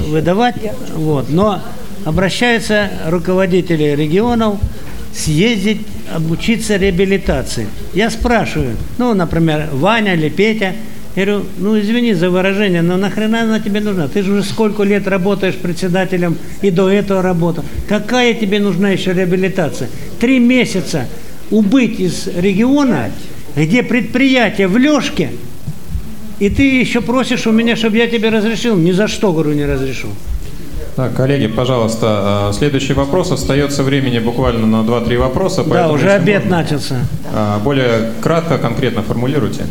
выдавать. 0.08 0.56
Вот. 0.96 1.30
Но 1.30 1.62
обращаются 2.06 2.90
руководители 3.08 3.96
регионов 3.96 4.58
съездить 5.20 5.82
обучиться 6.14 6.78
реабилитации. 6.78 7.68
Я 7.94 8.10
спрашиваю, 8.10 8.76
ну, 8.98 9.14
например, 9.14 9.70
Ваня 9.72 10.16
или 10.16 10.30
Петя, 10.30 10.74
я 11.16 11.26
говорю, 11.26 11.46
ну, 11.58 11.80
извини 11.80 12.14
за 12.14 12.30
выражение, 12.30 12.82
но 12.82 12.96
нахрена 12.98 13.42
она 13.42 13.60
тебе 13.60 13.82
нужна? 13.82 14.08
Ты 14.08 14.24
же 14.24 14.32
уже 14.32 14.44
сколько 14.44 14.84
лет 14.84 15.08
работаешь 15.08 15.56
председателем 15.56 16.38
и 16.62 16.72
до 16.72 16.90
этого 16.90 17.22
работал. 17.22 17.66
Какая 17.88 18.34
тебе 18.34 18.60
нужна 18.60 18.92
еще 18.92 19.14
реабилитация? 19.14 19.90
Три 20.20 20.40
месяца 20.40 21.08
убыть 21.50 22.00
из 22.00 22.28
региона, 22.28 23.12
где 23.56 23.84
предприятие 23.84 24.68
в 24.68 24.78
Лешке, 24.78 25.32
и 26.40 26.50
ты 26.50 26.80
еще 26.80 27.02
просишь 27.02 27.48
у 27.48 27.52
меня, 27.52 27.76
чтобы 27.76 27.98
я 27.98 28.08
тебе 28.08 28.30
разрешил? 28.30 28.78
Ни 28.78 28.92
за 28.92 29.08
что, 29.08 29.34
говорю, 29.34 29.54
не 29.54 29.66
разрешу. 29.66 30.08
Так, 30.96 31.14
коллеги, 31.16 31.48
пожалуйста, 31.48 32.50
э, 32.50 32.54
следующий 32.54 32.94
вопрос. 32.94 33.32
Остается 33.32 33.84
времени 33.84 34.20
буквально 34.20 34.68
на 34.68 34.84
2-3 34.84 35.18
вопроса. 35.18 35.64
Да, 35.64 35.92
уже 35.92 36.12
обед 36.12 36.44
можно, 36.44 36.58
начался. 36.58 36.96
Э, 37.34 37.58
более 37.64 38.12
кратко, 38.22 38.58
конкретно 38.58 39.02
формулируйте. 39.02 39.66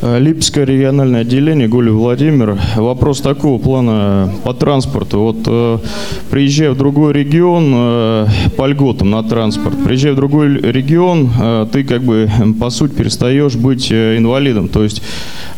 Э, 0.00 0.18
Липское 0.18 0.64
региональное 0.64 1.22
отделение, 1.22 1.66
Гулев 1.66 1.94
Владимир. 1.94 2.58
Вопрос 2.76 3.20
такого 3.20 3.58
плана 3.58 4.32
по 4.44 4.54
транспорту. 4.54 5.20
Вот 5.20 5.80
приезжая 6.30 6.70
в 6.70 6.76
другой 6.76 7.12
регион 7.12 8.28
по 8.56 8.66
льготам 8.66 9.10
на 9.10 9.22
транспорт, 9.22 9.74
приезжая 9.84 10.12
в 10.12 10.16
другой 10.16 10.58
регион, 10.58 11.30
ты 11.72 11.84
как 11.84 12.02
бы 12.02 12.28
по 12.60 12.70
сути 12.70 12.92
перестаешь 12.92 13.56
быть 13.56 13.90
инвалидом. 13.90 14.68
То 14.68 14.82
есть 14.82 15.02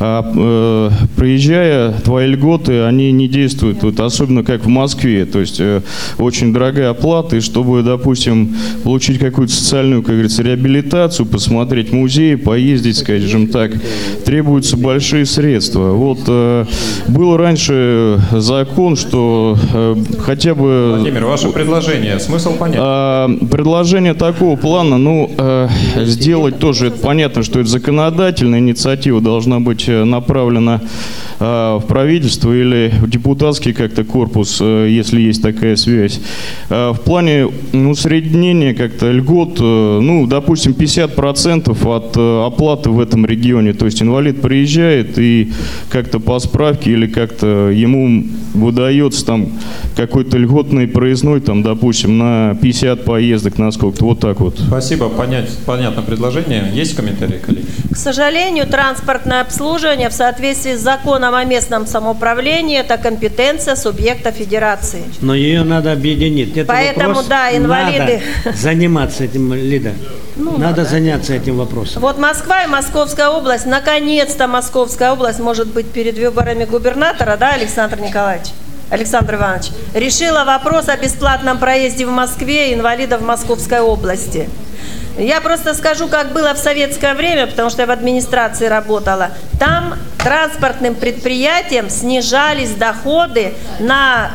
приезжая, 0.03 1.93
твои 1.93 2.27
льготы, 2.27 2.83
они 2.83 3.13
не 3.13 3.29
действуют. 3.29 3.83
Вот, 3.83 4.01
особенно 4.01 4.43
как 4.43 4.65
в 4.65 4.69
Москве. 4.69 5.27
То 5.27 5.41
есть 5.41 5.61
э, 5.61 5.83
очень 6.19 6.53
дорогая 6.53 6.91
оплата, 6.91 7.37
и 7.37 7.41
чтобы, 7.41 7.83
допустим, 7.83 8.55
получить 8.83 9.19
какую-то 9.19 9.53
социальную, 9.53 10.03
как 10.03 10.13
говорится, 10.13 10.43
реабилитацию, 10.43 11.27
посмотреть 11.27 11.93
музей, 11.93 12.37
поездить, 12.37 12.97
скажем 12.97 13.49
так, 13.49 13.73
требуются 14.25 14.77
большие 14.77 15.27
средства. 15.27 15.93
Вот 15.93 16.21
э, 16.27 16.65
был 17.09 17.37
раньше 17.37 18.21
закон, 18.33 18.97
что 18.97 19.57
э, 19.73 19.97
хотя 20.19 20.55
бы... 20.55 20.97
Владимир, 20.97 21.27
ваше 21.27 21.49
предложение, 21.51 22.19
смысл 22.19 22.57
понятен. 22.57 22.83
Э, 22.83 23.47
предложение 23.47 24.15
такого 24.15 24.57
плана, 24.57 24.99
ну, 24.99 25.31
э, 25.37 25.69
сделать 25.97 26.59
тоже, 26.59 26.89
это 26.89 26.99
понятно, 26.99 27.43
что 27.43 27.61
это 27.61 27.69
законодательная 27.69 28.59
инициатива 28.59 29.21
должна 29.21 29.61
быть 29.61 29.85
э, 29.89 29.92
направлена 30.05 30.81
э, 31.39 31.45
в 31.81 31.85
правительство 31.87 32.53
или 32.53 32.93
в 33.01 33.09
депутатский 33.09 33.73
как-то 33.73 34.05
корпус 34.05 34.59
э, 34.61 34.89
если 34.91 35.21
есть 35.21 35.43
такая 35.43 35.77
связь. 35.77 36.21
В 36.69 36.99
плане 37.05 37.49
усреднения 37.73 38.75
как-то 38.75 39.11
льгот, 39.11 39.59
э, 39.61 39.99
ну, 40.03 40.27
допустим, 40.27 40.73
50% 40.73 41.09
процентов 41.09 41.87
от 41.87 42.17
э, 42.17 42.47
оплаты 42.47 42.91
в 42.91 43.01
этом 43.01 43.27
регионе. 43.27 43.73
То 43.73 43.87
есть 43.87 44.03
инвалид 44.03 44.41
приезжает 44.41 45.19
и 45.19 45.53
как-то 45.91 46.21
по 46.21 46.39
справке 46.39 46.93
или 46.93 47.07
как-то 47.07 47.71
ему 47.71 48.25
выдается 48.55 49.25
там 49.25 49.49
какой-то 49.97 50.39
льготный 50.39 50.87
проездной, 50.89 51.41
там, 51.41 51.63
допустим, 51.63 52.19
на 52.19 52.57
50 52.61 53.05
поездок, 53.05 53.59
на 53.59 53.71
сколько-то, 53.71 54.05
вот 54.05 54.21
так 54.21 54.41
вот. 54.41 54.59
Спасибо, 54.59 55.09
понять, 55.09 55.51
понятно 55.67 56.03
предложение. 56.03 56.71
Есть 56.73 56.97
комментарии, 56.97 57.41
коллеги? 57.45 57.67
К 57.91 57.97
сожалению, 57.97 58.67
транспортное 58.67 59.41
обслуживание 59.41 59.82
в 59.83 60.13
соответствии 60.13 60.77
с 60.77 60.81
законом 60.81 61.35
о 61.35 61.45
местном 61.45 61.87
самоуправлении– 61.87 62.79
это 62.81 62.99
компетенция 62.99 63.75
субъекта 63.75 64.31
федерации. 64.31 65.03
Но 65.21 65.35
ее 65.35 65.65
надо 65.65 65.91
объединить. 65.91 66.57
Это 66.57 66.69
Поэтому, 66.69 67.09
вопрос, 67.09 67.27
да, 67.27 67.57
инвалиды. 67.57 68.23
Надо 68.45 68.57
заниматься 68.57 69.25
этим, 69.25 69.53
Лида. 69.53 69.95
Ну, 70.37 70.57
надо 70.57 70.83
да. 70.83 70.89
заняться 70.89 71.35
этим 71.35 71.57
вопросом. 71.57 72.01
Вот 72.01 72.17
Москва 72.17 72.63
и 72.63 72.69
Московская 72.69 73.29
область, 73.29 73.67
наконец-то 73.67 74.47
Московская 74.47 75.11
область, 75.11 75.41
может 75.41 75.67
быть, 75.67 75.91
перед 75.91 76.17
выборами 76.17 76.65
губернатора, 76.65 77.37
да, 77.37 77.55
Александр 77.55 77.99
Николаевич? 78.01 78.51
Александр 78.89 79.35
Иванович, 79.35 79.71
решила 79.95 80.45
вопрос 80.45 80.89
о 80.89 80.97
бесплатном 80.97 81.59
проезде 81.59 82.07
в 82.07 82.11
Москве 82.11 82.73
инвалидов 82.73 83.21
Московской 83.21 83.81
области. 83.81 84.49
Я 85.19 85.41
просто 85.41 85.75
скажу, 85.75 86.09
как 86.09 86.33
было 86.33 86.55
в 86.55 86.59
советское 86.59 87.15
время, 87.15 87.47
потому 87.47 87.71
что 87.71 87.83
я 87.83 87.87
в 87.87 87.91
администрации 87.91 88.67
работала. 88.67 89.31
Там 89.59 89.95
транспортным 90.23 90.95
предприятиям 90.95 91.91
снижались 91.91 92.71
доходы 92.71 93.55
на 93.81 94.31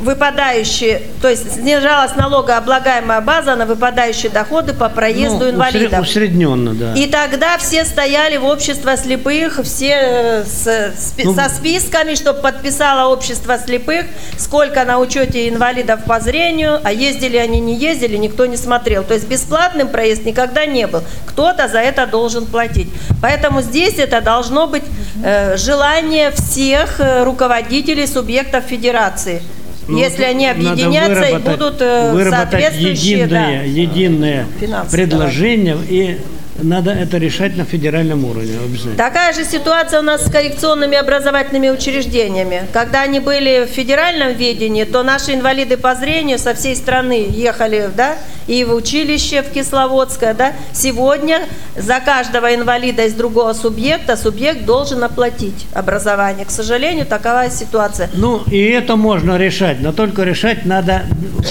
выпадающие, 0.00 1.02
то 1.20 1.28
есть 1.28 1.54
снижалась 1.54 2.14
налогооблагаемая 2.16 3.20
база 3.20 3.56
на 3.56 3.66
выпадающие 3.66 4.30
доходы 4.30 4.72
по 4.72 4.88
проезду 4.88 5.44
ну, 5.44 5.50
инвалидов. 5.50 6.00
Усредненно, 6.00 6.74
да. 6.74 6.94
И 6.94 7.06
тогда 7.06 7.58
все 7.58 7.84
стояли 7.84 8.36
в 8.36 8.44
общество 8.44 8.96
слепых, 8.96 9.60
все 9.62 10.44
с, 10.44 10.92
спи, 10.98 11.24
ну, 11.24 11.34
со 11.34 11.48
списками, 11.48 12.14
чтобы 12.14 12.40
подписало 12.40 13.12
общество 13.12 13.58
слепых, 13.58 14.06
сколько 14.38 14.84
на 14.84 14.98
учете 14.98 15.48
инвалидов 15.48 16.00
по 16.06 16.20
зрению, 16.20 16.80
а 16.82 16.92
ездили 16.92 17.36
они, 17.36 17.60
не 17.60 17.76
ездили, 17.76 18.16
никто 18.16 18.46
не 18.46 18.56
смотрел. 18.56 19.04
То 19.04 19.14
есть 19.14 19.28
бесплатным 19.28 19.88
проезд 19.88 20.24
никогда 20.24 20.66
не 20.66 20.86
был. 20.86 21.02
Кто-то 21.26 21.68
за 21.68 21.78
это 21.78 22.06
должен 22.06 22.46
платить. 22.46 22.92
Поэтому 23.20 23.62
здесь 23.62 23.98
это 23.98 24.20
должно 24.20 24.66
быть 24.66 24.84
э, 25.24 25.31
желание 25.56 26.30
всех 26.30 27.00
э, 27.00 27.24
руководителей 27.24 28.06
субъектов 28.06 28.64
федерации. 28.64 29.42
Ну, 29.88 29.98
Если 29.98 30.22
они 30.22 30.46
объединятся 30.46 31.24
и 31.24 31.38
будут 31.38 31.76
э, 31.80 32.30
соответствующие 32.30 33.22
единое, 33.22 33.58
да, 33.58 33.62
единое 33.64 34.46
предложение 34.90 35.76
и 35.88 36.18
надо 36.60 36.90
это 36.90 37.18
решать 37.18 37.56
на 37.56 37.64
федеральном 37.64 38.24
уровне 38.24 38.58
обязательно. 38.62 38.96
Такая 38.96 39.32
же 39.32 39.44
ситуация 39.44 40.00
у 40.00 40.02
нас 40.02 40.26
с 40.26 40.30
коррекционными 40.30 40.96
образовательными 40.96 41.70
учреждениями. 41.70 42.66
Когда 42.72 43.02
они 43.02 43.20
были 43.20 43.66
в 43.66 43.74
федеральном 43.74 44.32
ведении, 44.34 44.84
то 44.84 45.02
наши 45.02 45.34
инвалиды 45.34 45.76
по 45.76 45.94
зрению 45.94 46.38
со 46.38 46.54
всей 46.54 46.76
страны 46.76 47.26
ехали, 47.30 47.90
да, 47.96 48.16
и 48.46 48.64
в 48.64 48.74
училище 48.74 49.42
в 49.42 49.50
Кисловодское, 49.50 50.34
да. 50.34 50.52
Сегодня 50.72 51.42
за 51.76 52.00
каждого 52.00 52.54
инвалида 52.54 53.06
из 53.06 53.14
другого 53.14 53.52
субъекта 53.52 54.16
субъект 54.16 54.64
должен 54.64 55.02
оплатить 55.04 55.66
образование. 55.72 56.44
К 56.44 56.50
сожалению, 56.50 57.06
такова 57.06 57.48
ситуация. 57.50 58.10
Ну, 58.14 58.42
и 58.50 58.58
это 58.58 58.96
можно 58.96 59.36
решать, 59.36 59.80
но 59.80 59.92
только 59.92 60.24
решать 60.24 60.66
надо, 60.66 61.02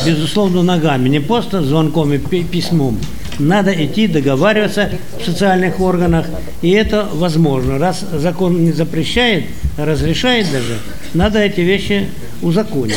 безусловно, 0.06 0.64
ногами, 0.64 1.10
не 1.10 1.20
просто 1.20 1.62
звонком 1.62 2.14
и 2.14 2.18
письмом 2.18 3.00
надо 3.48 3.72
идти 3.72 4.08
договариваться 4.08 4.90
в 5.20 5.26
социальных 5.26 5.80
органах, 5.80 6.28
и 6.62 6.72
это 6.72 7.08
возможно. 7.14 7.78
Раз 7.78 8.06
закон 8.14 8.64
не 8.64 8.72
запрещает, 8.72 9.46
а 9.78 9.86
разрешает 9.86 10.52
даже, 10.52 10.78
надо 11.14 11.40
эти 11.40 11.62
вещи 11.62 12.08
узаконить. 12.42 12.96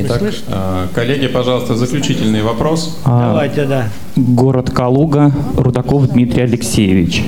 Итак, 0.00 0.22
э, 0.22 0.86
коллеги, 0.94 1.26
пожалуйста, 1.26 1.74
заключительный 1.74 2.42
вопрос. 2.42 2.98
Давайте, 3.04 3.64
да. 3.64 3.88
Город 4.18 4.70
Калуга, 4.70 5.32
Рудаков 5.56 6.08
Дмитрий 6.08 6.42
Алексеевич. 6.42 7.22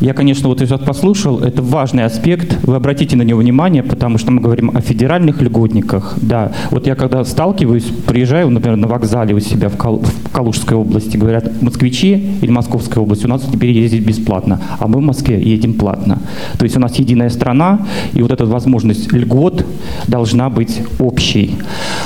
Я, 0.00 0.14
конечно, 0.14 0.48
вот 0.48 0.60
сейчас 0.60 0.80
послушал, 0.80 1.40
это 1.40 1.60
важный 1.60 2.04
аспект, 2.04 2.56
вы 2.62 2.76
обратите 2.76 3.16
на 3.16 3.22
него 3.22 3.40
внимание, 3.40 3.82
потому 3.82 4.16
что 4.16 4.30
мы 4.30 4.40
говорим 4.40 4.70
о 4.74 4.80
федеральных 4.80 5.42
льготниках. 5.42 6.14
Да, 6.22 6.52
вот 6.70 6.86
я 6.86 6.94
когда 6.94 7.24
сталкиваюсь, 7.24 7.84
приезжаю, 8.06 8.48
например, 8.48 8.76
на 8.76 8.86
вокзале 8.86 9.34
у 9.34 9.40
себя 9.40 9.68
в, 9.68 9.76
Кал 9.76 9.98
в 9.98 10.30
Калужской 10.30 10.76
области, 10.76 11.16
говорят, 11.16 11.60
москвичи 11.60 12.36
или 12.40 12.50
Московской 12.50 13.02
области 13.02 13.26
у 13.26 13.28
нас 13.28 13.42
теперь 13.42 13.70
ездить 13.70 14.06
бесплатно, 14.06 14.60
а 14.78 14.86
мы 14.86 14.98
в 14.98 15.02
Москве 15.02 15.42
едем 15.42 15.74
платно. 15.74 16.20
То 16.58 16.64
есть 16.64 16.76
у 16.76 16.80
нас 16.80 16.94
единая 16.96 17.28
страна, 17.28 17.80
и 18.14 18.22
вот 18.22 18.30
эта 18.30 18.46
возможность 18.46 19.12
льгот 19.12 19.66
должна 20.06 20.48
быть 20.48 20.80
общей. 21.00 21.56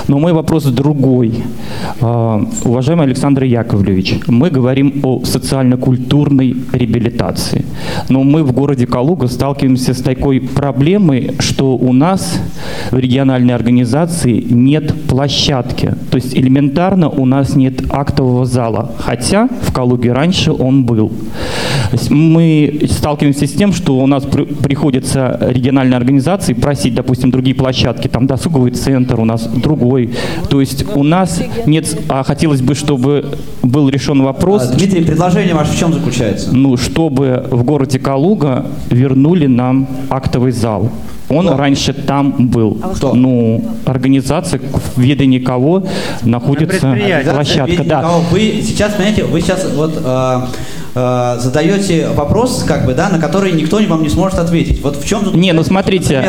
Но 0.09 0.19
мой 0.19 0.33
вопрос 0.33 0.65
другой. 0.65 1.35
А, 2.01 2.43
уважаемый 2.65 3.05
Александр 3.05 3.45
Яковлевич, 3.45 3.92
мы 4.27 4.51
говорим 4.51 5.01
о 5.03 5.25
социально-культурной 5.25 6.57
реабилитации. 6.73 7.65
Но 8.09 8.23
мы 8.23 8.43
в 8.45 8.53
городе 8.53 8.87
Калуга 8.87 9.29
сталкиваемся 9.29 9.95
с 9.95 10.03
такой 10.03 10.41
проблемой, 10.41 11.33
что 11.39 11.77
у 11.77 11.93
нас 11.93 12.41
в 12.91 12.99
региональной 12.99 13.55
организации 13.55 14.41
нет 14.41 14.93
площадки. 15.09 15.95
То 16.11 16.17
есть 16.17 16.35
элементарно 16.35 17.09
у 17.09 17.25
нас 17.27 17.55
нет 17.57 17.83
актового 17.91 18.45
зала. 18.45 18.93
Хотя 18.99 19.49
в 19.63 19.73
Калуге 19.73 20.13
раньше 20.13 20.53
он 20.53 20.85
был. 20.85 21.13
Мы 22.11 22.87
сталкиваемся 22.91 23.47
с 23.47 23.53
тем, 23.53 23.73
что 23.73 23.99
у 23.99 24.07
нас 24.07 24.25
при, 24.25 24.45
приходится 24.45 25.39
региональной 25.41 25.97
организации 25.97 26.53
просить, 26.53 26.95
допустим, 26.95 27.31
другие 27.31 27.55
площадки. 27.55 28.09
Там 28.09 28.27
досуговый 28.27 28.73
центр 28.73 29.21
у 29.21 29.25
нас 29.25 29.47
другой. 29.47 30.11
То 30.49 30.61
есть 30.61 30.85
у 30.95 31.03
нас 31.03 31.41
нет... 31.67 31.99
А 32.09 32.23
хотелось 32.23 32.61
бы, 32.61 32.75
чтобы 32.75 33.39
был 33.63 33.89
решен 33.89 34.23
вопрос... 34.23 34.71
А, 34.71 34.75
Дмитрий, 34.75 35.05
предложение 35.05 35.55
ваше 35.55 35.73
в 35.73 35.79
чем 35.79 35.93
заключается? 35.93 36.55
Ну, 36.55 36.77
чтобы 36.77 37.47
в 37.51 37.65
городе 37.65 37.99
Калуга 37.99 38.67
вернули 38.91 39.47
нам 39.47 39.89
актовый 40.11 40.53
зал. 40.53 40.91
Он 41.29 41.47
Кто? 41.47 41.57
раньше 41.57 41.95
там 41.95 42.49
был. 42.51 42.79
А 42.83 42.89
Кто? 42.89 43.15
Ну, 43.15 43.65
организация, 43.87 44.61
в 44.61 45.01
ведении 45.01 45.39
кого 45.39 45.85
находится 46.23 46.97
площадка. 47.25 47.85
Да. 47.85 48.19
Вы 48.31 48.63
сейчас, 48.63 48.95
понимаете, 48.95 49.25
вы 49.25 49.41
сейчас 49.41 49.67
вот 49.75 49.95
э, 50.05 50.41
э, 50.95 51.37
задаете 51.39 52.09
вопрос, 52.09 52.65
как 52.67 52.87
бы, 52.87 52.95
да, 52.95 53.09
на 53.09 53.19
который 53.19 53.53
никто 53.53 53.79
вам 53.89 54.03
не 54.03 54.09
сможет 54.09 54.39
ответить. 54.39 54.83
Вот 54.83 54.97
в 54.97 55.07
чем 55.07 55.25
тут... 55.25 55.35
Не, 55.35 55.53
ну 55.53 55.63
смотрите. 55.63 56.21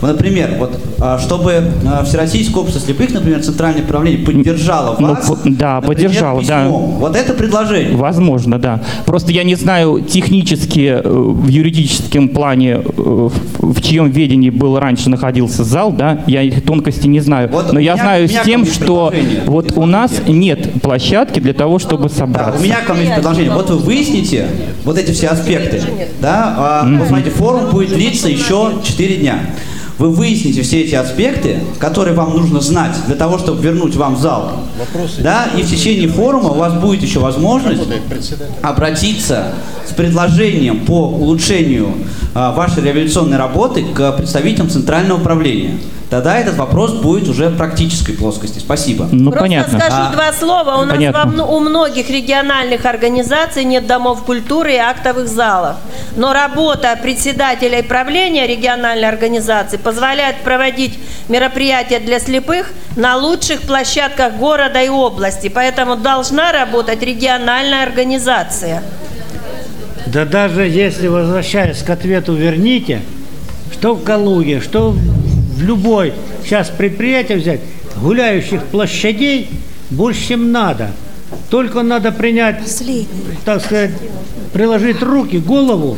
Например, 0.00 0.20
например 0.30 0.50
вот, 0.58 0.78
э, 0.98 1.18
чтобы 1.20 1.52
э, 1.52 2.04
Всероссийское 2.04 2.62
общество 2.62 2.80
слепых, 2.80 3.12
например, 3.12 3.42
Центральное 3.42 3.82
правление 3.82 4.24
поддержало 4.24 4.96
ну, 4.98 5.08
вас, 5.08 5.28
Да, 5.44 5.76
например, 5.76 5.82
поддержало, 5.82 6.42
да. 6.42 6.66
Вот 6.68 7.16
это 7.16 7.34
предложение. 7.34 7.96
Возможно, 7.96 8.58
да. 8.58 8.80
Просто 9.06 9.32
я 9.32 9.44
не 9.44 9.54
знаю 9.54 10.00
технически, 10.00 11.00
э, 11.02 11.02
в 11.04 11.48
юридическом 11.48 12.28
плане, 12.28 12.80
в 12.86 13.82
чьем 13.82 14.10
ведении 14.10 14.50
был 14.50 14.78
раньше 14.78 15.10
находился 15.10 15.64
зал, 15.64 15.92
да, 15.92 16.22
я 16.26 16.42
их 16.42 16.64
тонкости 16.64 17.06
не 17.06 17.20
знаю. 17.20 17.48
Вот 17.50 17.72
Но 17.72 17.80
я 17.80 17.94
меня, 17.94 18.02
знаю 18.02 18.28
с 18.28 18.42
тем, 18.44 18.66
что 18.66 19.12
вот 19.46 19.76
у 19.76 19.86
нас 19.86 20.12
нет 20.26 20.80
площадки 20.82 21.40
для 21.40 21.54
того, 21.54 21.78
чтобы 21.78 22.08
собраться. 22.08 22.52
Да, 22.52 22.58
у 22.58 22.62
меня 22.62 22.80
к 22.80 22.88
вам 22.88 23.00
есть 23.00 23.14
предложение. 23.14 23.52
Вот 23.52 23.70
вы 23.70 23.78
выясните 23.78 24.09
вот 24.84 24.98
эти 24.98 25.12
все 25.12 25.28
аспекты, 25.28 25.82
да, 26.20 26.54
а, 26.56 26.86
mm-hmm. 26.86 26.98
вот 26.98 27.08
смотрите, 27.08 27.30
форум 27.30 27.70
будет 27.70 27.90
длиться 27.90 28.28
еще 28.28 28.72
4 28.84 29.16
дня. 29.16 29.40
Вы 29.98 30.08
выясните 30.08 30.62
все 30.62 30.80
эти 30.80 30.94
аспекты, 30.94 31.58
которые 31.78 32.14
вам 32.14 32.34
нужно 32.34 32.62
знать 32.62 32.96
для 33.06 33.16
того, 33.16 33.36
чтобы 33.36 33.62
вернуть 33.62 33.96
вам 33.96 34.16
зал. 34.16 34.52
Вопросы 34.78 35.20
да, 35.20 35.44
и 35.54 35.62
в 35.62 35.68
течение 35.68 36.08
форума 36.08 36.48
у 36.52 36.54
вас 36.54 36.72
будет 36.72 37.02
еще 37.02 37.18
возможность 37.20 37.82
обратиться 38.62 39.48
с 39.86 39.92
предложением 39.92 40.86
по 40.86 41.06
улучшению 41.08 41.92
а, 42.34 42.52
вашей 42.52 42.82
реабилитационной 42.82 43.36
работы 43.36 43.84
к 43.94 44.12
представителям 44.12 44.70
Центрального 44.70 45.20
управления 45.20 45.78
тогда 46.10 46.38
этот 46.38 46.56
вопрос 46.56 46.92
будет 46.92 47.28
уже 47.28 47.48
в 47.48 47.56
практической 47.56 48.12
плоскости. 48.12 48.58
Спасибо. 48.58 49.08
Ну, 49.10 49.30
Просто 49.30 49.40
понятно. 49.40 49.78
скажу 49.78 49.96
а, 49.96 50.12
два 50.12 50.32
слова. 50.32 50.82
У 50.82 50.88
понятно. 50.88 51.24
нас 51.24 51.34
во, 51.34 51.44
у 51.44 51.60
многих 51.60 52.10
региональных 52.10 52.84
организаций 52.84 53.64
нет 53.64 53.86
домов 53.86 54.24
культуры 54.24 54.74
и 54.74 54.76
актовых 54.76 55.28
залов. 55.28 55.76
Но 56.16 56.32
работа 56.32 56.98
председателя 57.00 57.78
и 57.78 57.82
правления 57.82 58.46
региональной 58.46 59.08
организации 59.08 59.76
позволяет 59.76 60.38
проводить 60.38 60.98
мероприятия 61.28 62.00
для 62.00 62.18
слепых 62.18 62.72
на 62.96 63.16
лучших 63.16 63.62
площадках 63.62 64.34
города 64.34 64.82
и 64.82 64.88
области. 64.88 65.48
Поэтому 65.48 65.96
должна 65.96 66.52
работать 66.52 67.02
региональная 67.02 67.84
организация. 67.84 68.82
Да 70.06 70.24
даже 70.24 70.62
если, 70.62 71.06
возвращаясь 71.06 71.82
к 71.82 71.90
ответу, 71.90 72.34
верните, 72.34 73.00
что 73.72 73.94
в 73.94 74.02
Калуге, 74.02 74.60
что 74.60 74.90
в 74.90 75.19
любой 75.60 76.12
сейчас 76.44 76.70
предприятие 76.70 77.38
взять, 77.38 77.60
гуляющих 77.96 78.64
площадей 78.64 79.48
больше, 79.90 80.28
чем 80.28 80.52
надо. 80.52 80.90
Только 81.48 81.82
надо 81.82 82.12
принять, 82.12 82.60
так 83.44 83.64
сказать, 83.64 83.90
приложить 84.52 85.02
руки, 85.02 85.36
голову 85.36 85.96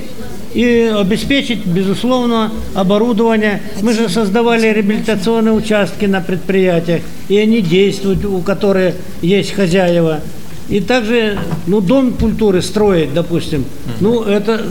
и 0.54 0.92
обеспечить, 0.94 1.64
безусловно, 1.66 2.52
оборудование. 2.74 3.62
Мы 3.80 3.94
же 3.94 4.08
создавали 4.08 4.66
реабилитационные 4.68 5.52
участки 5.52 6.04
на 6.04 6.20
предприятиях, 6.20 7.02
и 7.28 7.38
они 7.38 7.62
действуют, 7.62 8.24
у 8.24 8.40
которых 8.40 8.94
есть 9.22 9.52
хозяева. 9.52 10.20
И 10.68 10.80
также, 10.80 11.38
ну, 11.66 11.80
дом 11.80 12.12
культуры 12.12 12.62
строить, 12.62 13.12
допустим, 13.12 13.64
ну, 14.00 14.22
это 14.22 14.62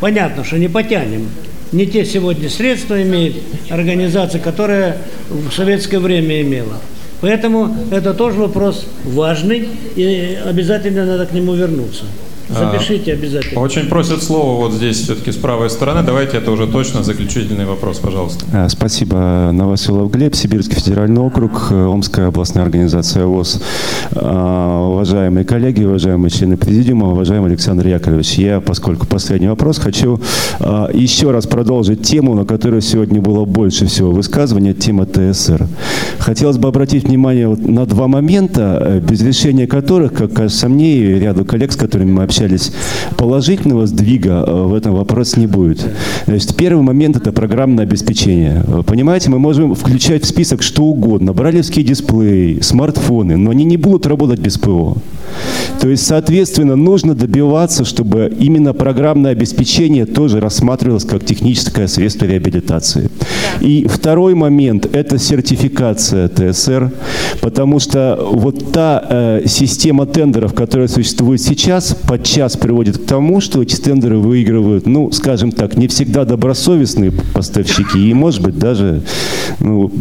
понятно, 0.00 0.44
что 0.44 0.58
не 0.58 0.68
потянем. 0.68 1.28
Не 1.72 1.86
те 1.86 2.04
сегодня 2.04 2.48
средства 2.48 3.02
имеет 3.02 3.36
организация, 3.70 4.40
которая 4.40 4.98
в 5.28 5.52
советское 5.52 5.98
время 5.98 6.42
имела. 6.42 6.74
Поэтому 7.20 7.74
это 7.90 8.14
тоже 8.14 8.38
вопрос 8.38 8.86
важный, 9.04 9.68
и 9.96 10.38
обязательно 10.44 11.06
надо 11.06 11.26
к 11.26 11.32
нему 11.32 11.54
вернуться. 11.54 12.04
Запишите 12.48 13.12
обязательно. 13.12 13.60
Очень 13.60 13.86
просят 13.88 14.22
слово 14.22 14.56
вот 14.58 14.72
здесь 14.72 14.98
все-таки 15.00 15.32
с 15.32 15.36
правой 15.36 15.70
стороны. 15.70 16.02
Давайте 16.02 16.36
это 16.38 16.50
уже 16.50 16.66
точно 16.66 17.02
заключительный 17.02 17.66
вопрос, 17.66 17.98
пожалуйста. 17.98 18.44
А, 18.52 18.68
спасибо. 18.68 19.50
Новоселов 19.52 20.10
Глеб, 20.10 20.34
Сибирский 20.34 20.76
федеральный 20.76 21.20
округ, 21.20 21.68
э, 21.70 21.86
Омская 21.86 22.28
областная 22.28 22.64
организация 22.64 23.26
ВОЗ. 23.26 23.60
А, 24.12 24.88
уважаемые 24.88 25.44
коллеги, 25.44 25.84
уважаемые 25.84 26.30
члены 26.30 26.56
президиума, 26.56 27.08
уважаемый 27.08 27.48
Александр 27.48 27.86
Яковлевич, 27.88 28.34
я, 28.34 28.60
поскольку 28.60 29.06
последний 29.06 29.48
вопрос, 29.48 29.78
хочу 29.78 30.20
а, 30.60 30.90
еще 30.92 31.30
раз 31.30 31.46
продолжить 31.46 32.02
тему, 32.02 32.34
на 32.34 32.44
которую 32.44 32.82
сегодня 32.82 33.20
было 33.20 33.44
больше 33.44 33.86
всего 33.86 34.10
высказывания, 34.12 34.74
тема 34.74 35.06
ТСР. 35.06 35.66
Хотелось 36.18 36.58
бы 36.58 36.68
обратить 36.68 37.04
внимание 37.04 37.48
на 37.48 37.86
два 37.86 38.08
момента, 38.08 38.78
э, 38.80 39.00
без 39.00 39.22
решения 39.22 39.66
которых, 39.66 40.12
как 40.12 40.32
кажется 40.32 40.68
мне 40.68 40.96
и 40.96 41.18
ряду 41.18 41.44
коллег, 41.44 41.72
с 41.72 41.76
которыми 41.76 42.12
мы 42.12 42.22
общались, 42.22 42.35
общались, 42.36 42.72
положительного 43.16 43.86
сдвига 43.86 44.44
э, 44.46 44.62
в 44.64 44.74
этом 44.74 44.94
вопросе 44.94 45.40
не 45.40 45.46
будет. 45.46 45.84
Значит, 46.26 46.54
первый 46.56 46.82
момент– 46.82 47.16
это 47.18 47.32
программное 47.32 47.84
обеспечение. 47.84 48.64
Понимаете, 48.86 49.30
мы 49.30 49.38
можем 49.38 49.74
включать 49.74 50.24
в 50.24 50.26
список 50.26 50.62
что 50.62 50.84
угодно. 50.84 51.32
Бралевские 51.32 51.84
дисплеи, 51.84 52.60
смартфоны, 52.60 53.36
но 53.36 53.50
они 53.50 53.64
не 53.64 53.76
будут 53.76 54.06
работать 54.06 54.40
без 54.40 54.58
ПО. 54.58 54.96
То 55.80 55.88
есть, 55.88 56.06
соответственно, 56.06 56.76
нужно 56.76 57.14
добиваться, 57.14 57.84
чтобы 57.84 58.32
именно 58.38 58.72
программное 58.72 59.32
обеспечение 59.32 60.06
тоже 60.06 60.40
рассматривалось 60.40 61.04
как 61.04 61.24
техническое 61.24 61.88
средство 61.88 62.26
реабилитации. 62.26 63.10
И 63.60 63.86
второй 63.88 64.34
момент– 64.34 64.86
это 64.92 65.18
сертификация 65.18 66.28
ТСР, 66.28 66.92
потому 67.40 67.78
что 67.78 68.18
вот 68.32 68.72
та 68.72 69.04
э, 69.08 69.42
система 69.46 70.06
тендеров, 70.06 70.54
которая 70.54 70.88
существует 70.88 71.40
сейчас, 71.40 71.96
подчас 72.26 72.56
приводит 72.56 72.98
к 72.98 73.06
тому, 73.06 73.40
что 73.40 73.62
эти 73.62 73.76
тендеры 73.76 74.18
выигрывают, 74.18 74.84
ну, 74.84 75.12
скажем 75.12 75.52
так, 75.52 75.76
не 75.76 75.86
всегда 75.86 76.24
добросовестные 76.24 77.12
поставщики 77.12 78.10
и, 78.10 78.14
может 78.14 78.42
быть, 78.42 78.58
даже, 78.58 79.02
ну, 79.60 79.92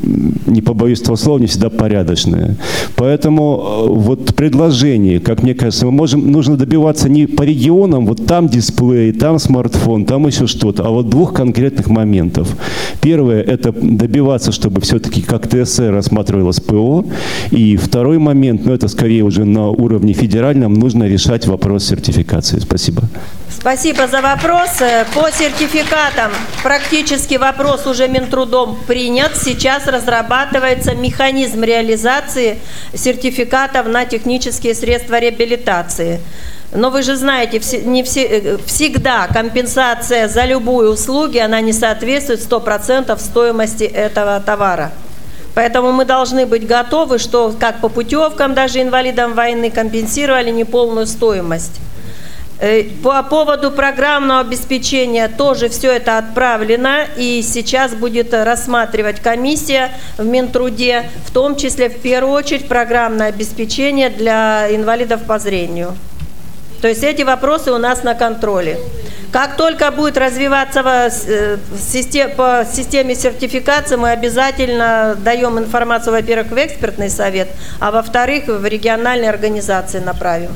не 0.48 0.64
побоюсь 0.64 1.02
этого 1.02 1.18
слова, 1.18 1.38
не 1.38 1.46
всегда 1.46 1.70
порядочные. 1.70 2.56
Поэтому 2.96 3.62
э, 3.62 3.90
вот 3.90 4.34
предложение, 4.36 5.20
как 5.20 5.44
мне 5.44 5.54
кажется, 5.54 5.86
мы 5.86 5.92
можем, 5.92 6.32
нужно 6.32 6.58
добиваться 6.58 7.10
не 7.10 7.28
по 7.28 7.44
регионам, 7.44 8.08
вот 8.08 8.26
там 8.26 8.48
дисплей, 8.48 9.12
там 9.12 9.38
смартфон, 9.38 10.06
там 10.06 10.26
еще 10.26 10.48
что-то, 10.48 10.84
а 10.84 10.90
вот 10.90 11.10
двух 11.10 11.32
конкретных 11.32 11.90
моментов. 11.90 12.58
Первое– 13.02 13.42
это 13.44 13.72
добиваться, 13.72 14.52
чтобы 14.52 14.82
все-таки 14.82 15.22
как 15.22 15.48
ТСР 15.48 15.92
рассматривалось 15.92 16.60
ПО. 16.60 17.06
И 17.52 17.76
второй 17.78 18.18
момент, 18.18 18.66
ну 18.66 18.74
это 18.74 18.88
скорее 18.88 19.24
уже 19.24 19.46
на 19.46 19.70
уровне 19.70 20.14
федеральном, 20.14 20.74
нужно 20.74 21.04
решать 21.04 21.46
вопрос 21.46 21.86
сертификации. 21.86 22.15
Спасибо. 22.60 23.04
Спасибо 23.50 24.08
за 24.08 24.22
вопрос. 24.22 24.70
По 25.14 25.32
сертификатам 25.32 26.32
практически 26.62 27.36
вопрос 27.36 27.88
уже 27.88 28.08
Минтрудом 28.08 28.78
принят. 28.88 29.32
Сейчас 29.36 29.88
разрабатывается 29.88 30.94
механизм 30.94 31.64
реализации 31.64 32.60
сертификатов 32.94 33.88
на 33.88 34.06
технические 34.06 34.76
средства 34.76 35.20
реабилитации. 35.20 36.22
Но 36.72 36.90
вы 36.90 37.02
же 37.02 37.16
знаете, 37.16 37.62
не 37.86 38.04
все, 38.04 38.24
э, 38.24 38.58
всегда 38.66 39.28
компенсация 39.28 40.28
за 40.28 40.46
любую 40.46 40.92
услугу, 40.92 41.40
она 41.44 41.62
не 41.62 41.74
соответствует 41.74 42.42
100% 42.42 43.20
стоимости 43.20 43.84
этого 43.84 44.40
товара. 44.42 44.92
Поэтому 45.54 45.94
мы 45.94 46.04
должны 46.04 46.46
быть 46.46 46.68
готовы, 46.68 47.18
что 47.18 47.56
как 47.58 47.80
по 47.80 47.88
путевкам 47.88 48.54
даже 48.54 48.82
инвалидам 48.82 49.34
войны 49.34 49.72
компенсировали 49.72 50.52
неполную 50.52 51.08
стоимость. 51.08 51.80
Э, 52.60 52.84
по 53.04 53.22
поводу 53.24 53.70
программного 53.70 54.40
обеспечения 54.40 55.28
тоже 55.28 55.68
все 55.68 55.92
это 55.92 56.18
отправлено, 56.18 57.06
и 57.18 57.42
сейчас 57.42 57.94
будет 57.94 58.34
рассматривать 58.34 59.20
комиссия 59.20 59.92
в 60.18 60.26
Минтруде, 60.26 61.10
в 61.26 61.32
том 61.32 61.58
числе 61.58 61.90
в 61.90 62.00
первую 62.02 62.34
очередь 62.34 62.68
программное 62.68 63.28
обеспечение 63.28 64.10
для 64.10 64.74
инвалидов 64.74 65.24
по 65.28 65.38
зрению. 65.38 65.98
То 66.82 66.88
есть 66.88 67.04
эти 67.04 67.24
вопросы 67.24 67.72
у 67.72 67.78
нас 67.78 68.04
на 68.04 68.16
контроле. 68.16 68.78
Как 69.34 69.58
только 69.58 69.92
будет 69.92 70.18
развиваться 70.18 70.80
э, 70.80 71.58
по 72.38 72.66
системе 72.72 73.16
сертификации, 73.16 73.98
мы 73.98 74.12
обязательно 74.12 75.18
даем 75.20 75.60
информацию, 75.60 76.14
во-первых, 76.14 76.54
в 76.54 76.58
экспертный 76.58 77.10
совет, 77.10 77.50
а 77.82 77.92
во-вторых, 77.92 78.48
в 78.48 78.66
региональные 78.66 79.30
организации 79.30 80.00
направим. 80.00 80.52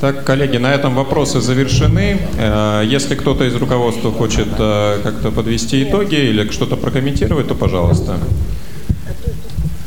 Так, 0.00 0.24
коллеги, 0.24 0.58
на 0.58 0.72
этом 0.72 0.94
вопросы 0.94 1.40
завершены. 1.40 2.18
Э, 2.38 2.82
если 2.84 3.14
кто-то 3.14 3.44
из 3.44 3.54
руководства 3.56 4.12
хочет 4.12 4.48
э, 4.58 5.00
как-то 5.02 5.30
подвести 5.30 5.82
итоги 5.82 6.14
или 6.14 6.48
что-то 6.50 6.76
прокомментировать, 6.76 7.48
то 7.48 7.54
пожалуйста. 7.54 8.18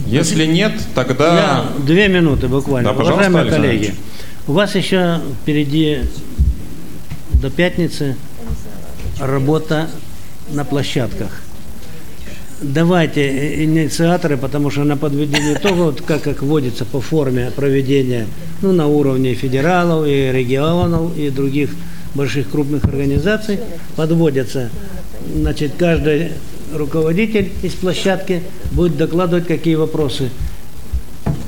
Если 0.05 0.45
нет, 0.45 0.73
тогда... 0.93 1.35
Я 1.35 1.65
две 1.85 2.09
минуты 2.09 2.49
буквально. 2.49 2.91
Да, 2.91 2.95
Уважаемые 2.95 3.49
коллеги, 3.49 3.95
у 4.47 4.51
вас 4.51 4.75
еще 4.75 5.21
впереди 5.41 5.99
до 7.33 7.49
пятницы 7.49 8.17
работа 9.19 9.89
на 10.49 10.65
площадках. 10.65 11.41
Давайте 12.61 13.63
инициаторы, 13.63 14.37
потому 14.37 14.69
что 14.69 14.83
на 14.83 14.95
подведение 14.95 15.55
итогов, 15.55 15.77
вот 15.77 16.01
как, 16.01 16.21
как 16.21 16.43
вводится 16.43 16.85
по 16.85 17.01
форме 17.01 17.51
проведения 17.55 18.27
ну, 18.61 18.71
на 18.71 18.85
уровне 18.85 19.33
федералов 19.33 20.07
и 20.07 20.31
регионов 20.31 21.17
и 21.17 21.31
других 21.31 21.71
больших 22.13 22.51
крупных 22.51 22.85
организаций, 22.85 23.57
подводятся, 23.95 24.69
значит, 25.35 25.71
каждый 25.75 26.33
руководитель 26.71 27.51
из 27.63 27.71
площадки 27.71 28.43
будет 28.71 28.95
докладывать, 28.95 29.47
какие 29.47 29.73
вопросы 29.73 30.29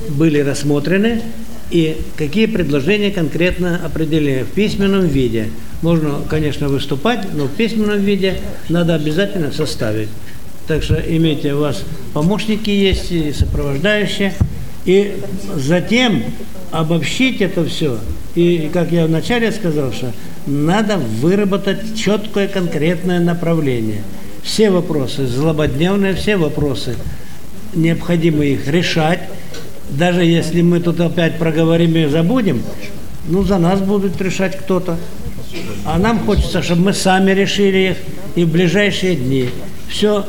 были 0.08 0.40
рассмотрены, 0.40 1.22
и 1.70 1.96
какие 2.16 2.46
предложения 2.46 3.12
конкретно 3.12 3.80
определены 3.84 4.44
в 4.44 4.48
письменном 4.48 5.06
виде. 5.06 5.50
Можно, 5.80 6.22
конечно, 6.28 6.68
выступать, 6.68 7.32
но 7.34 7.44
в 7.44 7.52
письменном 7.52 8.00
виде 8.00 8.38
надо 8.68 8.96
обязательно 8.96 9.52
составить. 9.52 10.08
Так 10.66 10.82
что 10.82 10.94
имейте, 10.94 11.54
у 11.54 11.60
вас 11.60 11.82
помощники 12.12 12.70
есть 12.70 13.10
и 13.12 13.32
сопровождающие. 13.32 14.34
И 14.84 15.16
затем 15.56 16.22
обобщить 16.70 17.40
это 17.40 17.64
все. 17.64 17.98
И, 18.34 18.70
как 18.72 18.92
я 18.92 19.06
вначале 19.06 19.52
сказал, 19.52 19.92
что 19.92 20.12
надо 20.46 20.98
выработать 20.98 21.96
четкое 21.96 22.48
конкретное 22.48 23.20
направление. 23.20 24.02
Все 24.42 24.70
вопросы 24.70 25.26
злободневные, 25.26 26.14
все 26.14 26.36
вопросы 26.36 26.96
необходимо 27.74 28.44
их 28.44 28.68
решать 28.68 29.20
даже 29.90 30.24
если 30.24 30.62
мы 30.62 30.80
тут 30.80 31.00
опять 31.00 31.38
проговорим 31.38 31.96
и 31.96 32.06
забудем, 32.06 32.62
ну, 33.28 33.42
за 33.44 33.58
нас 33.58 33.80
будет 33.80 34.20
решать 34.20 34.58
кто-то. 34.58 34.96
А 35.84 35.98
нам 35.98 36.20
хочется, 36.20 36.62
чтобы 36.62 36.82
мы 36.82 36.92
сами 36.92 37.30
решили 37.30 37.90
их 37.90 37.96
и 38.34 38.44
в 38.44 38.48
ближайшие 38.50 39.14
дни. 39.16 39.50
Все, 39.88 40.26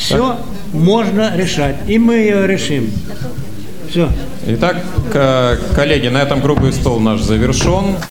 все 0.00 0.38
можно 0.72 1.36
решать, 1.36 1.76
и 1.86 1.98
мы 1.98 2.14
ее 2.14 2.46
решим. 2.46 2.90
Все. 3.88 4.08
Итак, 4.46 4.76
коллеги, 5.74 6.08
на 6.08 6.22
этом 6.22 6.40
круглый 6.40 6.72
стол 6.72 7.00
наш 7.00 7.20
завершен. 7.20 7.96